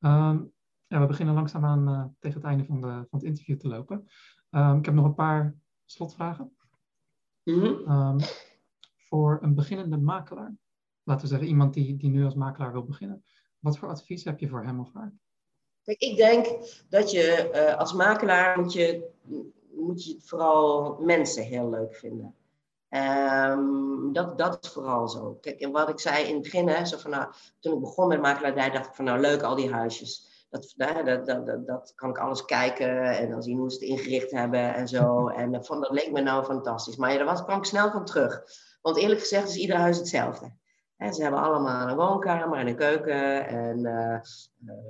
Um, 0.02 0.54
ja, 0.88 1.00
we 1.00 1.06
beginnen 1.06 1.36
langzaamaan 1.36 1.90
uh, 1.90 2.06
tegen 2.20 2.38
het 2.42 2.50
einde 2.50 2.66
van, 2.66 2.82
de, 2.82 2.88
van 2.88 3.20
het 3.20 3.24
interview 3.24 3.60
te 3.60 3.68
lopen. 3.68 4.08
Um, 4.52 4.78
ik 4.78 4.86
heb 4.86 4.94
nog 4.94 5.06
een 5.06 5.16
paar 5.16 5.56
slotvragen. 5.86 6.56
Mm 7.44 7.64
um, 7.64 8.18
voor 9.14 9.40
een 9.42 9.56
beginnende 9.56 9.98
makelaar, 9.98 10.56
laten 11.04 11.22
we 11.24 11.28
zeggen 11.28 11.48
iemand 11.48 11.74
die, 11.74 11.98
die 11.98 12.10
nu 12.10 12.26
als 12.26 12.36
makelaar 12.36 12.72
wil 12.72 12.84
beginnen, 12.84 13.24
wat 13.60 13.78
voor 13.78 13.90
advies 13.90 14.24
heb 14.24 14.40
je 14.40 14.48
voor 14.48 14.64
hem 14.64 14.80
of 14.80 14.94
haar? 14.94 15.14
Kijk, 15.84 16.00
ik 16.00 16.18
denk 16.18 16.46
dat 16.90 17.12
je 17.12 17.52
uh, 17.54 17.80
als 17.80 17.94
makelaar 17.94 18.60
moet 18.60 18.74
je, 18.74 19.10
moet 19.76 20.06
je 20.06 20.22
vooral 20.22 20.98
mensen 21.02 21.44
heel 21.44 21.70
leuk 21.70 21.96
vinden. 21.96 22.36
Um, 22.90 24.14
dat, 24.14 24.38
dat 24.38 24.64
is 24.64 24.70
vooral 24.70 25.08
zo. 25.08 25.38
Kijk, 25.42 25.60
en 25.60 25.72
wat 25.72 25.90
ik 25.90 26.00
zei 26.00 26.28
in 26.28 26.34
het 26.34 26.44
begin, 26.44 26.68
hè, 26.68 26.86
zo 26.86 26.98
van, 26.98 27.12
nou, 27.12 27.34
toen 27.60 27.74
ik 27.74 27.80
begon 27.80 28.08
met 28.08 28.22
makelaardij, 28.22 28.70
dacht 28.70 28.88
ik 28.88 28.96
van 28.96 29.06
nou 29.06 29.20
leuk 29.20 29.42
al 29.42 29.56
die 29.56 29.72
huisjes 29.72 30.32
dat, 30.54 30.74
dat, 31.06 31.26
dat, 31.26 31.46
dat, 31.46 31.68
dat 31.68 31.94
kan 31.96 32.10
ik 32.10 32.18
alles 32.18 32.46
kijken 32.46 33.02
en 33.02 33.30
dan 33.30 33.44
zien 33.44 33.58
hoe 33.58 33.72
ze 33.72 33.80
het 33.80 33.90
ingericht 33.90 34.32
hebben 34.32 34.74
en 34.74 34.88
zo. 34.88 35.28
En 35.38 35.66
van, 35.66 35.82
dat 35.82 35.92
leek 35.92 36.12
me 36.12 36.22
nou 36.22 36.44
fantastisch. 36.44 36.96
Maar 36.96 37.12
ja, 37.12 37.18
daar 37.18 37.26
was, 37.26 37.44
kwam 37.44 37.58
ik 37.58 37.66
snel 37.66 37.92
van 37.92 38.06
terug. 38.06 38.44
Want 38.84 38.98
eerlijk 38.98 39.20
gezegd 39.20 39.50
is 39.50 39.56
ieder 39.56 39.76
huis 39.76 39.98
hetzelfde. 39.98 40.56
ze 40.98 41.22
hebben 41.22 41.42
allemaal 41.42 41.90
een 41.90 41.96
woonkamer 41.96 42.58
en 42.58 42.68
een 42.68 42.76
keuken 42.76 43.48
en 43.48 43.80
uh, 43.80 44.20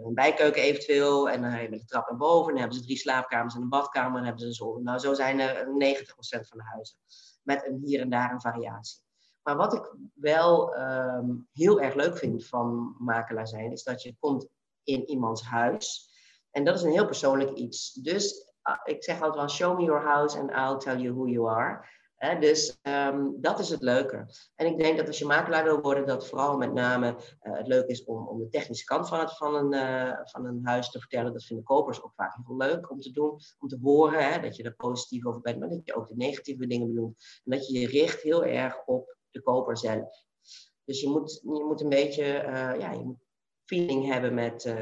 een 0.05 0.13
bijkeuken 0.13 0.61
eventueel. 0.61 1.29
En 1.29 1.41
dan 1.41 1.51
hebben 1.51 1.79
de 1.79 1.85
trap 1.85 2.09
naar 2.09 2.17
boven. 2.17 2.47
En 2.47 2.51
dan 2.51 2.59
hebben 2.59 2.77
ze 2.77 2.83
drie 2.83 2.97
slaapkamers 2.97 3.55
en 3.55 3.61
een 3.61 3.69
badkamer. 3.69 4.07
En 4.07 4.13
dan 4.13 4.23
hebben 4.23 4.41
ze 4.41 4.47
een 4.47 4.53
zolder. 4.53 4.83
Nou, 4.83 4.99
zo 4.99 5.13
zijn 5.13 5.39
er 5.39 5.65
90% 5.65 6.47
van 6.47 6.57
de 6.57 6.63
huizen. 6.63 6.97
Met 7.43 7.65
een 7.67 7.81
hier 7.85 7.99
en 7.99 8.09
daar 8.09 8.31
een 8.31 8.41
variatie. 8.41 9.01
Maar 9.43 9.55
wat 9.55 9.73
ik 9.73 9.95
wel 10.13 10.77
um, 10.77 11.47
heel 11.51 11.81
erg 11.81 11.93
leuk 11.93 12.17
vind 12.17 12.47
van 12.47 12.95
makelaar 12.99 13.47
zijn, 13.47 13.71
is 13.71 13.83
dat 13.83 14.01
je 14.01 14.15
komt 14.19 14.47
in 14.83 15.09
iemands 15.09 15.43
huis. 15.43 16.09
En 16.51 16.63
dat 16.63 16.75
is 16.75 16.81
een 16.81 16.91
heel 16.91 17.05
persoonlijk 17.05 17.51
iets. 17.51 17.93
Dus 17.93 18.51
ah, 18.61 18.79
ik 18.83 19.03
zeg 19.03 19.15
altijd 19.15 19.35
wel, 19.35 19.49
show 19.49 19.77
me 19.77 19.83
your 19.83 20.01
house 20.01 20.39
and 20.39 20.51
I'll 20.51 20.77
tell 20.77 21.01
you 21.01 21.13
who 21.13 21.27
you 21.27 21.49
are. 21.49 21.85
Dus 22.31 22.79
ehm, 22.81 23.29
dat 23.35 23.59
is 23.59 23.69
het 23.69 23.81
leuke. 23.81 24.25
En 24.55 24.65
ik 24.65 24.77
denk 24.77 24.97
dat 24.97 25.07
als 25.07 25.19
je 25.19 25.25
makelaar 25.25 25.63
wil 25.63 25.81
worden, 25.81 26.05
dat 26.05 26.27
vooral 26.27 26.57
met 26.57 26.73
name 26.73 27.07
uh, 27.07 27.57
het 27.57 27.67
leuk 27.67 27.87
is 27.87 28.03
om, 28.03 28.27
om 28.27 28.39
de 28.39 28.49
technische 28.49 28.85
kant 28.85 29.07
van, 29.07 29.19
het, 29.19 29.37
van, 29.37 29.55
een, 29.55 29.73
uh, 29.73 30.19
van 30.23 30.45
een 30.45 30.59
huis 30.63 30.91
te 30.91 30.99
vertellen. 30.99 31.33
Dat 31.33 31.45
vinden 31.45 31.65
kopers 31.65 32.03
ook 32.03 32.13
vaak 32.15 32.35
heel 32.45 32.57
leuk 32.57 32.91
om 32.91 32.99
te 32.99 33.11
doen, 33.11 33.39
om 33.59 33.67
te 33.67 33.77
horen 33.81 34.41
dat 34.41 34.55
je 34.55 34.63
er 34.63 34.75
positief 34.75 35.25
over 35.25 35.41
bent, 35.41 35.59
maar 35.59 35.69
dat 35.69 35.85
je 35.85 35.95
ook 35.95 36.07
de 36.07 36.15
negatieve 36.15 36.67
dingen 36.67 36.87
benoemt. 36.87 37.41
En 37.43 37.51
dat 37.51 37.67
je 37.67 37.79
je 37.79 37.87
richt 37.87 38.21
heel 38.21 38.45
erg 38.45 38.85
op 38.85 39.17
de 39.31 39.41
koper 39.41 39.77
zelf. 39.77 40.25
Dus 40.83 41.01
je 41.01 41.09
moet, 41.09 41.39
je 41.43 41.63
moet 41.67 41.81
een 41.81 41.89
beetje 41.89 42.23
uh, 42.23 42.79
ja, 42.79 42.91
je 42.91 43.03
moet 43.03 43.25
feeling 43.65 44.05
hebben 44.05 44.33
met, 44.33 44.75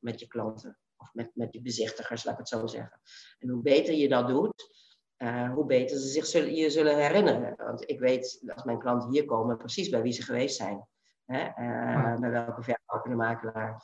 met 0.00 0.20
je 0.20 0.26
klanten. 0.26 0.78
Of 0.96 1.14
met, 1.14 1.30
met 1.34 1.52
je 1.52 1.60
bezichtigers, 1.60 2.24
laat 2.24 2.32
ik 2.32 2.38
het 2.38 2.48
zo 2.48 2.66
zeggen. 2.66 3.00
En 3.38 3.48
hoe 3.48 3.62
beter 3.62 3.94
je 3.94 4.08
dat 4.08 4.28
doet, 4.28 4.85
uh, 5.18 5.52
hoe 5.52 5.66
beter 5.66 5.98
ze 5.98 6.08
zich 6.08 6.26
zullen, 6.26 6.54
je 6.54 6.70
zullen 6.70 6.96
herinneren. 6.96 7.54
Want 7.56 7.90
ik 7.90 8.00
weet, 8.00 8.42
als 8.54 8.64
mijn 8.64 8.78
klanten 8.78 9.10
hier 9.10 9.24
komen, 9.24 9.56
precies 9.56 9.88
bij 9.88 10.02
wie 10.02 10.12
ze 10.12 10.22
geweest 10.22 10.56
zijn. 10.56 10.86
Hè? 11.24 11.44
Uh, 11.44 12.18
bij 12.20 12.30
welke 12.30 12.62
verkopende 12.62 13.16
makelaar. 13.16 13.82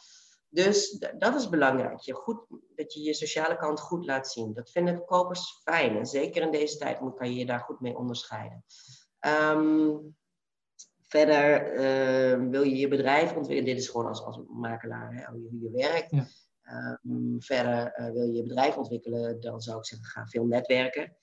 Dus 0.49 1.07
dat 1.19 1.35
is 1.35 1.49
belangrijk. 1.49 2.01
Je 2.01 2.15
goed, 2.15 2.45
dat 2.75 2.93
je 2.93 3.03
je 3.03 3.15
sociale 3.15 3.57
kant 3.57 3.81
goed 3.81 4.07
laat 4.07 4.29
zien. 4.29 4.53
Dat 4.55 4.71
vinden 4.71 5.05
kopers 5.05 5.61
fijn. 5.63 5.97
En 5.97 6.07
zeker 6.07 6.43
in 6.43 6.51
deze 6.51 6.79
tijd 6.79 6.99
kan 6.99 7.31
je 7.31 7.35
je 7.35 7.47
daar 7.47 7.61
goed 7.61 7.81
mee 7.81 7.97
onderscheiden. 7.97 8.65
Um, 9.55 10.17
verder 11.03 11.75
uh, 11.75 12.51
wil 12.51 12.63
je 12.63 12.77
je 12.77 12.89
bedrijf 12.89 13.37
ontwikkelen. 13.37 13.65
Dit 13.65 13.79
is 13.79 13.89
gewoon 13.89 14.07
als, 14.07 14.23
als 14.23 14.41
makelaar, 14.49 15.15
hè, 15.15 15.25
hoe 15.25 15.61
je 15.61 15.71
werkt. 15.71 16.11
Ja. 16.11 16.27
Um, 17.03 17.37
verder 17.43 17.99
uh, 17.99 18.13
wil 18.13 18.23
je 18.23 18.33
je 18.33 18.43
bedrijf 18.43 18.77
ontwikkelen, 18.77 19.41
dan 19.41 19.61
zou 19.61 19.79
ik 19.79 19.85
zeggen, 19.85 20.07
ga 20.07 20.27
veel 20.27 20.47
netwerken. 20.47 21.17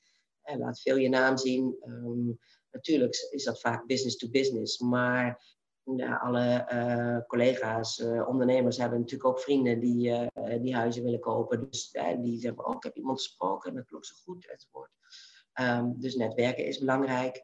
Laat 0.57 0.81
veel 0.81 0.97
je 0.97 1.09
naam 1.09 1.37
zien. 1.37 1.75
Um, 1.85 2.39
natuurlijk 2.71 3.27
is 3.29 3.43
dat 3.43 3.59
vaak 3.59 3.85
business 3.85 4.17
to 4.17 4.29
business, 4.29 4.79
maar 4.79 5.57
alle 6.19 6.67
uh, 6.73 7.27
collega's, 7.27 7.99
uh, 7.99 8.27
ondernemers 8.27 8.77
hebben 8.77 8.99
natuurlijk 8.99 9.29
ook 9.29 9.39
vrienden 9.39 9.79
die, 9.79 10.09
uh, 10.09 10.61
die 10.61 10.75
huizen 10.75 11.03
willen 11.03 11.19
kopen. 11.19 11.69
Dus 11.69 11.97
die 12.21 12.39
zeggen, 12.39 12.65
oh, 12.65 12.75
ik 12.75 12.83
heb 12.83 12.95
iemand 12.95 13.21
gesproken 13.21 13.69
en 13.69 13.75
dat 13.75 13.85
klopt 13.85 14.05
zo 14.05 14.15
goed, 14.23 14.49
enzovoort. 14.49 14.91
Um, 15.61 15.99
dus 15.99 16.15
netwerken 16.15 16.65
is 16.65 16.79
belangrijk. 16.79 17.43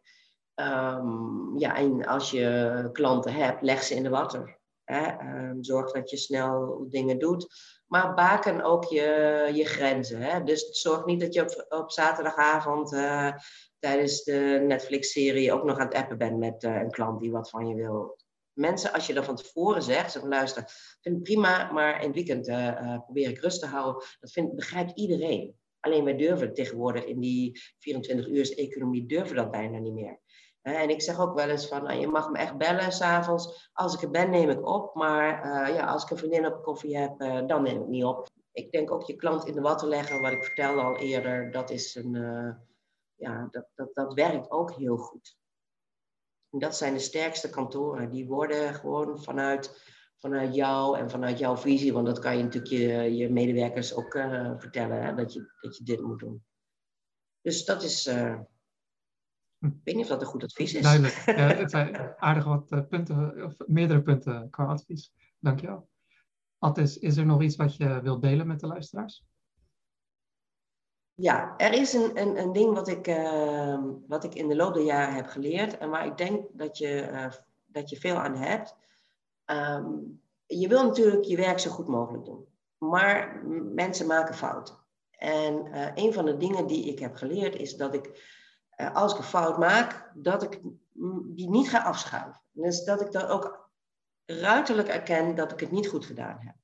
Um, 0.55 1.57
ja, 1.57 1.75
en 1.75 2.05
als 2.05 2.31
je 2.31 2.89
klanten 2.91 3.33
hebt, 3.33 3.61
leg 3.61 3.83
ze 3.83 3.95
in 3.95 4.03
de 4.03 4.09
water. 4.09 4.59
Hè? 4.83 5.13
zorg 5.61 5.91
dat 5.91 6.09
je 6.09 6.17
snel 6.17 6.85
dingen 6.89 7.19
doet. 7.19 7.47
Maar 7.87 8.13
baken 8.13 8.61
ook 8.61 8.83
je, 8.83 9.49
je 9.53 9.65
grenzen. 9.65 10.21
Hè? 10.21 10.43
Dus 10.43 10.81
zorg 10.81 11.05
niet 11.05 11.19
dat 11.19 11.33
je 11.33 11.41
op, 11.41 11.65
op 11.69 11.91
zaterdagavond 11.91 12.93
uh, 12.93 13.31
tijdens 13.79 14.23
de 14.23 14.63
Netflix-serie 14.67 15.53
ook 15.53 15.63
nog 15.63 15.77
aan 15.77 15.87
het 15.87 15.95
appen 15.95 16.17
bent 16.17 16.37
met 16.37 16.63
uh, 16.63 16.75
een 16.75 16.91
klant 16.91 17.19
die 17.19 17.31
wat 17.31 17.49
van 17.49 17.67
je 17.67 17.75
wil. 17.75 18.17
Mensen, 18.53 18.93
als 18.93 19.07
je 19.07 19.13
dat 19.13 19.25
van 19.25 19.35
tevoren 19.35 19.83
zegt, 19.83 20.11
zeg 20.11 20.23
luister, 20.23 20.63
vind 21.01 21.17
ik 21.17 21.23
prima, 21.23 21.71
maar 21.71 22.01
in 22.01 22.05
het 22.05 22.15
weekend 22.15 22.47
uh, 22.47 22.99
probeer 23.03 23.29
ik 23.29 23.39
rust 23.39 23.59
te 23.59 23.65
houden. 23.65 24.03
Dat 24.19 24.31
vind, 24.31 24.55
begrijpt 24.55 24.91
iedereen. 24.99 25.55
Alleen 25.79 26.03
wij 26.03 26.15
durven 26.15 26.53
tegenwoordig 26.53 27.05
in 27.05 27.19
die 27.19 27.61
24 27.79 28.27
uur 28.27 28.57
economie 28.57 29.05
durven 29.05 29.35
dat 29.35 29.51
bijna 29.51 29.77
niet 29.77 29.93
meer. 29.93 30.19
En 30.65 30.89
ik 30.89 31.01
zeg 31.01 31.19
ook 31.19 31.35
wel 31.35 31.49
eens 31.49 31.67
van, 31.67 31.83
nou, 31.83 31.99
je 31.99 32.07
mag 32.07 32.29
me 32.29 32.37
echt 32.37 32.57
bellen 32.57 32.91
s'avonds. 32.91 33.69
Als 33.73 33.93
ik 33.93 34.01
er 34.01 34.11
ben, 34.11 34.29
neem 34.29 34.49
ik 34.49 34.67
op. 34.67 34.95
Maar 34.95 35.45
uh, 35.45 35.75
ja, 35.75 35.85
als 35.85 36.03
ik 36.03 36.09
een 36.09 36.17
vriendin 36.17 36.45
op 36.45 36.63
koffie 36.63 36.97
heb, 36.97 37.21
uh, 37.21 37.47
dan 37.47 37.63
neem 37.63 37.81
ik 37.81 37.87
niet 37.87 38.03
op. 38.03 38.27
Ik 38.51 38.71
denk 38.71 38.91
ook 38.91 39.03
je 39.03 39.15
klant 39.15 39.45
in 39.45 39.53
de 39.53 39.61
watten 39.61 39.87
leggen, 39.87 40.21
wat 40.21 40.31
ik 40.31 40.43
vertelde 40.43 40.81
al 40.81 40.97
eerder, 40.97 41.51
dat, 41.51 41.69
is 41.69 41.95
een, 41.95 42.13
uh, 42.13 42.53
ja, 43.15 43.47
dat, 43.51 43.67
dat, 43.75 43.93
dat 43.93 44.13
werkt 44.13 44.51
ook 44.51 44.71
heel 44.71 44.97
goed. 44.97 45.37
En 46.49 46.59
dat 46.59 46.75
zijn 46.75 46.93
de 46.93 46.99
sterkste 46.99 47.49
kantoren. 47.49 48.09
Die 48.09 48.27
worden 48.27 48.73
gewoon 48.73 49.23
vanuit, 49.23 49.81
vanuit 50.17 50.55
jou 50.55 50.97
en 50.97 51.09
vanuit 51.09 51.39
jouw 51.39 51.57
visie, 51.57 51.93
want 51.93 52.05
dat 52.05 52.19
kan 52.19 52.37
je 52.37 52.43
natuurlijk 52.43 52.73
je, 52.73 53.15
je 53.15 53.29
medewerkers 53.29 53.95
ook 53.95 54.11
vertellen, 54.57 55.15
dat, 55.15 55.33
je, 55.33 55.51
dat 55.61 55.77
je 55.77 55.83
dit 55.83 56.01
moet 56.01 56.19
doen. 56.19 56.45
Dus 57.41 57.65
dat 57.65 57.83
is 57.83 58.09
ik 59.65 59.81
weet 59.83 59.95
niet 59.95 60.03
of 60.03 60.09
dat 60.09 60.21
een 60.21 60.27
goed 60.27 60.43
advies 60.43 60.73
is. 60.73 60.81
Duidelijk. 60.81 61.23
Ja, 61.25 61.47
het 61.63 61.71
zijn 61.71 62.13
aardig 62.17 62.43
wat 62.43 62.71
uh, 62.71 62.79
punten, 62.89 63.43
of 63.43 63.53
meerdere 63.67 64.01
punten 64.01 64.49
qua 64.49 64.65
advies. 64.65 65.13
Dankjewel. 65.39 65.89
Attis, 66.57 66.97
is 66.97 67.17
er 67.17 67.25
nog 67.25 67.41
iets 67.41 67.55
wat 67.55 67.75
je 67.75 68.01
wilt 68.01 68.21
delen 68.21 68.47
met 68.47 68.59
de 68.59 68.67
luisteraars? 68.67 69.25
Ja, 71.13 71.57
er 71.57 71.73
is 71.73 71.93
een, 71.93 72.21
een, 72.21 72.37
een 72.37 72.51
ding 72.51 72.73
wat 72.73 72.87
ik, 72.87 73.07
uh, 73.07 73.83
wat 74.07 74.23
ik 74.23 74.35
in 74.35 74.47
de 74.47 74.55
loop 74.55 74.73
der 74.73 74.83
jaren 74.83 75.15
heb 75.15 75.27
geleerd 75.27 75.77
en 75.77 75.89
waar 75.89 76.05
ik 76.05 76.17
denk 76.17 76.45
dat 76.53 76.77
je, 76.77 77.09
uh, 77.11 77.31
dat 77.65 77.89
je 77.89 77.99
veel 77.99 78.15
aan 78.15 78.35
hebt. 78.35 78.75
Um, 79.45 80.21
je 80.45 80.67
wil 80.67 80.83
natuurlijk 80.83 81.23
je 81.23 81.37
werk 81.37 81.59
zo 81.59 81.71
goed 81.71 81.87
mogelijk 81.87 82.25
doen, 82.25 82.45
maar 82.77 83.41
mensen 83.73 84.07
maken 84.07 84.35
fouten. 84.35 84.75
En 85.11 85.65
uh, 85.65 85.87
een 85.93 86.13
van 86.13 86.25
de 86.25 86.37
dingen 86.37 86.67
die 86.67 86.85
ik 86.85 86.99
heb 86.99 87.15
geleerd 87.15 87.55
is 87.55 87.75
dat 87.75 87.93
ik 87.93 88.33
als 88.93 89.11
ik 89.11 89.17
een 89.17 89.23
fout 89.23 89.57
maak, 89.57 90.11
dat 90.13 90.43
ik 90.43 90.61
die 91.25 91.49
niet 91.49 91.69
ga 91.69 91.83
afschuiven. 91.83 92.41
Dus 92.51 92.83
dat 92.83 93.01
ik 93.01 93.11
dan 93.11 93.25
ook 93.25 93.69
ruiterlijk 94.25 94.87
erken 94.87 95.35
dat 95.35 95.51
ik 95.51 95.59
het 95.59 95.71
niet 95.71 95.87
goed 95.87 96.05
gedaan 96.05 96.37
heb. 96.39 96.55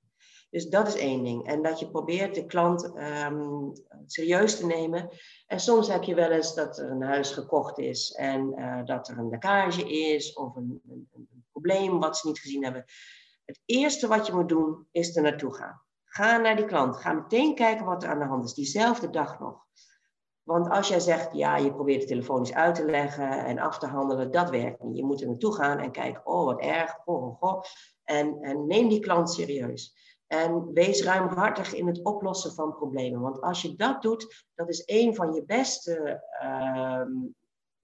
Dus 0.49 0.69
dat 0.69 0.87
is 0.87 0.95
één 0.95 1.23
ding. 1.23 1.47
En 1.47 1.61
dat 1.61 1.79
je 1.79 1.89
probeert 1.89 2.35
de 2.35 2.45
klant 2.45 2.95
um, 2.97 3.73
serieus 4.05 4.57
te 4.57 4.65
nemen. 4.65 5.09
En 5.47 5.59
soms 5.59 5.87
heb 5.87 6.03
je 6.03 6.15
wel 6.15 6.31
eens 6.31 6.55
dat 6.55 6.77
er 6.77 6.91
een 6.91 7.01
huis 7.01 7.31
gekocht 7.31 7.77
is 7.77 8.11
en 8.11 8.59
uh, 8.59 8.85
dat 8.85 9.07
er 9.07 9.17
een 9.17 9.29
lekkage 9.29 9.89
is 9.91 10.33
of 10.33 10.55
een, 10.55 10.81
een, 10.89 11.09
een, 11.13 11.45
probleem 11.51 11.99
wat 11.99 12.17
ze 12.17 12.27
niet 12.27 12.39
gezien 12.39 12.63
hebben. 12.63 12.85
Het 13.45 13.61
eerste 13.65 14.07
wat 14.07 14.25
je 14.27 14.33
moet 14.33 14.49
doen 14.49 14.87
is 14.91 15.15
er 15.15 15.21
naartoe 15.21 15.53
gaan. 15.53 15.81
Ga 16.05 16.37
naar 16.37 16.55
die 16.55 16.65
klant. 16.65 16.97
Ga 16.97 17.13
meteen 17.13 17.55
kijken 17.55 17.85
wat 17.85 18.03
er 18.03 18.09
aan 18.09 18.19
de 18.19 18.25
hand 18.25 18.45
is, 18.45 18.53
diezelfde 18.53 19.09
dag 19.09 19.39
nog. 19.39 19.65
Want 20.51 20.69
als 20.69 20.87
jij 20.87 20.99
zegt, 20.99 21.33
ja, 21.33 21.57
je 21.57 21.73
probeert 21.73 21.99
het 21.99 22.07
telefonisch 22.07 22.53
uit 22.53 22.75
te 22.75 22.85
leggen 22.85 23.45
en 23.45 23.59
af 23.59 23.77
te 23.77 23.87
handelen, 23.87 24.31
dat 24.31 24.49
werkt 24.49 24.83
niet. 24.83 24.97
Je 24.97 25.05
moet 25.05 25.21
er 25.21 25.27
naartoe 25.27 25.55
gaan 25.55 25.79
en 25.79 25.91
kijken, 25.91 26.25
oh 26.25 26.45
wat 26.45 26.59
erg, 26.59 26.99
oh, 27.05 27.41
oh. 27.41 27.63
En, 28.03 28.37
en 28.41 28.67
neem 28.67 28.89
die 28.89 28.99
klant 28.99 29.31
serieus. 29.31 29.95
En 30.27 30.73
wees 30.73 31.03
ruimhartig 31.03 31.73
in 31.73 31.87
het 31.87 32.03
oplossen 32.03 32.53
van 32.53 32.75
problemen. 32.75 33.21
Want 33.21 33.41
als 33.41 33.61
je 33.61 33.75
dat 33.75 34.01
doet, 34.01 34.45
dat 34.55 34.69
is 34.69 34.83
een 34.85 35.15
van 35.15 35.33
je 35.33 35.45
beste 35.45 36.23
uh, 36.43 37.01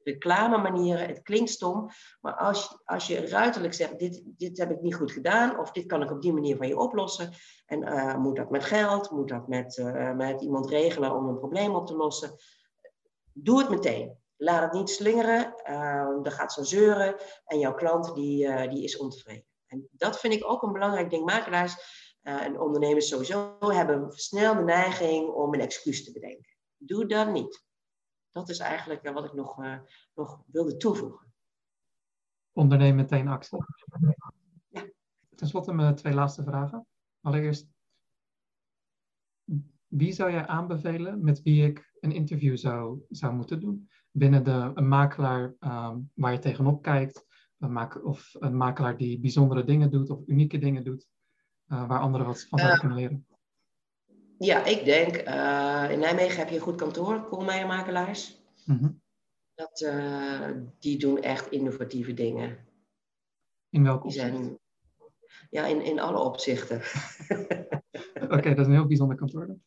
reclame 0.04 0.58
manieren. 0.58 1.08
Het 1.08 1.22
klinkt 1.22 1.50
stom, 1.50 1.90
maar 2.22 2.36
als, 2.36 2.82
als 2.86 3.08
je 3.08 3.30
ruiterlijk 3.30 3.74
zegt, 3.74 4.00
dit, 4.00 4.22
dit 4.26 4.58
heb 4.58 4.72
ik 4.72 4.82
niet 4.82 4.96
goed 4.96 5.12
gedaan, 5.12 5.60
of 5.60 5.72
dit 5.72 5.86
kan 5.86 6.04
ik 6.04 6.12
op 6.12 6.22
die 6.22 6.34
manier 6.34 6.58
van 6.58 6.68
je 6.68 6.78
oplossen. 6.78 7.30
En 7.66 7.82
uh, 7.82 8.18
moet 8.18 8.36
dat 8.36 8.50
met 8.50 8.64
geld, 8.64 9.12
moet 9.12 9.30
dat 9.30 9.48
met, 9.48 9.78
uh, 9.78 10.14
met 10.14 10.42
iemand 10.42 10.70
regelen 10.70 11.16
om 11.16 11.28
een 11.28 11.40
probleem 11.40 11.76
op 11.76 11.88
te 11.88 11.96
lossen 11.96 12.36
doe 13.44 13.60
het 13.60 13.70
meteen. 13.70 14.18
Laat 14.36 14.64
het 14.64 14.74
niet 14.74 14.90
slingeren, 14.90 15.54
uh, 15.70 16.24
dan 16.24 16.32
gaat 16.32 16.54
ze 16.54 16.64
zeuren 16.64 17.16
en 17.46 17.60
jouw 17.60 17.74
klant 17.74 18.16
die, 18.16 18.46
uh, 18.46 18.70
die 18.70 18.84
is 18.84 18.98
ontevreden. 18.98 19.46
En 19.66 19.88
dat 19.92 20.20
vind 20.20 20.34
ik 20.34 20.50
ook 20.50 20.64
een 20.64 20.72
belangrijk 20.72 21.10
ding. 21.10 21.26
Makelaars 21.26 21.76
uh, 22.24 22.42
en 22.42 22.60
ondernemers 22.60 23.08
sowieso 23.08 23.58
hebben 23.60 24.12
snel 24.12 24.56
de 24.56 24.64
neiging 24.64 25.30
om 25.30 25.54
een 25.54 25.60
excuus 25.60 26.04
te 26.04 26.12
bedenken. 26.12 26.56
Doe 26.78 27.06
dat 27.06 27.32
niet. 27.32 27.66
Dat 28.32 28.50
is 28.50 28.60
eigenlijk 28.60 29.10
wat 29.10 29.26
ik 29.26 29.34
nog, 29.34 29.58
nog 30.14 30.42
wilde 30.46 30.78
toevoegen. 30.78 31.34
Onderneem 32.54 32.96
meteen 32.96 33.28
actie. 33.28 33.58
Ja. 34.68 34.86
Ten 35.36 35.48
slotte 35.48 35.74
mijn 35.74 35.96
twee 35.96 36.14
laatste 36.14 36.44
vragen. 36.44 36.88
Allereerst, 37.22 37.68
wie 39.88 40.12
zou 40.12 40.32
jij 40.32 40.48
aanbevelen 40.48 41.24
met 41.24 41.42
wie 41.42 41.66
ik 41.66 41.97
een 42.00 42.12
interview 42.12 42.58
zou, 42.58 43.00
zou 43.10 43.34
moeten 43.34 43.60
doen? 43.60 43.90
Binnen 44.12 44.44
de, 44.44 44.72
een 44.74 44.88
makelaar 44.88 45.56
um, 45.60 46.12
waar 46.14 46.32
je 46.32 46.40
tegenop 46.40 46.82
kijkt, 46.82 47.26
een 47.58 48.04
of 48.04 48.36
een 48.40 48.58
makelaar 48.58 48.98
die 48.98 49.20
bijzondere 49.20 49.64
dingen 49.64 49.92
doet 49.92 50.10
of 50.10 50.20
unieke 50.26 50.58
dingen 50.58 50.84
doet, 50.84 51.08
uh, 51.68 51.88
waar 51.88 52.00
anderen 52.00 52.28
wat 52.28 52.48
van 52.50 52.60
zouden 52.60 52.80
kunnen 52.80 52.98
leren? 52.98 53.26
Ja, 54.38 54.66
ik 54.66 54.86
denk, 54.86 55.28
uh, 55.28 55.88
in 55.92 56.00
Nijmegen 56.00 56.38
heb 56.38 56.50
je 56.50 56.56
een 56.56 56.62
goed 56.62 56.76
kantoor, 56.76 57.24
Koolmeijer 57.24 57.68
Makelaars. 57.68 58.42
Mm 58.66 58.78
-hmm. 58.78 59.02
dat, 59.56 59.82
eh, 59.82 60.52
die 60.80 60.98
doen 60.98 61.22
echt 61.22 61.52
innovatieve 61.52 62.14
dingen. 62.14 62.58
In 63.70 63.84
welke 63.84 64.06
opzicht? 64.06 64.26
Zijn, 64.26 64.60
ja, 65.50 65.66
in, 65.66 65.82
in 65.82 66.00
alle 66.00 66.20
opzichten. 66.20 66.78
Oké, 68.24 68.36
okay, 68.36 68.50
dat 68.54 68.60
is 68.60 68.66
een 68.66 68.72
heel 68.72 68.88
bijzonder 68.88 69.18
kantoor. 69.18 69.58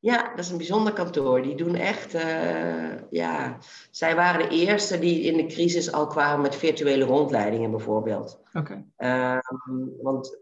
Ja, 0.00 0.30
dat 0.30 0.38
is 0.38 0.50
een 0.50 0.56
bijzonder 0.56 0.92
kantoor. 0.92 1.42
Die 1.42 1.56
doen 1.56 1.74
echt, 1.74 2.14
uh, 2.14 3.10
ja, 3.10 3.58
zij 3.90 4.14
waren 4.14 4.48
de 4.48 4.54
eerste 4.54 4.98
die 4.98 5.22
in 5.22 5.36
de 5.36 5.46
crisis 5.46 5.92
al 5.92 6.06
kwamen 6.06 6.40
met 6.40 6.56
virtuele 6.56 7.04
rondleidingen 7.04 7.70
bijvoorbeeld. 7.70 8.40
Oké. 8.52 8.84
Okay. 8.96 9.34
Um, 9.34 9.92
want, 10.02 10.38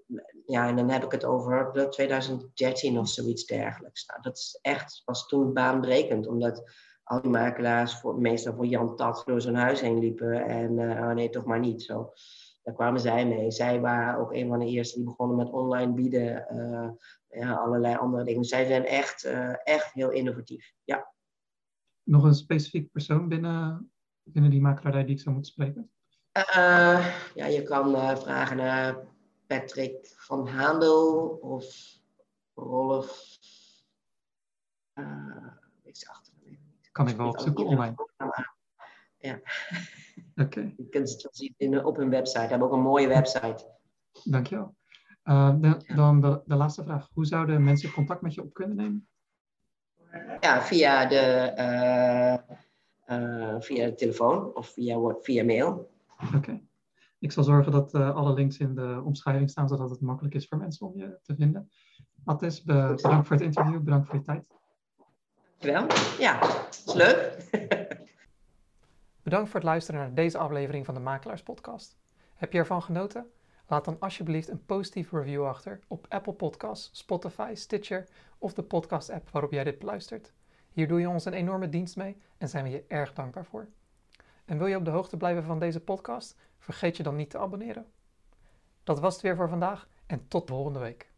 ja, 0.46 0.68
en 0.68 0.76
dan 0.76 0.90
heb 0.90 1.04
ik 1.04 1.10
het 1.10 1.24
over 1.24 1.86
2013 1.90 2.98
of 2.98 3.08
zoiets 3.08 3.44
dergelijks. 3.46 4.06
Nou, 4.06 4.22
dat 4.22 4.36
is 4.36 4.58
echt, 4.62 5.02
was 5.04 5.26
toen 5.26 5.52
baanbrekend, 5.52 6.26
omdat 6.26 6.70
al 7.04 7.20
die 7.20 7.30
makelaars 7.30 8.00
voor, 8.00 8.20
meestal 8.20 8.54
voor 8.54 8.66
Jan 8.66 8.96
Tat 8.96 9.22
door 9.26 9.40
zijn 9.40 9.56
huis 9.56 9.80
heen 9.80 9.98
liepen. 9.98 10.44
En 10.44 10.80
oh 10.80 11.12
nee, 11.12 11.30
toch 11.30 11.44
maar 11.44 11.60
niet. 11.60 11.82
Zo. 11.82 12.12
Daar 12.62 12.74
kwamen 12.74 13.00
zij 13.00 13.26
mee. 13.26 13.50
Zij 13.50 13.80
waren 13.80 14.20
ook 14.20 14.32
een 14.32 14.48
van 14.48 14.58
de 14.58 14.66
eerste 14.66 14.96
die 14.96 15.04
begonnen 15.04 15.36
met 15.36 15.50
online 15.50 15.92
bieden. 15.92 16.46
Ja, 17.28 17.54
allerlei 17.54 17.96
andere 17.96 18.24
dingen. 18.24 18.44
Zij 18.44 18.66
zijn 18.66 18.84
echt, 18.84 19.24
echt 19.64 19.92
heel 19.92 20.10
innovatief. 20.10 20.72
Ja. 20.84 21.12
Nog 22.02 22.24
een 22.24 22.34
specifiek 22.34 22.92
persoon 22.92 23.28
binnen, 23.28 23.90
binnen 24.22 24.50
die 24.50 24.60
makelaardij 24.60 25.04
die 25.04 25.14
ik 25.14 25.20
zou 25.20 25.34
moeten 25.34 25.52
spreken? 25.52 25.90
ja, 27.34 27.46
je 27.46 27.62
kan 27.62 28.18
vragen 28.18 28.56
naar 28.56 29.06
Patrick 29.46 30.14
van 30.16 30.48
Haandel 30.48 31.28
of 31.28 31.66
Rolf. 32.54 33.38
Uh, 34.94 35.46
ik. 35.82 36.06
Kan 36.92 37.08
ik 37.08 37.16
wel 37.16 37.28
opzoeken 37.28 37.66
online? 37.66 37.94
Ja. 39.18 39.40
Oké. 40.36 40.60
Je 40.76 40.88
kunt 40.90 41.10
het 41.10 41.28
zien 41.30 41.54
in, 41.56 41.84
op 41.84 41.96
hun 41.96 42.10
website. 42.10 42.40
Ze 42.40 42.48
hebben 42.48 42.68
ook 42.68 42.74
een 42.74 42.82
mooie 42.82 43.08
website. 43.08 43.76
Dankjewel. 44.24 44.76
Uh, 45.24 45.54
de, 45.60 45.92
dan 45.94 46.20
de, 46.20 46.42
de, 46.44 46.54
laatste 46.54 46.82
vraag. 46.82 47.08
Hoe 47.12 47.26
zouden 47.26 47.64
mensen 47.64 47.92
contact 47.92 48.20
met 48.20 48.34
je 48.34 48.42
op 48.42 48.54
kunnen 48.54 48.76
nemen? 48.76 49.08
Ja, 50.40 50.62
via 50.62 51.06
de, 51.06 51.52
uh, 53.08 53.54
via 53.58 53.86
de 53.86 53.94
telefoon 53.94 54.54
of 54.54 54.68
via, 54.68 55.14
via 55.20 55.44
mail. 55.44 55.90
Oké. 56.34 56.60
Ik 57.18 57.32
zal 57.32 57.44
zorgen 57.44 57.72
dat 57.72 57.94
uh, 57.94 58.14
alle 58.14 58.32
links 58.32 58.58
in 58.58 58.74
de 58.74 59.02
omschrijving 59.04 59.50
staan, 59.50 59.68
zodat 59.68 59.90
het 59.90 60.00
makkelijk 60.00 60.34
is 60.34 60.48
voor 60.48 60.58
mensen 60.58 60.86
om 60.86 60.96
je 60.96 61.18
te 61.22 61.34
vinden. 61.34 61.70
Matthijs, 62.24 62.62
bedankt 62.62 63.26
voor 63.26 63.36
het 63.36 63.44
interview, 63.44 63.80
bedankt 63.80 64.06
voor 64.06 64.16
je 64.16 64.22
tijd. 64.22 64.46
Dankjewel. 65.58 65.86
Ja, 66.18 66.40
is 66.68 66.94
leuk. 66.94 67.48
bedankt 69.22 69.50
voor 69.50 69.60
het 69.60 69.68
luisteren 69.68 70.00
naar 70.00 70.14
deze 70.14 70.38
aflevering 70.38 70.84
van 70.84 70.94
de 70.94 71.00
Makelaars 71.00 71.42
Podcast. 71.42 71.98
Heb 72.34 72.52
je 72.52 72.58
ervan 72.58 72.82
genoten? 72.82 73.26
Laat 73.68 73.84
dan 73.84 73.96
alsjeblieft 74.00 74.48
een 74.48 74.64
positieve 74.64 75.18
review 75.18 75.46
achter 75.46 75.80
op 75.88 76.06
Apple 76.08 76.32
Podcasts, 76.32 76.98
Spotify, 76.98 77.52
Stitcher 77.54 78.08
of 78.38 78.54
de 78.54 78.62
podcast-app 78.62 79.30
waarop 79.30 79.52
jij 79.52 79.64
dit 79.64 79.78
beluistert. 79.78 80.32
Hier 80.72 80.88
doe 80.88 81.00
je 81.00 81.08
ons 81.08 81.24
een 81.24 81.32
enorme 81.32 81.68
dienst 81.68 81.96
mee 81.96 82.16
en 82.38 82.48
zijn 82.48 82.64
we 82.64 82.70
je 82.70 82.84
erg 82.88 83.12
dankbaar 83.12 83.44
voor. 83.44 83.68
En 84.44 84.58
wil 84.58 84.66
je 84.66 84.76
op 84.76 84.84
de 84.84 84.90
hoogte 84.90 85.16
blijven 85.16 85.42
van 85.42 85.58
deze 85.58 85.80
podcast? 85.80 86.36
Vergeet 86.58 86.96
je 86.96 87.02
dan 87.02 87.16
niet 87.16 87.30
te 87.30 87.38
abonneren. 87.38 87.86
Dat 88.84 89.00
was 89.00 89.12
het 89.12 89.22
weer 89.22 89.36
voor 89.36 89.48
vandaag 89.48 89.88
en 90.06 90.28
tot 90.28 90.48
volgende 90.48 90.78
week. 90.78 91.10